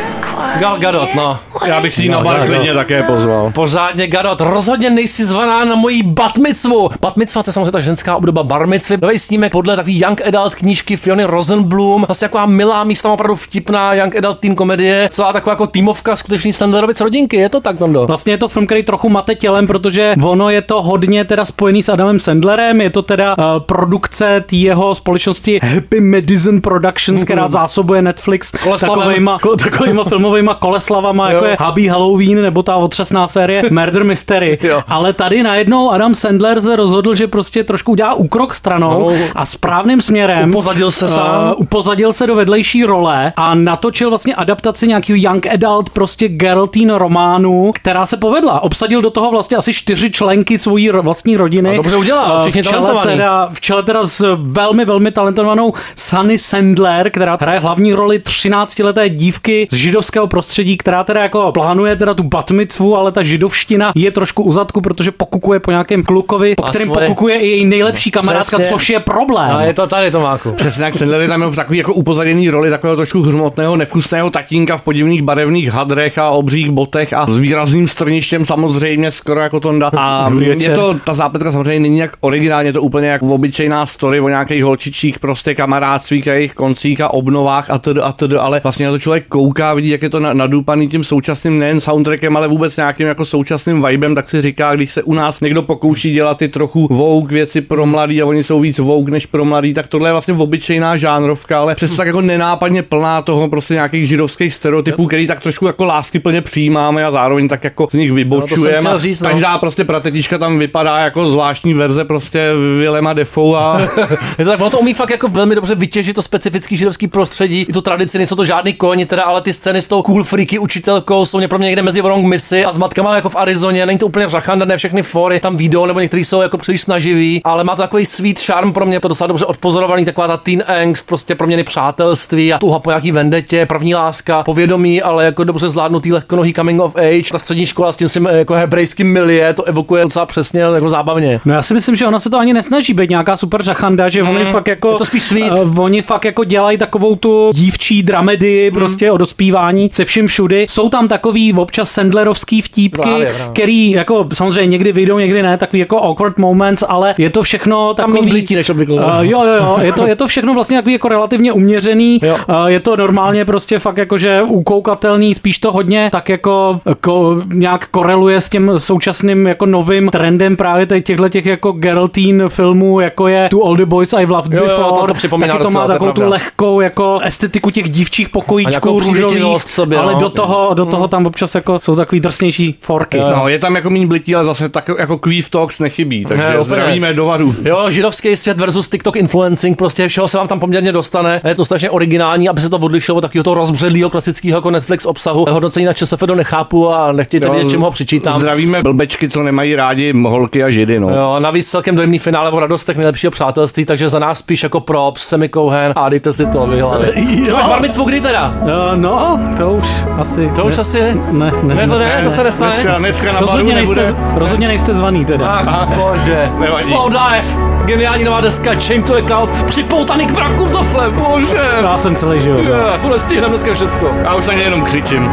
Gal 0.60 0.78
Gadot, 0.78 1.14
no. 1.14 1.38
Já 1.66 1.80
bych 1.80 1.94
si 1.94 2.02
ji 2.02 2.08
na 2.08 2.20
bar 2.20 2.46
klidně 2.46 2.74
také 2.74 3.02
pozval. 3.02 3.50
Pořádně 3.54 4.06
Gadot, 4.06 4.40
rozhodně 4.40 4.90
nejsi 4.90 5.24
zvaná 5.24 5.64
na 5.64 5.74
mojí 5.74 6.02
batmicvu. 6.02 6.90
Batmicva 7.00 7.42
to 7.42 7.48
je 7.48 7.52
samozřejmě 7.52 7.70
ta 7.70 7.80
ženská 7.80 8.16
obdoba 8.16 8.42
barmicvy. 8.42 8.98
Nový 9.02 9.18
snímek 9.18 9.52
podle 9.52 9.76
takový 9.76 10.00
young 10.00 10.26
adult 10.26 10.54
knížky 10.54 10.96
Fiony 10.96 11.24
Rosenblum. 11.24 12.04
Vlastně 12.08 12.28
taková 12.28 12.46
milá 12.46 12.84
místa, 12.84 13.12
opravdu 13.12 13.36
vtipná 13.36 13.94
young 13.94 14.16
adult 14.16 14.38
teen 14.38 14.54
komedie. 14.54 15.08
Celá 15.12 15.32
taková 15.32 15.52
jako 15.52 15.66
týmovka 15.66 16.16
skutečný 16.16 16.52
Sandlerovic 16.52 17.00
rodinky. 17.00 17.36
Je 17.36 17.48
to 17.48 17.60
tak, 17.60 17.78
Tondo? 17.78 18.06
Vlastně 18.06 18.32
je 18.32 18.38
to 18.38 18.48
film, 18.48 18.66
který 18.66 18.82
trochu 18.82 19.08
mate 19.08 19.34
tělem, 19.34 19.66
protože 19.66 20.14
ono 20.22 20.50
je 20.50 20.62
to 20.62 20.82
hodně 20.82 21.24
teda 21.24 21.44
spojený 21.44 21.82
s 21.82 21.88
Adamem 21.88 22.18
Sandlerem, 22.18 22.80
je 22.80 22.90
to 22.90 23.02
teda 23.02 23.36
uh, 23.38 23.44
produkce 23.58 24.44
té 24.46 24.56
jeho 24.56 24.81
společnosti 24.94 25.60
Happy 25.62 26.00
Medicine 26.00 26.60
Productions, 26.60 27.24
která 27.24 27.48
zásobuje 27.48 28.02
Netflix 28.02 28.50
Koleslavem. 28.50 28.98
takovýma, 29.00 29.38
ko, 29.38 29.56
takovýma 29.56 30.04
filmovýma 30.08 30.54
koleslavama, 30.54 31.30
jako 31.30 31.44
Jo. 31.44 31.50
je 31.50 31.56
Happy 31.60 31.86
Halloween 31.86 32.42
nebo 32.42 32.62
ta 32.62 32.76
otřesná 32.76 33.26
série 33.28 33.62
Murder 33.70 34.04
Mystery. 34.04 34.58
Jo. 34.62 34.82
Ale 34.88 35.12
tady 35.12 35.42
najednou 35.42 35.90
Adam 35.90 36.14
Sandler 36.14 36.60
se 36.60 36.76
rozhodl, 36.76 37.14
že 37.14 37.26
prostě 37.28 37.64
trošku 37.64 37.92
udělá 37.92 38.14
úkrok 38.14 38.54
stranou 38.54 39.10
No. 39.10 39.16
a 39.34 39.44
správným 39.46 40.00
směrem 40.00 40.50
Upozadil 40.50 40.90
se 40.90 41.08
sám. 41.08 41.44
Uh, 41.46 41.54
upozadil 41.62 42.12
se 42.12 42.26
do 42.26 42.34
vedlejší 42.34 42.84
role 42.84 43.32
a 43.36 43.54
natočil 43.54 44.08
vlastně 44.08 44.34
adaptaci 44.34 44.88
nějakého 44.88 45.16
young 45.22 45.46
adult 45.46 45.90
prostě 45.90 46.28
girl 46.28 46.66
teen 46.66 46.90
románu, 46.94 47.70
která 47.74 48.06
se 48.06 48.16
povedla. 48.16 48.60
Obsadil 48.62 49.02
do 49.02 49.10
toho 49.10 49.30
vlastně 49.30 49.56
asi 49.56 49.72
čtyři 49.74 50.10
členky 50.10 50.58
svojí 50.58 50.90
ro- 50.90 51.02
vlastní 51.02 51.36
rodiny. 51.36 51.70
A 51.70 51.76
dobře 51.76 51.96
udělal, 51.96 52.32
Uh, 52.36 52.40
všichni 52.42 52.62
v 52.62 52.66
čele, 52.66 52.94
teda, 53.02 53.48
v 53.52 53.60
čele 53.60 53.82
teda 53.82 54.02
s 54.06 54.36
velmi, 54.72 54.84
velmi 54.84 55.10
talentovanou 55.12 55.72
Sunny 55.96 56.38
Sandler, 56.38 57.10
která 57.10 57.38
hraje 57.40 57.58
hlavní 57.58 57.92
roli 57.92 58.18
13-leté 58.18 59.08
dívky 59.08 59.66
z 59.70 59.74
židovského 59.74 60.26
prostředí, 60.26 60.76
která 60.76 61.04
teda 61.04 61.22
jako 61.22 61.52
plánuje 61.52 61.96
teda 61.96 62.14
tu 62.14 62.22
batmicvu, 62.22 62.96
ale 62.96 63.12
ta 63.12 63.22
židovština 63.22 63.92
je 63.94 64.10
trošku 64.10 64.42
u 64.42 64.52
zadku, 64.52 64.80
protože 64.80 65.10
pokukuje 65.10 65.60
po 65.60 65.70
nějakém 65.70 66.02
klukovi, 66.02 66.54
po 66.54 66.64
A 66.64 66.68
kterém 66.68 66.88
svoje- 66.88 67.06
pokukuje 67.06 67.38
i 67.40 67.46
její 67.46 67.64
nejlepší 67.64 68.10
kamarádka, 68.10 68.58
Přesně. 68.58 68.74
což 68.74 68.90
je 68.90 69.00
problém. 69.00 69.56
A 69.56 69.62
je 69.62 69.74
to 69.74 69.86
tady, 69.86 70.10
Tomáku. 70.10 70.52
Přesně 70.52 70.84
jak 70.84 70.94
Sandler 70.94 71.20
je 71.20 71.28
tam 71.28 71.42
v 71.50 71.56
takový 71.56 71.78
jako 71.78 71.94
upozaděný 71.94 72.50
roli 72.50 72.70
takového 72.70 72.96
trošku 72.96 73.22
hřmotného, 73.22 73.76
nevkusného 73.76 74.30
tatínka 74.30 74.76
v 74.76 74.82
podivných 74.82 75.22
barevných 75.22 75.70
hadrech 75.72 76.18
a 76.18 76.30
obřích 76.30 76.70
botech 76.70 77.12
a 77.12 77.26
s 77.28 77.38
výrazným 77.38 77.88
strništěm 77.88 78.44
samozřejmě 78.44 79.10
skoro 79.10 79.40
jako 79.40 79.60
Tonda. 79.60 79.90
A 79.96 80.30
je 80.40 80.70
to, 80.70 80.94
ta 81.04 81.14
zápletka 81.14 81.52
samozřejmě 81.52 81.80
není 81.80 81.98
jak 81.98 82.10
originálně, 82.20 82.68
je 82.68 82.72
to 82.72 82.82
úplně 82.82 83.08
jak 83.08 83.22
obyčejná 83.22 83.86
story 83.86 84.20
o 84.20 84.28
nějakých 84.28 84.61
různých 84.62 84.68
holčičích 84.68 85.18
prostě 85.18 85.54
kamarádství 85.54 86.22
a 86.24 86.32
jejich 86.32 86.54
koncích 86.54 87.00
a 87.00 87.08
obnovách 87.08 87.70
a 87.70 87.78
td. 87.78 87.98
a 88.02 88.12
td. 88.12 88.34
Ale 88.40 88.60
vlastně 88.62 88.86
na 88.86 88.92
to 88.92 88.98
člověk 88.98 89.26
kouká, 89.28 89.74
vidí, 89.74 89.88
jak 89.88 90.02
je 90.02 90.10
to 90.10 90.20
na- 90.20 90.32
nadupaný 90.32 90.88
tím 90.88 91.04
současným 91.04 91.58
nejen 91.58 91.80
soundtrackem, 91.80 92.36
ale 92.36 92.48
vůbec 92.48 92.76
nějakým 92.76 93.06
jako 93.06 93.24
současným 93.24 93.82
vibem, 93.82 94.14
tak 94.14 94.30
si 94.30 94.42
říká, 94.42 94.74
když 94.74 94.92
se 94.92 95.02
u 95.02 95.14
nás 95.14 95.40
někdo 95.40 95.62
pokouší 95.62 96.12
dělat 96.12 96.38
ty 96.38 96.48
trochu 96.48 96.86
vogue 96.90 97.32
věci 97.34 97.60
pro 97.60 97.86
mladý 97.86 98.22
a 98.22 98.26
oni 98.26 98.42
jsou 98.42 98.60
víc 98.60 98.78
vogue 98.78 99.12
než 99.12 99.26
pro 99.26 99.44
mladý, 99.44 99.74
tak 99.74 99.86
tohle 99.86 100.08
je 100.08 100.12
vlastně 100.12 100.34
obyčejná 100.34 100.96
žánrovka, 100.96 101.60
ale 101.60 101.74
přesto 101.74 101.96
tak 101.96 102.06
jako 102.06 102.20
nenápadně 102.20 102.82
plná 102.82 103.22
toho 103.22 103.48
prostě 103.48 103.74
nějakých 103.74 104.08
židovských 104.08 104.54
stereotypů, 104.54 105.06
který 105.06 105.26
tak 105.26 105.40
trošku 105.40 105.66
jako 105.66 105.84
lásky 105.84 106.18
plně 106.18 106.40
přijímáme 106.42 107.04
a 107.04 107.10
zároveň 107.10 107.48
tak 107.48 107.64
jako 107.64 107.88
z 107.90 107.94
nich 107.94 108.08
No, 108.10 108.14
vybočujeme. 108.16 108.90
a 108.90 108.98
říct, 108.98 109.20
no. 109.20 109.30
každá 109.30 109.58
prostě 109.58 109.84
pratetička 109.84 110.38
tam 110.38 110.58
vypadá 110.58 110.98
jako 110.98 111.28
zvláštní 111.30 111.74
verze 111.74 112.04
prostě 112.04 112.50
Willema 112.78 113.12
Defoe 113.12 113.58
a 113.58 113.80
Je 114.38 114.44
to 114.44 114.51
tak, 114.52 114.60
ono 114.60 114.70
to 114.70 114.78
umí 114.78 114.94
fakt 114.94 115.10
jako 115.10 115.28
velmi 115.28 115.54
dobře 115.54 115.74
vytěžit 115.74 116.14
to 116.14 116.22
specifický 116.22 116.76
židovský 116.76 117.06
prostředí, 117.06 117.60
i 117.60 117.72
tu 117.72 117.80
tradici, 117.80 118.18
nejsou 118.18 118.36
to 118.36 118.44
žádný 118.44 118.72
koni, 118.72 119.06
teda, 119.06 119.22
ale 119.22 119.40
ty 119.40 119.52
scény 119.52 119.82
s 119.82 119.88
tou 119.88 120.02
cool 120.02 120.24
freaky 120.24 120.58
učitelkou 120.58 121.24
jsou 121.24 121.38
mě 121.38 121.48
pro 121.48 121.58
mě 121.58 121.66
někde 121.66 121.82
mezi 121.82 122.02
Wrong 122.02 122.26
Missy 122.26 122.64
a 122.64 122.72
s 122.72 122.78
matkama 122.78 123.16
jako 123.16 123.28
v 123.28 123.36
Arizoně, 123.36 123.86
není 123.86 123.98
to 123.98 124.06
úplně 124.06 124.28
řachanda, 124.28 124.64
ne 124.64 124.76
všechny 124.76 125.02
fory 125.02 125.40
tam 125.40 125.56
výjdou, 125.56 125.86
nebo 125.86 126.00
některý 126.00 126.24
jsou 126.24 126.40
jako 126.40 126.58
příliš 126.58 126.80
snaživý, 126.80 127.40
ale 127.44 127.64
má 127.64 127.76
to 127.76 127.82
takový 127.82 128.06
sweet 128.06 128.40
charm 128.40 128.72
pro 128.72 128.86
mě, 128.86 129.00
to 129.00 129.08
docela 129.08 129.26
dobře 129.26 129.44
odpozorovaný, 129.44 130.04
taková 130.04 130.26
ta 130.26 130.36
teen 130.36 130.64
angst, 130.66 131.06
prostě 131.06 131.34
pro 131.34 131.46
mě 131.46 131.64
přátelství 131.64 132.52
a 132.52 132.58
touha 132.58 132.78
po 132.78 132.90
nějaký 132.90 133.12
vendetě, 133.12 133.66
první 133.66 133.94
láska, 133.94 134.42
povědomí, 134.42 135.02
ale 135.02 135.24
jako 135.24 135.44
dobře 135.44 135.68
zvládnutý 135.68 136.12
lehkonohý 136.12 136.52
coming 136.52 136.80
of 136.80 136.96
age, 136.96 137.30
ta 137.32 137.38
střední 137.38 137.66
škola 137.66 137.92
s 137.92 137.96
tím 137.96 138.08
svým 138.08 138.26
eh, 138.26 138.38
jako 138.38 138.54
hebrejským 138.54 139.12
milie, 139.12 139.54
to 139.54 139.64
evokuje 139.64 140.02
docela 140.02 140.26
přesně 140.26 140.60
jako 140.60 140.90
zábavně. 140.90 141.40
No 141.44 141.54
já 141.54 141.62
si 141.62 141.74
myslím, 141.74 141.96
že 141.96 142.06
ona 142.06 142.20
se 142.20 142.30
to 142.30 142.38
ani 142.38 142.52
nesnaží 142.52 142.94
být 142.94 143.10
nějaká 143.10 143.36
super 143.36 143.62
žachanda, 143.62 144.08
že 144.08 144.22
oni 144.42 144.52
Mm, 144.52 144.52
fakt 144.52 144.68
jako... 144.68 144.90
je 144.90 144.98
to 144.98 145.04
spíš 145.04 145.22
sweet. 145.22 145.52
Uh, 145.60 145.80
oni 145.80 146.02
fakt 146.02 146.24
jako 146.24 146.44
dělají 146.44 146.78
takovou 146.78 147.16
tu 147.16 147.50
dívčí 147.54 148.02
dramedii 148.02 148.70
prostě 148.70 149.10
o 149.12 149.16
dospívání 149.16 149.90
se 149.92 150.04
vším 150.04 150.26
všudy. 150.26 150.66
Jsou 150.68 150.88
tam 150.88 151.08
takový 151.08 151.52
občas 151.52 151.90
Sandlerovský 151.90 152.60
vtípky, 152.62 153.00
Právě, 153.02 153.26
právě. 153.26 153.52
který 153.52 153.90
jako 153.90 154.26
samozřejmě 154.34 154.66
někdy 154.66 154.92
vyjdou, 154.92 155.18
někdy 155.18 155.42
ne, 155.42 155.58
takový 155.58 155.80
jako 155.80 156.02
awkward 156.02 156.38
moments, 156.38 156.84
ale 156.88 157.14
je 157.18 157.30
to 157.30 157.42
všechno 157.42 157.94
Tam 157.94 158.12
takový... 158.12 158.30
blití 158.30 158.54
než 158.54 158.70
obvykle. 158.70 158.96
Uh, 158.96 159.02
jo, 159.20 159.42
jo, 159.44 159.54
jo, 159.54 159.76
je 159.82 159.92
to, 159.92 160.06
je 160.06 160.16
to 160.16 160.26
všechno 160.26 160.54
vlastně 160.54 160.76
takový 160.78 160.92
jako 160.92 161.08
relativně 161.08 161.52
uměřený, 161.52 162.20
uh, 162.48 162.66
je 162.66 162.80
to 162.80 162.96
normálně 162.96 163.44
prostě 163.44 163.78
fakt 163.78 163.96
jako, 163.98 164.18
že 164.18 164.42
ukoukatelný, 164.42 165.34
spíš 165.34 165.58
to 165.58 165.72
hodně 165.72 166.08
tak 166.12 166.28
jako 166.28 166.80
ko, 167.00 167.36
nějak 167.52 167.86
koreluje 167.88 168.40
s 168.40 168.48
tím 168.48 168.72
současným 168.76 169.46
jako 169.46 169.66
novým 169.66 170.08
trendem 170.08 170.56
právě 170.56 170.86
těchto 171.00 171.28
těch 171.28 171.46
jako 171.46 171.72
girl 171.72 172.08
teen 172.08 172.42
filmů, 172.48 173.00
jako 173.00 173.28
je 173.28 173.48
Tu 173.50 173.64
All 173.64 173.76
the 173.76 173.86
Boys 173.86 174.12
I've 174.22 174.32
Loved 174.32 174.52
Jo, 174.52 174.58
jo, 174.58 174.68
Before, 174.68 175.00
to- 175.00 175.06
to 175.06 175.14
připomíná 175.14 175.48
taky 175.54 175.62
to 175.62 175.70
má 175.70 175.80
docela, 175.80 175.86
to 175.86 175.92
je 175.92 175.94
takovou 175.98 176.12
tu 176.12 176.30
lehkou 176.30 176.80
jako 176.80 177.18
estetiku 177.24 177.70
těch 177.70 177.90
dívčích 177.90 178.28
pokojíčků 178.28 179.00
růžových, 179.00 179.62
sobě, 179.62 179.98
ale 179.98 180.12
no. 180.12 180.18
do 180.20 180.30
toho, 180.30 180.74
do 180.74 180.84
toho 180.86 181.08
tam 181.08 181.26
občas 181.26 181.54
jako 181.54 181.80
jsou 181.80 181.96
takový 181.96 182.20
drsnější 182.20 182.76
forky. 182.80 183.18
No, 183.18 183.48
je 183.48 183.58
tam 183.58 183.76
jako 183.76 183.90
méně 183.90 184.06
blití, 184.06 184.34
ale 184.34 184.44
zase 184.44 184.68
tak 184.68 184.90
jako 184.98 185.18
Queef 185.18 185.50
Talks 185.50 185.80
nechybí, 185.80 186.24
takže 186.24 186.44
Ne, 186.56 186.62
zdravíme 186.62 187.14
do 187.14 187.26
varu. 187.26 187.54
Jo, 187.64 187.90
židovský 187.90 188.36
svět 188.36 188.60
versus 188.60 188.88
TikTok 188.88 189.16
influencing, 189.16 189.78
prostě 189.78 190.08
všeho 190.08 190.28
se 190.28 190.38
vám 190.38 190.48
tam 190.48 190.60
poměrně 190.60 190.92
dostane. 190.92 191.40
Je 191.44 191.54
to 191.54 191.64
strašně 191.64 191.90
originální, 191.90 192.48
aby 192.48 192.60
se 192.60 192.68
to 192.70 192.76
odlišilo 192.78 193.18
od 193.18 193.20
takového 193.20 193.44
toho 193.44 193.54
rozbředlého 193.54 194.10
klasického 194.10 194.56
jako 194.58 194.70
Netflix 194.70 195.06
obsahu. 195.06 195.44
Hodnocení 195.50 195.86
na 195.86 195.92
ČSFD 195.92 196.28
nechápu 196.34 196.92
a 196.94 197.12
nechtějte 197.12 197.46
Jo, 197.46 197.52
vědět, 197.52 197.70
čemu 197.70 197.84
ho 197.84 197.90
přičítám. 197.90 198.40
Zdravíme 198.40 198.82
blbečky, 198.82 199.28
co 199.28 199.42
nemají 199.42 199.76
rádi 199.76 200.12
holky 200.26 200.64
a 200.64 200.70
židy, 200.70 201.00
no. 201.00 201.10
Jo, 201.10 201.36
navíc 201.38 201.70
celkem 201.70 201.94
dojemný 201.94 202.18
finále 202.18 202.50
o 202.50 202.60
radostech 202.60 202.96
nejlepšího 202.96 203.30
přátelství, 203.30 203.84
takže 203.84 204.08
za 204.12 204.18
nás 204.18 204.38
spíš 204.38 204.62
jako 204.62 204.80
props, 204.80 205.22
Semi 205.22 205.48
Cohen 205.48 205.92
a 205.96 206.08
dejte 206.08 206.32
si 206.32 206.46
to 206.46 206.66
vyhlavě. 206.66 207.12
Jo. 207.48 207.56
Máš 207.56 207.66
barmicvu 207.68 208.04
kdy 208.04 208.20
teda? 208.20 208.54
Uh, 208.60 208.68
no, 208.96 209.40
to 209.56 209.70
už 209.70 209.88
asi... 210.20 210.48
To 210.54 210.64
už 210.64 210.78
asi 210.78 211.14
Ne, 211.30 211.52
ne, 211.62 211.74
Ne, 211.74 211.86
to 211.88 211.98
ne, 211.98 212.20
to 212.24 212.30
se 212.30 212.44
nestane. 212.44 212.72
Dneska, 212.72 212.98
dneska 212.98 213.32
na 213.32 213.40
rozhodně, 213.40 213.74
nejste, 213.74 214.02
nebude. 214.02 214.24
rozhodně 214.34 214.68
nejste 214.68 214.94
zvaný 214.94 215.24
teda. 215.24 215.46
Ach, 215.48 215.88
bože. 215.88 216.50
Nevadí. 216.58 216.84
Slow 216.84 217.10
dive. 217.10 217.44
Geniální 217.84 218.24
nová 218.24 218.40
deska, 218.40 218.70
Chain 218.86 219.02
to 219.02 219.14
Account, 219.16 219.64
připoutaný 219.66 220.26
k 220.26 220.32
brakům 220.32 220.72
zase, 220.72 221.10
bože. 221.10 221.60
Já 221.82 221.96
jsem 221.98 222.16
celý 222.16 222.40
život. 222.40 222.62
no. 222.64 222.70
Je, 222.70 222.98
to 223.02 223.08
nestihneme 223.08 223.48
dneska 223.48 223.74
všecko. 223.74 224.10
Já 224.24 224.34
už 224.34 224.46
na 224.46 224.52
ně 224.52 224.62
jenom 224.62 224.82
křičím. 224.82 225.30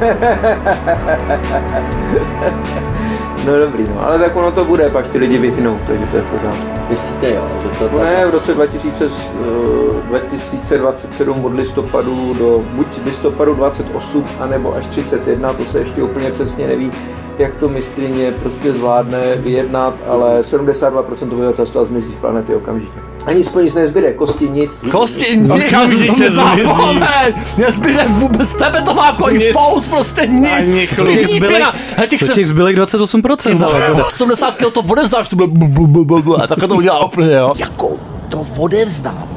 No 3.46 3.58
dobrý, 3.58 3.86
no, 3.94 4.06
ale 4.06 4.18
tak 4.18 4.36
ono 4.36 4.52
to 4.52 4.64
bude, 4.64 4.90
pak 4.90 5.08
ty 5.08 5.18
lidi 5.18 5.38
vyhnou, 5.38 5.78
takže 5.86 6.06
to 6.06 6.16
je 6.16 6.22
v 6.22 6.30
pořádku. 6.30 6.66
Myslíte 6.90 7.30
jo, 7.30 7.48
že 7.62 7.68
to 7.68 7.88
No 7.92 8.04
ne, 8.04 8.26
v 8.26 8.30
roce 8.30 8.54
2000, 8.54 9.04
eh, 9.04 10.08
2027 10.08 11.44
od 11.44 11.54
listopadu 11.54 12.34
do 12.38 12.64
buď 12.72 12.86
listopadu 13.04 13.54
28, 13.54 14.24
anebo 14.40 14.76
až 14.76 14.86
31, 14.86 15.52
to 15.52 15.64
se 15.64 15.78
ještě 15.78 16.02
úplně 16.02 16.30
přesně 16.30 16.66
neví, 16.66 16.92
jak 17.38 17.54
to 17.54 17.68
mistrině 17.68 18.32
prostě 18.32 18.72
zvládne 18.72 19.36
vyjednat, 19.36 19.94
ale 20.06 20.42
72% 20.42 21.32
obyvatelstva 21.32 21.84
zmizí 21.84 22.12
z 22.12 22.16
planety 22.16 22.54
okamžitě. 22.54 23.09
Ani 23.26 23.44
spolu 23.44 23.64
nic 23.64 23.74
nezbyde, 23.74 24.12
kosti 24.12 24.48
nic. 24.48 24.70
Kosti 24.90 25.36
nic, 25.36 25.66
Okamžitě 25.66 26.30
zapomeň, 26.30 27.34
nezbyde 27.58 28.04
vůbec 28.08 28.54
tebe 28.54 28.82
to 28.82 28.94
má 28.94 29.06
jako 29.06 29.30
i 29.30 29.52
fous, 29.52 29.86
prostě 29.86 30.26
nic. 30.26 30.68
Vidí 31.06 31.40
pěna. 31.40 31.74
A 32.02 32.06
těch 32.06 32.18
Co 32.18 32.26
se- 32.26 32.32
těch 32.32 32.48
zbylých 32.48 32.76
28%, 32.76 33.64
ale 33.64 33.86
teda. 33.90 34.04
80 34.04 34.56
kg 34.56 34.72
to 34.72 34.80
odevzdáš, 34.82 35.28
to 35.28 35.36
bylo 35.36 35.48
bu, 35.48 35.66
bu, 35.66 35.86
bu, 35.86 36.04
bu, 36.04 36.22
bu, 36.22 36.40
a 36.42 36.46
takhle 36.46 36.68
to 36.68 36.74
udělá 36.74 37.04
úplně, 37.04 37.32
jo. 37.32 37.52
Jako 37.56 37.90
to 38.28 38.46
odevzdám. 38.58 39.28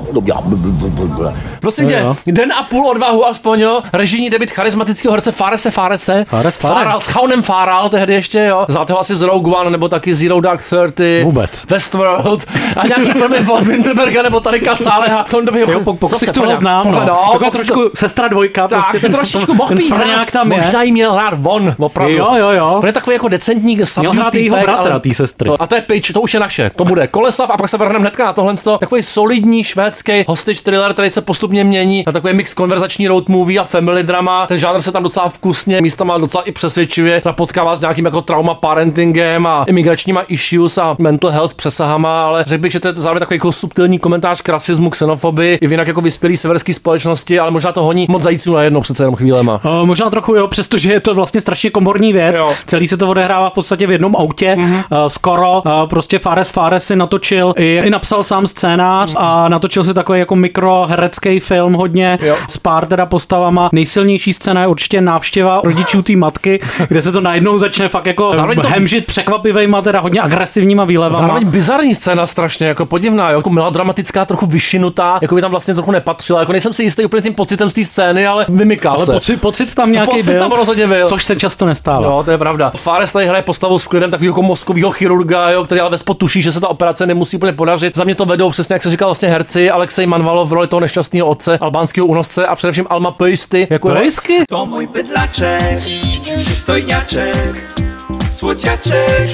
Prosím 1.59 1.83
Jo, 1.83 1.89
tě, 1.89 1.99
jo. 1.99 2.15
den 2.25 2.53
a 2.53 2.63
půl 2.63 2.87
odvahu 2.87 3.25
aspoň, 3.27 3.59
jo. 3.59 3.81
Režijní 3.93 4.29
debit 4.29 4.51
charismatického 4.51 5.11
herce 5.11 5.31
Farese 5.31 5.71
Farese. 5.71 6.25
Fares, 6.27 6.57
Fares. 6.57 6.77
Faral, 6.77 7.01
s 7.01 7.07
Chaunem 7.07 7.41
Faral 7.41 7.89
tehdy 7.89 8.13
ještě, 8.13 8.39
jo. 8.39 8.65
Znáte 8.67 8.93
ho 8.93 8.99
asi 8.99 9.15
z 9.15 9.21
Rogue 9.21 9.55
One, 9.55 9.69
nebo 9.69 9.89
taky 9.89 10.13
Zero 10.13 10.41
Dark 10.41 10.63
Thirty. 10.69 11.21
Vůbec. 11.23 11.65
Westworld. 11.69 12.45
A 12.77 12.87
nějaký 12.87 13.11
filmy 13.11 13.37
od 13.51 13.67
Winterberga, 13.67 14.21
nebo 14.21 14.39
Tarika 14.39 14.75
Saleha. 14.75 15.23
To 15.23 15.41
dobře, 15.41 15.59
Jo, 15.61 15.79
po, 15.79 15.93
po 15.93 16.09
to 16.09 16.15
se 16.19 16.25
ksichtu 16.25 16.39
ho 16.39 16.45
pořád- 16.45 16.59
znám, 16.59 16.85
no. 16.85 16.91
pořád, 16.91 17.05
no, 17.05 17.29
Taková 17.31 17.51
trošku 17.51 17.89
sestra 17.95 18.27
dvojka, 18.27 18.67
tak, 18.67 18.79
prostě 18.79 18.99
ten, 18.99 19.11
trošičku 19.11 19.53
mohl 19.53 19.75
být 19.75 19.91
hrát, 19.91 20.31
tam 20.31 20.51
je. 20.51 20.57
Možná 20.57 20.83
jí 20.83 20.91
měl 20.91 21.13
hrát 21.13 21.33
on, 21.43 21.75
opravdu. 21.79 22.13
Jo, 22.15 22.27
jo, 22.35 22.49
jo. 22.51 22.75
On 22.81 22.87
je 22.87 22.93
takový 22.93 23.13
jako 23.13 23.27
decentní 23.27 23.79
Měl 23.99 24.11
hrát 24.11 24.35
jejího 24.35 24.57
bratra, 24.57 24.99
té 24.99 25.13
sestry. 25.13 25.45
To, 25.45 25.61
a 25.61 25.67
to 25.67 25.75
je 25.75 25.81
pitch, 25.81 26.11
to 26.13 26.21
už 26.21 26.33
je 26.33 26.39
naše. 26.39 26.71
To 26.75 26.85
bude 26.85 27.07
Koleslav 27.07 27.49
a 27.49 27.57
pak 27.57 27.69
se 27.69 27.77
vrhneme 27.77 27.99
hnedka 27.99 28.25
na 28.25 28.33
tohle. 28.33 28.53
Takový 28.79 29.03
solidní 29.03 29.63
švédský 29.63 30.02
hostage 30.27 30.61
thriller, 30.61 30.93
který 30.93 31.09
se 31.09 31.21
postupně 31.21 31.63
mění 31.63 32.03
na 32.07 32.11
takový 32.11 32.33
mix 32.33 32.53
konverzační 32.53 33.07
road 33.07 33.29
movie 33.29 33.59
a 33.59 33.63
family 33.63 34.03
drama. 34.03 34.47
Ten 34.47 34.59
žánr 34.59 34.81
se 34.81 34.91
tam 34.91 35.03
docela 35.03 35.29
vkusně, 35.29 35.81
místa 35.81 36.03
má 36.03 36.17
docela 36.17 36.43
i 36.43 36.51
přesvědčivě, 36.51 37.21
teda 37.21 37.33
potkává 37.33 37.75
s 37.75 37.81
nějakým 37.81 38.05
jako 38.05 38.21
trauma 38.21 38.53
parentingem 38.53 39.47
a 39.47 39.63
imigračníma 39.67 40.21
issues 40.27 40.77
a 40.77 40.95
mental 40.99 41.31
health 41.31 41.53
přesahama, 41.53 42.25
ale 42.25 42.43
řekl 42.47 42.61
bych, 42.61 42.71
že 42.71 42.79
to 42.79 42.87
je 42.87 42.93
zároveň 42.95 43.19
takový 43.19 43.35
jako 43.35 43.51
subtilní 43.51 43.99
komentář 43.99 44.41
k 44.41 44.49
rasismu, 44.49 44.89
xenofobii, 44.89 45.57
i 45.61 45.67
v 45.67 45.71
jinak 45.71 45.87
jako 45.87 46.01
vyspělý 46.01 46.37
severský 46.37 46.73
společnosti, 46.73 47.39
ale 47.39 47.51
možná 47.51 47.71
to 47.71 47.83
honí 47.83 48.05
moc 48.09 48.23
zajíců 48.23 48.53
na 48.53 48.63
jedno 48.63 48.81
přece 48.81 49.03
jenom 49.03 49.15
chvílema. 49.15 49.61
Uh, 49.65 49.85
možná 49.87 50.09
trochu 50.09 50.35
jo, 50.35 50.47
přestože 50.47 50.93
je 50.93 50.99
to 50.99 51.15
vlastně 51.15 51.41
strašně 51.41 51.69
komorní 51.69 52.13
věc. 52.13 52.35
Jo. 52.39 52.53
Celý 52.65 52.87
se 52.87 52.97
to 52.97 53.09
odehrává 53.09 53.49
v 53.49 53.53
podstatě 53.53 53.87
v 53.87 53.91
jednom 53.91 54.15
autě. 54.15 54.57
Uh, 54.57 54.97
skoro 55.07 55.61
uh, 55.65 55.71
prostě 55.89 56.19
Fares 56.19 56.49
Fares 56.49 56.85
si 56.85 56.95
natočil 56.95 57.53
i, 57.57 57.81
i 57.83 57.89
napsal 57.89 58.23
sám 58.23 58.47
scénář 58.47 59.15
a 59.17 59.49
natočil 59.49 59.83
si 59.83 59.92
takový 59.93 60.19
jako 60.19 60.35
mikroherecký 60.35 61.39
film 61.39 61.73
hodně 61.73 62.17
Jo. 62.21 62.35
s 62.49 62.57
pár 62.57 62.85
teda 62.85 63.05
postavama. 63.05 63.69
Nejsilnější 63.73 64.33
scéna 64.33 64.61
je 64.61 64.67
určitě 64.67 65.01
návštěva 65.01 65.61
rodičů 65.63 66.01
té 66.01 66.15
matky, 66.15 66.59
kde 66.87 67.01
se 67.01 67.11
to 67.11 67.21
najednou 67.21 67.57
začne 67.57 67.89
fakt 67.89 68.05
jako 68.05 68.31
Zároveň 68.35 68.59
to- 68.61 68.67
hemžit 68.67 69.05
překvapivejma, 69.05 69.81
teda 69.81 69.99
hodně 69.99 70.21
agresivníma 70.21 70.83
výlevama. 70.85 71.17
Zároveň 71.27 71.47
bizarní 71.47 71.95
scéna 71.95 72.25
strašně 72.25 72.67
jako 72.67 72.85
podivná, 72.85 73.29
jo, 73.29 73.37
jako 73.39 73.49
melodramatická, 73.49 74.25
trochu 74.25 74.45
vyšinutá, 74.45 75.19
jako 75.21 75.35
by 75.35 75.41
tam 75.41 75.51
vlastně 75.51 75.73
trochu 75.73 75.91
nepatřila. 75.91 76.39
Jako 76.39 76.51
nejsem 76.51 76.73
si 76.73 76.83
jistý 76.83 77.05
úplně 77.05 77.21
tím 77.21 77.33
pocitem 77.33 77.69
z 77.69 77.73
té 77.73 77.85
scény, 77.85 78.27
ale 78.27 78.45
vymyká 78.49 78.89
ale 78.91 79.05
se. 79.05 79.11
pocit, 79.11 79.41
pocit 79.41 79.75
tam 79.75 79.91
nějaký 79.91 80.11
pocit 80.17 80.31
byl, 80.31 80.39
tam 80.39 80.51
rozhodně 80.51 80.87
byl. 80.87 81.07
což 81.07 81.23
se 81.23 81.35
často 81.35 81.65
nestává. 81.65 82.05
Jo, 82.05 82.21
to 82.25 82.31
je 82.31 82.37
pravda. 82.37 82.71
Fares 82.75 83.13
tady 83.13 83.25
hraje 83.27 83.43
postavu 83.43 83.79
s 83.79 83.87
klidem 83.87 84.11
takového 84.11 84.31
jako 84.31 84.41
mozkového 84.41 84.91
chirurga, 84.91 85.49
jo, 85.49 85.63
který 85.63 85.81
ale 85.81 85.89
ve 85.89 85.97
tuší, 86.17 86.41
že 86.41 86.51
se 86.51 86.59
ta 86.59 86.67
operace 86.67 87.05
nemusí 87.05 87.37
úplně 87.37 87.53
podařit. 87.53 87.97
Za 87.97 88.03
mě 88.03 88.15
to 88.15 88.25
vedou 88.25 88.49
přesně, 88.49 88.73
jak 88.73 88.83
se 88.83 88.89
říkal 88.89 89.07
vlastně 89.07 89.29
herci, 89.29 89.71
Alexej 89.73 90.05
Manvalov 90.05 90.49
v 90.49 90.53
roli 90.53 90.67
toho 90.69 90.85
nešťastného 90.85 91.25
otce, 91.25 91.57
albánského 91.57 92.05
únosce 92.05 92.45
a 92.45 92.55
především 92.55 92.87
Alma 92.89 93.11
Pejsty. 93.11 93.67
Jako 93.69 93.89
Pejsky? 93.89 94.45
To 94.49 94.65
můj 94.65 94.87
bydlaček, 94.87 95.81
přistojňaček, 96.21 97.81
słodziaczek, 98.29 99.29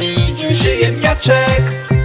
przyjemniaczek. 0.54 1.99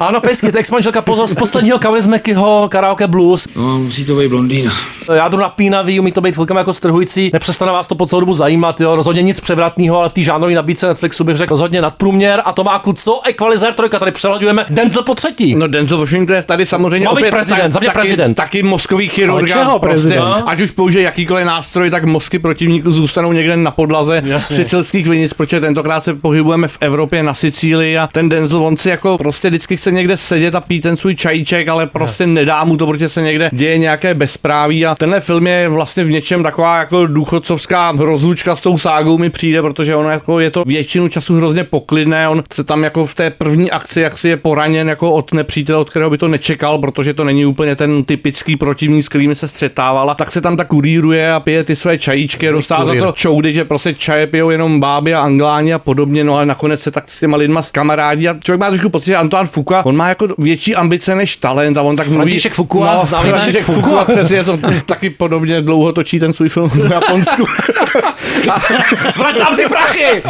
Ano, 0.00 0.20
pejsky, 0.20 0.52
to 0.52 0.58
je 0.58 0.60
ex-manželka 0.60 1.02
pozor 1.02 1.28
z 1.28 1.34
posledního 1.34 1.78
Kauris 1.78 2.06
Mekyho 2.06 2.68
karaoke 2.70 3.06
blues. 3.06 3.48
No, 3.56 3.78
musí 3.78 4.04
to 4.04 4.16
být 4.16 4.28
blondýna. 4.28 4.72
Já 5.12 5.28
jdu 5.28 5.36
napínavý, 5.36 6.00
umí 6.00 6.12
to 6.12 6.20
být 6.20 6.34
celkem 6.34 6.56
jako 6.56 6.74
strhující, 6.74 7.30
nepřestane 7.32 7.72
vás 7.72 7.86
to 7.86 7.94
po 7.94 8.06
celou 8.06 8.20
dobu 8.20 8.34
zajímat, 8.34 8.80
jo. 8.80 8.96
Rozhodně 8.96 9.22
nic 9.22 9.40
převratného, 9.40 9.98
ale 9.98 10.08
v 10.08 10.12
té 10.12 10.22
žánrové 10.22 10.54
nabídce 10.54 10.86
Netflixu 10.86 11.24
bych 11.24 11.36
řekl 11.36 11.50
rozhodně 11.50 11.80
nadprůměr 11.80 12.42
a 12.44 12.52
to 12.52 12.64
má 12.64 12.82
co 12.94 13.20
Equalizer 13.28 13.72
trojka, 13.72 13.98
tady 13.98 14.12
přeladujeme 14.12 14.66
Denzel 14.70 15.02
po 15.02 15.14
třetí. 15.14 15.54
No 15.54 15.68
Denzel 15.68 15.98
Washington 15.98 16.36
je 16.36 16.42
tady 16.42 16.66
samozřejmě 16.66 17.04
Má 17.04 17.14
být 17.14 17.20
opět 17.20 17.30
prezident, 17.30 17.72
za 17.72 17.80
mě 17.80 17.88
taky, 17.88 17.98
prezident. 17.98 18.34
taky 18.34 18.62
mozkový 18.62 19.08
chirurg. 19.08 19.48
Čeho 19.48 19.78
prostě, 19.78 20.08
prezident? 20.08 20.42
Ať 20.46 20.60
už 20.60 20.70
použije 20.70 21.04
jakýkoliv 21.04 21.46
nástroj, 21.46 21.90
tak 21.90 22.04
mozky 22.04 22.38
protivníků 22.38 22.92
zůstanou 22.92 23.32
někde 23.32 23.56
na 23.56 23.70
podlaze 23.70 24.22
Jasně. 24.24 24.56
sicilských 24.56 25.08
vinic, 25.08 25.32
protože 25.34 25.60
tentokrát 25.60 26.04
se 26.04 26.14
pohybujeme 26.14 26.68
v 26.68 26.78
Evropě 26.80 27.22
na 27.22 27.34
Sicílii 27.34 27.98
a 27.98 28.06
ten 28.06 28.28
Denzel 28.28 28.62
on 28.66 28.76
si 28.76 28.88
jako 28.88 29.18
prostě 29.18 29.48
vždycky 29.48 29.76
chce 29.76 29.89
někde 29.92 30.16
sedět 30.16 30.54
a 30.54 30.60
pít 30.60 30.80
ten 30.80 30.96
svůj 30.96 31.14
čajíček, 31.14 31.68
ale 31.68 31.86
prostě 31.86 32.26
nedá 32.26 32.64
mu 32.64 32.76
to, 32.76 32.86
protože 32.86 33.08
se 33.08 33.22
někde 33.22 33.50
děje 33.52 33.78
nějaké 33.78 34.14
bezpráví. 34.14 34.86
A 34.86 34.94
tenhle 34.94 35.20
film 35.20 35.46
je 35.46 35.68
vlastně 35.68 36.04
v 36.04 36.10
něčem 36.10 36.42
taková 36.42 36.78
jako 36.78 37.06
důchodcovská 37.06 37.92
rozlučka 37.98 38.56
s 38.56 38.60
tou 38.60 38.78
ságou 38.78 39.18
mi 39.18 39.30
přijde, 39.30 39.62
protože 39.62 39.96
ono 39.96 40.10
jako 40.10 40.40
je 40.40 40.50
to 40.50 40.64
většinu 40.66 41.08
času 41.08 41.36
hrozně 41.36 41.64
poklidné, 41.64 42.28
on 42.28 42.42
se 42.52 42.64
tam 42.64 42.84
jako 42.84 43.06
v 43.06 43.14
té 43.14 43.30
první 43.30 43.70
akci, 43.70 44.00
jak 44.00 44.18
si 44.18 44.28
je 44.28 44.36
poraněn 44.36 44.88
jako 44.88 45.12
od 45.12 45.32
nepřítele, 45.32 45.78
od 45.78 45.90
kterého 45.90 46.10
by 46.10 46.18
to 46.18 46.28
nečekal, 46.28 46.78
protože 46.78 47.14
to 47.14 47.24
není 47.24 47.46
úplně 47.46 47.76
ten 47.76 48.04
typický 48.04 48.56
protivník, 48.56 49.04
s 49.04 49.08
kterými 49.08 49.34
se 49.34 49.48
střetávala, 49.48 50.14
tak 50.14 50.30
se 50.30 50.40
tam 50.40 50.56
tak 50.56 50.68
kuríruje 50.68 51.32
a 51.32 51.40
pije 51.40 51.64
ty 51.64 51.76
své 51.76 51.98
čajíčky, 51.98 52.48
dostává 52.48 52.86
za 52.86 52.94
to 52.94 53.12
čoudy, 53.12 53.52
že 53.52 53.64
prostě 53.64 53.94
čaje 53.94 54.26
pijou 54.26 54.50
jenom 54.50 54.80
báby 54.80 55.14
a 55.14 55.20
angláni 55.20 55.74
a 55.74 55.78
podobně, 55.78 56.24
no 56.24 56.34
ale 56.36 56.46
nakonec 56.46 56.80
se 56.80 56.90
tak 56.90 57.10
s 57.10 57.20
těma 57.20 57.36
lidma 57.36 57.62
s 57.62 57.70
kamarádí 57.70 58.28
a 58.28 58.36
člověk 58.44 58.60
má 58.60 58.68
trošku 58.68 58.90
pocit, 58.90 59.06
že 59.06 59.16
Antoine 59.16 59.46
Fuqua, 59.46 59.79
on 59.84 59.96
má 59.96 60.08
jako 60.08 60.28
větší 60.38 60.76
ambice 60.76 61.14
než 61.14 61.36
talent 61.36 61.76
a 61.78 61.82
on 61.82 61.96
tak 61.96 62.06
mluví. 62.06 62.20
František 62.20 62.52
Fuqua, 62.52 62.94
no, 62.94 63.06
František 63.06 63.64
Fuqua. 63.64 64.04
přesně 64.04 64.44
to 64.44 64.58
taky 64.86 65.10
podobně 65.10 65.62
dlouho 65.62 65.92
točí 65.92 66.20
ten 66.20 66.32
svůj 66.32 66.48
film 66.48 66.68
v 66.68 66.90
Japonsku. 66.90 67.46
Vrať 69.16 69.38
tam 69.38 69.56
ty 69.56 69.62
prachy! 69.68 70.22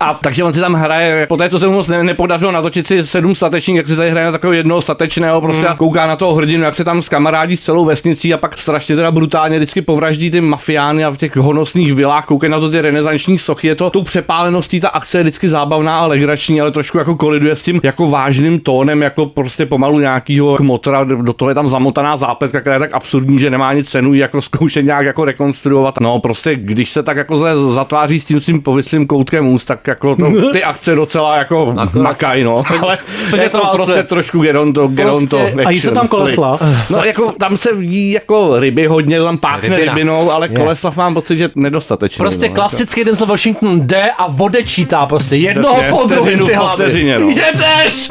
A 0.00 0.14
takže 0.14 0.44
on 0.44 0.52
si 0.52 0.60
tam 0.60 0.74
hraje, 0.74 1.26
po 1.26 1.36
té, 1.36 1.50
co 1.50 1.58
se 1.58 1.66
mu 1.66 1.72
moc 1.72 1.88
ne, 1.88 2.04
nepodařilo 2.04 2.52
natočit 2.52 2.86
si 2.86 3.06
sedm 3.06 3.34
statečník, 3.34 3.76
jak 3.76 3.88
si 3.88 3.96
tady 3.96 4.10
hraje 4.10 4.26
na 4.26 4.32
takového 4.32 4.56
jednoho 4.56 4.80
statečného, 4.80 5.40
prostě 5.40 5.66
a 5.66 5.74
kouká 5.74 6.06
na 6.06 6.16
toho 6.16 6.34
hrdinu, 6.34 6.64
jak 6.64 6.74
se 6.74 6.84
tam 6.84 7.02
skamarádí 7.02 7.56
s 7.56 7.60
celou 7.60 7.84
vesnicí 7.84 8.34
a 8.34 8.36
pak 8.36 8.58
strašně 8.58 8.96
teda 8.96 9.10
brutálně 9.10 9.56
vždycky 9.58 9.82
povraždí 9.82 10.30
ty 10.30 10.40
mafiány 10.40 11.04
a 11.04 11.10
v 11.10 11.16
těch 11.16 11.36
honosných 11.36 11.94
vilách, 11.94 12.26
koukají 12.26 12.50
na 12.50 12.60
to 12.60 12.70
ty 12.70 12.80
renesanční 12.80 13.38
sochy, 13.38 13.66
je 13.68 13.74
to 13.74 13.90
tou 13.90 14.02
přepáleností, 14.02 14.80
ta 14.80 14.88
akce 14.88 15.18
je 15.18 15.22
vždycky 15.22 15.48
zábavná 15.48 15.98
a 15.98 16.06
legrační, 16.06 16.60
ale 16.60 16.70
trošku 16.70 16.98
jako 16.98 17.16
koliduje 17.16 17.56
s 17.56 17.62
tím 17.62 17.80
jako 17.82 18.10
vážným 18.10 18.60
tónem, 18.62 19.02
jako 19.02 19.26
prostě 19.26 19.66
pomalu 19.66 20.00
nějakýho 20.00 20.56
kmotra, 20.56 21.04
do 21.04 21.32
toho 21.32 21.48
je 21.48 21.54
tam 21.54 21.68
zamotaná 21.68 22.16
zápletka, 22.16 22.60
která 22.60 22.74
je 22.74 22.80
tak 22.80 22.92
absurdní, 22.94 23.38
že 23.38 23.50
nemá 23.50 23.72
nic 23.72 23.90
cenu 23.90 24.14
jako 24.14 24.42
zkoušet 24.42 24.82
nějak 24.82 25.06
jako 25.06 25.24
rekonstruovat. 25.24 26.00
No 26.00 26.18
prostě, 26.20 26.56
když 26.56 26.90
se 26.90 27.02
tak 27.02 27.16
jako 27.16 27.36
zatváří 27.72 28.20
s 28.20 28.24
tím 28.24 28.40
svým 28.40 28.62
povislým 28.62 29.06
koutkem 29.06 29.46
úst, 29.46 29.64
tak 29.64 29.86
jako 29.86 30.16
to, 30.16 30.52
ty 30.52 30.64
akce 30.72 30.94
docela 30.94 31.36
jako 31.38 31.74
makají, 32.00 32.44
no. 32.44 32.62
Ale 32.82 32.98
scéně 33.18 33.42
je 33.42 33.48
to 33.48 33.58
válce. 33.58 33.76
prostě 33.76 34.02
trošku 34.02 34.40
geronto, 34.42 34.88
geronto 34.88 35.38
Prostě- 35.38 35.62
a 35.64 35.70
jí 35.70 35.80
se 35.80 35.88
action. 35.88 35.94
tam 35.94 36.08
kolesla? 36.08 36.58
No 36.90 37.04
jako 37.04 37.32
tam 37.32 37.56
se 37.56 37.68
jí 37.78 38.10
jako 38.12 38.58
ryby 38.60 38.86
hodně, 38.86 39.20
tam 39.22 39.38
páchne 39.38 39.68
Rybina. 39.76 39.94
rybinou, 39.94 40.30
ale 40.30 40.48
Je. 40.50 40.56
Koleslav 40.56 40.96
mám 40.96 41.14
pocit, 41.14 41.36
že 41.36 41.50
nedostatečný. 41.54 42.18
Prostě 42.18 42.48
no, 42.48 42.54
klasický 42.54 43.04
Denzel 43.04 43.26
Washington 43.26 43.80
jde 43.86 44.10
a 44.18 44.26
odečítá 44.40 45.06
prostě 45.06 45.36
jednoho 45.36 45.82
po 45.90 46.06
druhém 46.06 46.46
ty 46.46 46.52
hlavy. 46.54 47.04
no. 47.20 47.28
Jedeš! 47.30 48.10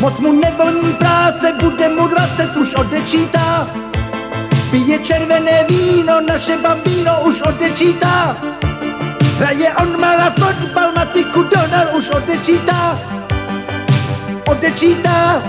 Moc 0.00 0.18
mu 0.18 0.32
nevoní 0.32 0.92
práce, 0.92 1.52
bude 1.60 1.88
mu 1.88 2.08
20, 2.08 2.56
už 2.56 2.74
odečítá. 2.74 3.68
Pije 4.70 4.98
červené 4.98 5.64
víno, 5.68 6.20
naše 6.20 6.56
bambíno 6.56 7.20
už 7.24 7.42
odečítá. 7.42 8.36
Hraje 9.38 9.72
on 9.76 10.00
malá 10.00 10.32
fotbal, 10.40 10.92
matiku 10.96 11.42
Donal 11.42 11.96
už 11.96 12.10
odečítá. 12.10 12.98
Odečítá. 14.48 15.42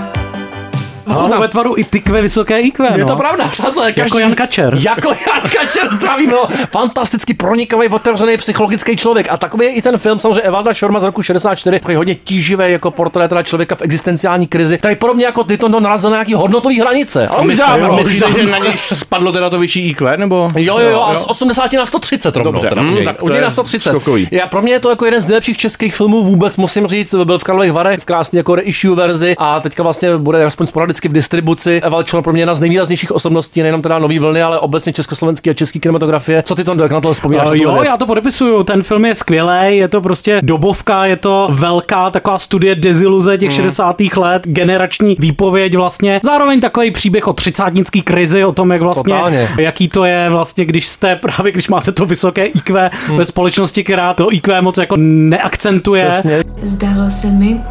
Ano, 1.06 1.39
ve 1.39 1.47
tvaru 1.47 1.78
i 1.78 1.84
tykve 1.84 2.22
vysoké 2.22 2.60
IQ. 2.60 2.89
Je 2.95 3.02
no. 3.02 3.08
to 3.08 3.16
pravda, 3.16 3.47
přátelé. 3.47 3.93
Jako 3.95 4.20
Jan 4.20 4.36
Kačer. 4.36 4.78
Jako 4.80 5.10
Jan 5.10 5.41
Kačer, 5.41 5.89
zdravím, 5.89 6.30
no. 6.30 6.47
Fantasticky 6.72 7.34
pronikavý, 7.34 7.88
otevřený 7.88 8.38
psychologický 8.38 8.97
člověk. 8.97 9.28
A 9.32 9.38
takový 9.38 9.66
je 9.66 9.72
i 9.72 9.82
ten 9.82 9.97
film, 9.97 10.20
samozřejmě 10.20 10.41
Evalda 10.41 10.74
Šorma 10.74 10.99
z 10.99 11.04
roku 11.04 11.24
64, 11.24 11.80
takový 11.80 11.95
hodně 11.95 12.16
tíživý 12.16 12.72
jako 12.72 12.91
portrét 12.91 13.30
teda 13.30 13.43
člověka 13.43 13.76
v 13.76 13.82
existenciální 13.82 14.47
krizi, 14.47 14.78
který 14.78 14.95
podobně 14.95 15.26
jako 15.26 15.43
ty 15.43 15.58
to 15.58 15.80
narazil 15.80 16.10
na 16.10 16.16
nějaký 16.16 16.34
hodnotový 16.34 16.80
hranice. 16.80 17.28
Ale 17.28 17.47
už 17.47 17.56
dávno, 17.56 17.95
Myslíte, 17.95 18.32
že 18.32 18.45
na 18.45 18.58
něj 18.58 18.74
spadlo 18.78 19.32
teda 19.32 19.49
to 19.49 19.60
vyšší 19.60 19.89
IQ, 19.89 20.18
nebo? 20.18 20.52
Jo, 20.56 20.80
jo, 20.80 20.89
jo, 20.89 21.02
a 21.02 21.16
z 21.18 21.26
80 21.26 21.74
na 21.74 21.86
130 21.86 22.36
rovnou. 22.36 22.52
Dobře, 22.52 22.70
teda 22.70 22.82
u 22.82 22.86
něj. 22.86 23.06
tak 23.06 23.18
to 23.18 23.26
u 23.26 23.30
něj 23.30 23.38
je 23.38 23.41
na 23.41 23.52
130. 23.52 23.89
skokový. 23.89 24.28
Já, 24.32 24.47
pro 24.47 24.62
mě 24.62 24.74
je 24.74 24.80
to 24.80 24.89
jako 24.89 25.06
jeden 25.06 25.22
z 25.22 25.26
nejlepších 25.26 25.58
českých 25.58 25.95
filmů 25.95 26.24
vůbec, 26.24 26.58
musím 26.58 26.88
říct, 26.88 27.16
byl 27.24 27.39
v 27.39 27.43
Karlových 27.43 27.72
Varech 27.72 27.99
v 27.99 28.06
krásné 28.06 28.38
jako 28.39 28.56
reissue 28.56 28.95
verzi 28.95 29.36
a 29.38 29.60
teďka 29.60 29.84
vlastně 29.84 30.18
bude 30.18 30.45
aspoň 30.45 30.68
sporadicky 30.92 31.08
v 31.10 31.14
distribuci. 31.14 31.82
Eval 31.84 32.04
Čor 32.04 32.24
pro 32.24 32.34
mě 32.34 32.42
jedna 32.42 32.54
z 32.54 32.60
nejvýraznějších 32.60 33.12
osobností, 33.12 33.62
nejenom 33.62 33.82
teda 33.82 34.00
nový 34.00 34.20
vlny, 34.20 34.42
ale 34.42 34.60
obecně 34.60 34.94
československý 34.94 35.50
a 35.50 35.54
český 35.54 35.80
kinematografie. 35.80 36.44
Co 36.44 36.56
ty 36.56 36.64
to 36.64 36.76
jak 36.82 36.92
na 36.92 37.02
to 37.02 37.14
vzpomínáš? 37.14 37.48
Uh, 37.50 37.56
jo, 37.56 37.74
věc? 37.74 37.86
já 37.86 37.98
to 37.98 38.06
podepisuju. 38.06 38.64
Ten 38.64 38.84
film 38.84 39.06
je 39.06 39.16
skvělý, 39.16 39.78
je 39.78 39.88
to 39.88 40.02
prostě 40.02 40.39
dobovka, 40.44 41.06
je 41.06 41.16
to 41.18 41.48
velká 41.52 42.10
taková 42.10 42.39
studie 42.39 42.76
deziluze 42.76 43.38
těch 43.38 43.50
Mm. 43.50 43.56
60. 43.56 43.96
let, 44.18 44.44
generační 44.48 45.16
výpověď 45.20 45.76
vlastně. 45.76 46.20
Zároveň 46.24 46.60
takový 46.60 46.92
příběh 46.92 47.28
o 47.28 47.34
třicátnický 47.34 48.02
krizi, 48.02 48.46
o 48.46 48.52
tom, 48.52 48.72
jak 48.72 48.82
vlastně, 48.82 49.14
Totálně. 49.14 49.50
jaký 49.58 49.88
to 49.88 50.04
je 50.06 50.30
vlastně, 50.30 50.66
když 50.66 50.88
jste 50.88 51.16
právě, 51.22 51.52
když 51.52 51.70
máte 51.70 51.92
to 51.92 52.06
vysoké 52.06 52.46
IQ 52.46 52.89
Mm. 53.10 53.18
ve 53.18 53.26
společnosti, 53.26 53.84
která 53.84 54.14
to 54.14 54.34
IQ 54.34 54.62
moc 54.62 54.78
jako 54.78 54.96
neakcentuje. 54.98 56.06
Přesně. 56.10 56.44
Zdálo 56.64 57.12
se 57.12 57.28
mi, 57.28 57.62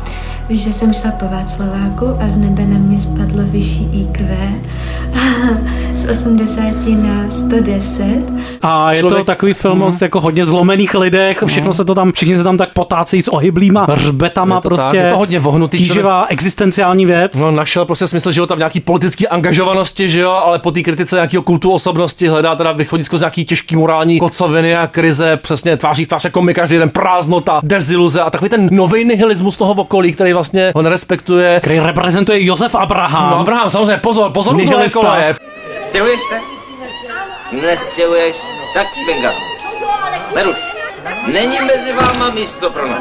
že 0.57 0.72
jsem 0.72 0.92
šla 0.92 1.11
po 1.11 1.28
Václaváku 1.28 2.07
a 2.07 2.28
z 2.28 2.36
nebe 2.36 2.66
na 2.66 2.78
mě 2.78 3.01
spadlo 3.01 3.44
vyšší 3.44 3.88
IQ 3.92 4.26
80 6.11 6.61
na 6.97 7.31
110. 7.31 8.05
A 8.63 8.93
je 8.93 9.01
to 9.03 9.09
Člověk- 9.09 9.27
takový 9.27 9.53
film 9.53 9.79
Mhm. 9.79 9.83
o 9.89 9.93
jako 10.03 10.21
hodně 10.21 10.47
zlomených 10.47 10.95
lidech, 10.95 11.43
všechno 11.47 11.75
se 11.75 11.85
to 11.85 11.95
tam, 11.95 12.13
všichni 12.13 12.37
se 12.37 12.43
tam 12.43 12.57
tak 12.57 12.73
potácejí 12.73 13.23
s 13.23 13.33
ohyblýma 13.33 13.87
hřbetama, 13.91 14.57
Je 14.57 14.61
to 14.61 14.69
prostě. 14.69 14.87
tak, 14.87 14.95
je 15.05 15.11
to 15.11 15.17
hodně 15.19 15.39
vohnutý 15.41 15.79
Tíživá 15.79 16.27
existenciální 16.29 17.07
věc. 17.07 17.35
No, 17.37 17.51
našel 17.51 17.85
prostě 17.85 18.07
smysl 18.07 18.33
života 18.33 18.55
v 18.55 18.59
nějaký 18.59 18.81
politické 18.81 19.27
angažovanosti, 19.27 20.09
že 20.11 20.21
jo, 20.21 20.31
ale 20.31 20.59
po 20.59 20.71
té 20.71 20.83
kritice 20.83 21.17
nějakého 21.17 21.43
kultu 21.43 21.71
osobnosti 21.73 22.29
hledá 22.29 22.55
teda 22.57 22.73
východisko 22.73 23.19
z 23.19 23.21
nějaký 23.21 23.45
těžký 23.45 23.77
morální 23.77 24.19
kocoviny 24.19 24.77
a 24.77 24.87
krize, 24.87 25.37
přesně 25.37 25.77
tváří 25.77 26.05
v 26.05 26.09
tvář 26.09 26.25
jako 26.25 26.43
my 26.43 26.55
každý 26.55 26.79
den 26.79 26.91
prázdnota, 26.91 27.61
deziluze 27.65 28.21
a 28.21 28.31
takový 28.31 28.49
ten 28.49 28.69
nový 28.73 29.05
nihilismus 29.05 29.57
toho 29.57 29.73
okolí, 29.73 30.13
který 30.13 30.33
vlastně 30.33 30.73
ho 30.75 30.83
nerespektuje. 30.83 31.61
Který 31.61 31.79
reprezentuje 31.79 32.45
Josef 32.45 32.75
Abraham. 32.75 33.31
No 33.31 33.39
Abraham, 33.39 33.71
samozřejmě, 33.71 33.97
pozor, 33.97 34.31
pozor, 34.31 34.57
Nihilista. 34.57 35.01
koleje. 35.01 35.35
Stěhuješ 35.91 36.20
se? 36.28 36.41
Nestěhuješ? 37.53 38.36
Tak 38.74 38.86
spinga. 38.95 39.32
Beruš, 40.34 40.57
není 41.32 41.57
mezi 41.66 41.92
váma 41.92 42.30
místo 42.30 42.70
pro 42.70 42.88
nás. 42.88 43.01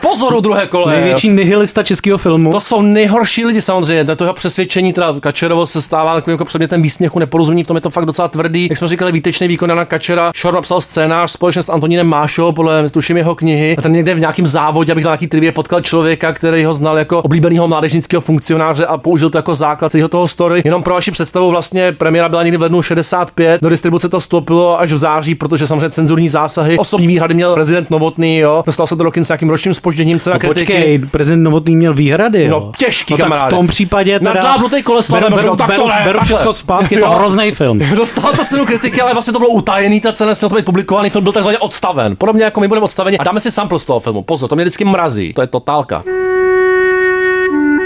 Pozor 0.00 0.34
u 0.34 0.40
druhé 0.40 0.66
koleje. 0.66 1.00
Největší 1.00 1.28
nihilista 1.28 1.82
českého 1.82 2.18
filmu. 2.18 2.50
To 2.50 2.60
jsou 2.60 2.82
nejhorší 2.82 3.44
lidi 3.44 3.62
samozřejmě, 3.62 4.16
to 4.16 4.24
jeho 4.24 4.34
přesvědčení, 4.34 4.92
teda 4.92 5.14
Kačerovo 5.20 5.66
se 5.66 5.82
stává 5.82 6.14
takovým 6.14 6.34
jako 6.34 6.44
předmětem 6.44 6.82
výsměchu, 6.82 7.18
neporozumění, 7.18 7.64
v 7.64 7.66
tom 7.66 7.76
je 7.76 7.80
to 7.80 7.90
fakt 7.90 8.04
docela 8.04 8.28
tvrdý. 8.28 8.66
Jak 8.70 8.78
jsme 8.78 8.88
říkali, 8.88 9.12
výtečný 9.12 9.48
výkon 9.48 9.70
Jana 9.70 9.84
Kačera, 9.84 10.32
Šor 10.34 10.54
napsal 10.54 10.80
scénář 10.80 11.30
společně 11.30 11.62
s 11.62 11.68
Antonínem 11.68 12.06
Mášou, 12.06 12.52
podle 12.52 12.90
tuším 12.90 13.16
jeho 13.16 13.34
knihy. 13.34 13.76
A 13.78 13.82
ten 13.82 13.92
někde 13.92 14.14
v 14.14 14.20
nějakém 14.20 14.46
závodě, 14.46 14.92
abych 14.92 15.04
na 15.04 15.10
nějaký 15.10 15.26
trivě 15.26 15.52
potkal 15.52 15.80
člověka, 15.80 16.32
který 16.32 16.64
ho 16.64 16.74
znal 16.74 16.98
jako 16.98 17.22
oblíbeného 17.22 17.68
mládežnického 17.68 18.20
funkcionáře 18.20 18.86
a 18.86 18.96
použil 18.98 19.30
to 19.30 19.38
jako 19.38 19.54
základ 19.54 19.92
celého 19.92 20.08
toho 20.08 20.28
story. 20.28 20.62
Jenom 20.64 20.82
pro 20.82 20.94
vaši 20.94 21.10
představu, 21.10 21.50
vlastně 21.50 21.92
premiéra 21.92 22.28
byla 22.28 22.42
někdy 22.42 22.58
v 22.58 22.62
lednu 22.62 22.82
65, 22.82 23.62
do 23.62 23.68
distribuce 23.68 24.08
to 24.08 24.20
vstoupilo 24.20 24.80
až 24.80 24.92
v 24.92 24.96
září, 24.96 25.34
protože 25.34 25.66
samozřejmě 25.66 25.90
cenzurní 25.90 26.28
zásahy, 26.28 26.78
osobní 26.78 27.18
výhrady 27.24 27.34
měl 27.34 27.54
prezident 27.54 27.90
Novotný, 27.90 28.38
jo. 28.38 28.62
Dostal 28.66 28.86
se 28.86 28.96
do 28.96 29.04
roky 29.04 29.24
s 29.24 29.28
nějakým 29.28 29.50
ročním 29.50 29.74
spožděním 29.74 30.18
cena 30.20 30.34
No 30.34 30.40
kritiky. 30.40 30.60
počkej, 30.72 30.98
prezident 30.98 31.42
Novotný 31.42 31.76
měl 31.76 31.94
výhrady. 31.94 32.48
No, 32.48 32.56
jo. 32.56 32.72
těžký, 32.78 33.12
no, 33.14 33.18
tak 33.18 33.26
v 33.26 33.30
kamaráde. 33.30 33.56
tom 33.56 33.66
případě 33.66 34.18
teda... 34.18 34.34
Nadlábnutej 34.34 34.82
koleslavem, 34.82 35.22
beru, 35.22 35.36
beru, 35.36 35.42
beru, 35.42 35.56
tak 35.56 35.68
beru, 35.68 35.82
to 35.82 36.04
beru 36.04 36.20
všechno 36.20 36.52
zpátky, 36.52 36.94
je 36.94 37.00
to 37.00 37.10
hrozný 37.10 37.50
film. 37.52 37.78
Dostal 37.96 38.32
to 38.32 38.44
cenu 38.44 38.64
kritiky, 38.66 39.00
ale 39.00 39.12
vlastně 39.12 39.32
to 39.32 39.38
bylo 39.38 39.50
utajený, 39.50 40.00
ta 40.00 40.12
cena, 40.12 40.32
měl 40.40 40.48
to 40.48 40.56
být 40.56 40.64
publikovaný 40.64 41.10
film, 41.10 41.24
byl 41.24 41.32
takzvaně 41.32 41.58
odstaven. 41.58 42.16
Podobně 42.16 42.44
jako 42.44 42.60
my 42.60 42.68
budeme 42.68 42.84
odstaveni. 42.84 43.18
A 43.18 43.24
dáme 43.24 43.40
si 43.40 43.50
sample 43.50 43.78
z 43.78 43.84
toho 43.84 44.00
filmu. 44.00 44.22
Pozor, 44.22 44.48
to 44.48 44.54
mě 44.54 44.64
vždycky 44.64 44.84
mrazí. 44.84 45.32
To 45.32 45.40
je 45.40 45.46
totálka. 45.46 46.02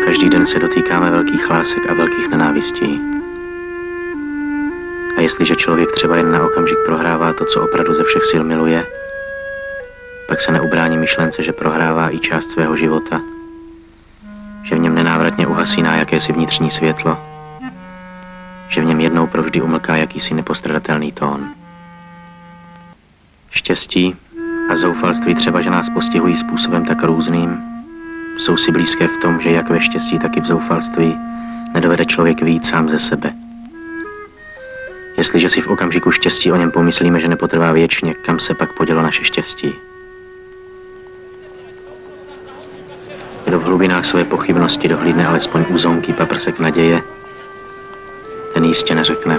Každý 0.05 0.29
den 0.29 0.47
se 0.47 0.59
dotýkáme 0.59 1.11
velkých 1.11 1.51
lásek 1.51 1.91
a 1.91 1.95
velkých 1.95 2.29
nenávistí. 2.31 3.01
A 5.17 5.21
jestliže 5.21 5.57
člověk 5.57 5.93
třeba 5.93 6.17
jen 6.17 6.33
na 6.33 6.45
okamžik 6.47 6.79
prohrává 6.87 7.33
to, 7.33 7.45
co 7.45 7.63
opravdu 7.63 7.95
ze 7.95 8.05
všech 8.05 8.25
sil 8.31 8.43
miluje, 8.45 8.85
pak 10.29 10.41
se 10.41 10.53
neubrání 10.53 10.99
myšlence, 10.99 11.43
že 11.43 11.53
prohrává 11.53 12.15
i 12.15 12.19
část 12.19 12.51
svého 12.51 12.77
života, 12.77 13.21
že 14.65 14.75
v 14.75 14.79
něm 14.79 14.95
nenávratně 14.95 15.47
uhasíná 15.47 15.97
jakési 15.97 16.33
vnitřní 16.33 16.71
světlo, 16.71 17.19
že 18.69 18.81
v 18.81 18.85
něm 18.85 19.01
jednou 19.01 19.27
provždy 19.27 19.61
umlká 19.61 19.97
jakýsi 19.97 20.35
nepostradatelný 20.35 21.13
tón. 21.13 21.49
Štěstí 23.51 24.17
a 24.71 24.77
zoufalství 24.77 25.35
třeba, 25.35 25.61
že 25.61 25.71
nás 25.71 25.89
postihují 25.89 26.37
způsobem 26.37 26.85
tak 26.85 27.03
různým, 27.03 27.59
jsou 28.39 28.57
si 28.57 28.73
blízké 28.73 29.09
v 29.09 29.19
tom, 29.23 29.41
že 29.41 29.51
jak 29.51 29.71
ve 29.71 29.81
štěstí, 29.81 30.19
tak 30.19 30.37
i 30.37 30.41
v 30.41 30.47
zoufalství 30.47 31.17
nedovede 31.75 32.05
člověk 32.05 32.43
výjít 32.43 32.67
sám 32.67 32.89
ze 32.89 32.99
sebe. 32.99 33.33
Jestliže 35.17 35.51
si 35.51 35.61
v 35.61 35.69
okamžiku 35.69 36.13
štěstí 36.13 36.53
o 36.53 36.57
něm 36.57 36.71
pomyslíme, 36.71 37.21
že 37.21 37.29
nepotrvá 37.29 37.73
věčně, 37.73 38.15
kam 38.15 38.41
se 38.41 38.55
pak 38.55 38.73
podělo 38.73 39.03
naše 39.03 39.25
štěstí? 39.25 39.88
Hlubinách 43.69 44.05
své 44.05 44.25
pochybnosti 44.25 44.89
dohlídne 44.89 45.27
alespoň 45.27 45.65
úzonky 45.69 46.13
paprsek 46.13 46.59
naděje, 46.59 47.03
ten 48.55 48.65
jistě 48.65 48.95
neřekne, 48.95 49.39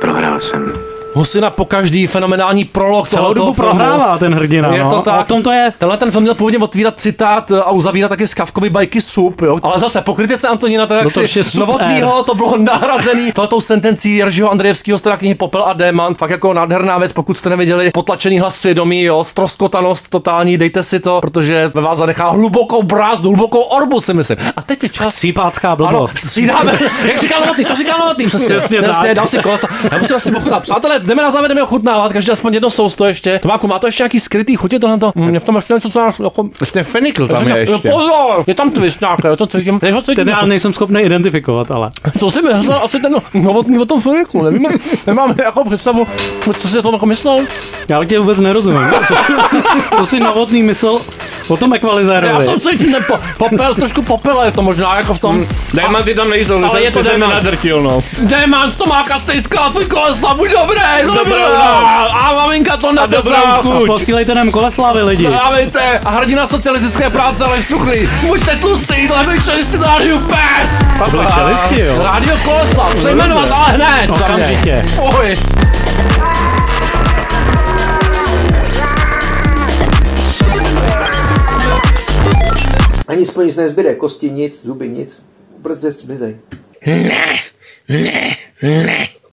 prohrál 0.00 0.40
jsem. 0.40 0.95
Husina 1.16 1.50
po 1.50 1.64
každý 1.64 2.06
fenomenální 2.06 2.64
prolog 2.64 3.08
Celou 3.08 3.32
dobu 3.34 3.52
filmu. 3.52 3.70
prohrává 3.70 4.18
ten 4.18 4.34
hrdina, 4.34 4.74
Je 4.74 4.84
no. 4.84 4.90
to 4.90 5.00
tak. 5.02 5.20
O 5.20 5.24
tom 5.24 5.42
to 5.42 5.52
je. 5.52 5.72
Tenhle 5.78 5.96
ten 5.96 6.10
film 6.10 6.22
měl 6.22 6.34
původně 6.34 6.58
otvírat 6.58 7.00
citát 7.00 7.52
a 7.52 7.70
uzavírat 7.70 8.08
taky 8.08 8.26
z 8.26 8.34
Kavkovy 8.34 8.70
bajky 8.70 9.00
sup, 9.00 9.40
jo. 9.42 9.58
Ale 9.62 9.78
zase 9.78 10.00
po 10.00 10.14
kritice 10.14 10.48
Antonína, 10.48 10.86
tak 10.86 10.96
No 10.96 11.02
jak 11.04 11.14
to 11.14 11.20
už 11.20 11.38
si 11.42 11.60
novotnýho, 11.60 12.22
to 12.22 12.34
bylo 12.34 12.58
nahrazený 12.58 13.32
tohletou 13.34 13.60
sentencí 13.60 14.16
Jeržiho 14.16 14.50
Andrejevského 14.50 14.98
z 14.98 15.02
knihy 15.16 15.34
Popel 15.34 15.62
a 15.64 15.72
Déman, 15.72 16.14
fakt 16.14 16.30
jako 16.30 16.54
nádherná 16.54 16.98
věc, 16.98 17.12
pokud 17.12 17.38
jste 17.38 17.50
neviděli, 17.50 17.90
potlačený 17.90 18.38
hlas 18.40 18.56
svědomí, 18.56 19.02
jo, 19.02 19.24
stroskotanost 19.24 20.08
totální, 20.08 20.58
dejte 20.58 20.82
si 20.82 21.00
to, 21.00 21.20
protože 21.20 21.70
ve 21.74 21.80
vás 21.80 21.98
zanechá 21.98 22.28
hlubokou 22.28 22.82
brázdu, 22.82 23.28
hlubokou 23.28 23.60
orbu, 23.60 24.00
si 24.00 24.14
myslím. 24.14 24.38
A 24.56 24.62
teď 24.62 24.82
je 24.82 24.88
čas. 24.88 25.16
Cípácká 25.16 25.68
Ano, 25.72 25.76
blbost. 25.76 26.18
střídáme, 26.18 26.72
jak 27.08 27.18
říká 27.20 27.40
Novotný, 27.40 27.64
to 27.64 27.74
říká 27.74 27.98
Novotný, 27.98 28.26
přesně. 28.26 28.56
Přesně 28.56 28.82
tak. 28.82 29.14
dal 29.14 29.26
si 29.26 29.38
kolesa. 29.38 29.68
Já 29.92 29.98
musím 29.98 30.16
asi 30.16 30.32
ochutnat. 30.34 30.62
Přátelé, 30.62 30.98
jdeme 31.06 31.22
na 31.22 31.30
závěr, 31.30 31.48
jdeme 31.48 31.62
ochutnávat, 31.62 32.12
každý 32.12 32.32
aspoň 32.32 32.54
jedno 32.54 32.70
sousto 32.70 33.04
ještě. 33.04 33.38
Tomáku, 33.38 33.66
má 33.68 33.78
to 33.78 33.86
ještě 33.86 34.02
nějaký 34.02 34.20
skrytý 34.20 34.56
chutě 34.56 34.78
tohle? 34.78 34.98
Mě 35.14 35.40
v 35.40 35.44
tom 35.44 35.54
ještě 35.54 35.74
něco, 35.74 35.90
co 35.90 35.98
nás 35.98 36.20
jako... 36.20 36.42
Vlastně 36.60 36.82
fenikl 36.82 37.28
tam 37.28 37.48
je 37.48 37.54
Jo, 37.54 37.56
ještě. 37.56 37.90
Pozor, 37.90 38.44
je 38.46 38.54
tam 38.54 38.70
twist 38.70 39.00
nějaký, 39.00 39.22
jo, 39.26 39.36
to 39.36 39.46
cítím. 39.46 39.78
Teď 39.78 39.92
ho 39.92 40.00
cítím. 40.00 40.14
Ten 40.14 40.28
já 40.28 40.46
nejsem 40.46 40.72
schopný 40.72 41.02
identifikovat, 41.02 41.70
ale. 41.70 41.90
To 42.18 42.30
si 42.30 42.42
myslel 42.42 42.80
asi 42.84 43.00
ten 43.00 43.16
novotný 43.34 43.78
o 43.78 43.84
tom 43.84 44.00
Feniku, 44.00 44.42
nevíme, 44.42 44.68
nemáme 45.06 45.34
jako 45.44 45.64
představu, 45.64 46.06
co 46.58 46.68
si 46.68 46.82
to 46.82 46.92
jako 46.92 47.06
myslel. 47.06 47.38
Já 47.88 48.04
tě 48.04 48.18
vůbec 48.18 48.40
nerozumím. 48.40 48.90
Co, 49.08 49.14
co 49.96 50.06
si 50.06 50.20
novotný 50.20 50.62
myslel 50.62 50.98
o 51.48 51.56
tom 51.56 51.70
Já 51.70 51.76
ekvalizérovi? 51.76 52.44
to 52.46 52.60
cítím, 52.60 52.92
ten 52.92 53.04
po, 53.04 53.18
popel, 53.38 53.74
trošku 53.74 54.02
popela 54.02 54.44
je 54.44 54.52
to 54.52 54.62
možná 54.62 54.96
jako 54.96 55.14
v 55.14 55.18
tom. 55.18 55.46
Démanty 55.74 56.14
tam 56.14 56.30
nejsou, 56.30 56.64
Ale 56.64 56.82
je 56.82 56.90
to 56.90 56.98
ty 56.98 57.04
se 57.04 57.12
mi 57.12 57.20
démant. 57.20 57.34
nadrtil, 57.34 57.82
no. 57.82 58.00
Démant, 58.18 58.76
Tomáka 58.76 59.20
stejská, 59.20 59.68
tvůj 59.68 59.84
kolesla, 59.84 60.34
buď 60.34 60.50
dobré, 60.50 60.82
dobré, 61.06 61.24
Dobrou 61.24 61.56
a 62.12 62.32
maminka 62.36 62.76
to 62.76 62.92
chuť. 63.62 63.86
Posílejte 63.86 64.34
nám 64.34 64.50
koleslávy 64.50 65.02
lidi. 65.02 65.28
Dávejte 65.28 66.00
a 66.04 66.10
hrdina 66.10 66.46
socialistické 66.46 67.10
práce 67.10 67.44
Aleš 67.44 67.64
Tuchlý. 67.64 68.08
Buďte 68.26 68.56
tlustý, 68.56 69.08
dlevej 69.08 69.40
čelisti 69.42 69.78
na 69.78 69.86
rádiu 69.86 70.18
PES. 70.18 70.82
Pavle 70.98 71.26
čelisti, 71.34 71.80
jo. 71.80 72.02
Rádio 72.04 72.36
Kolesla, 72.44 72.84
přejmenovat, 72.94 73.48
ale 73.52 73.72
hned. 73.72 74.10
Okamžitě. 74.10 74.84
Oj. 74.98 75.36
Ani 83.06 83.26
spolu 83.26 83.46
nic 83.46 83.56
nezbyde, 83.56 83.94
kosti 83.94 84.30
nic, 84.30 84.62
zuby 84.64 84.88
nic. 84.88 85.22
Prostě 85.62 85.90
zmizej. 85.90 86.36
Ne, 86.86 87.10
ne, 87.88 88.30
ne. 88.62 89.06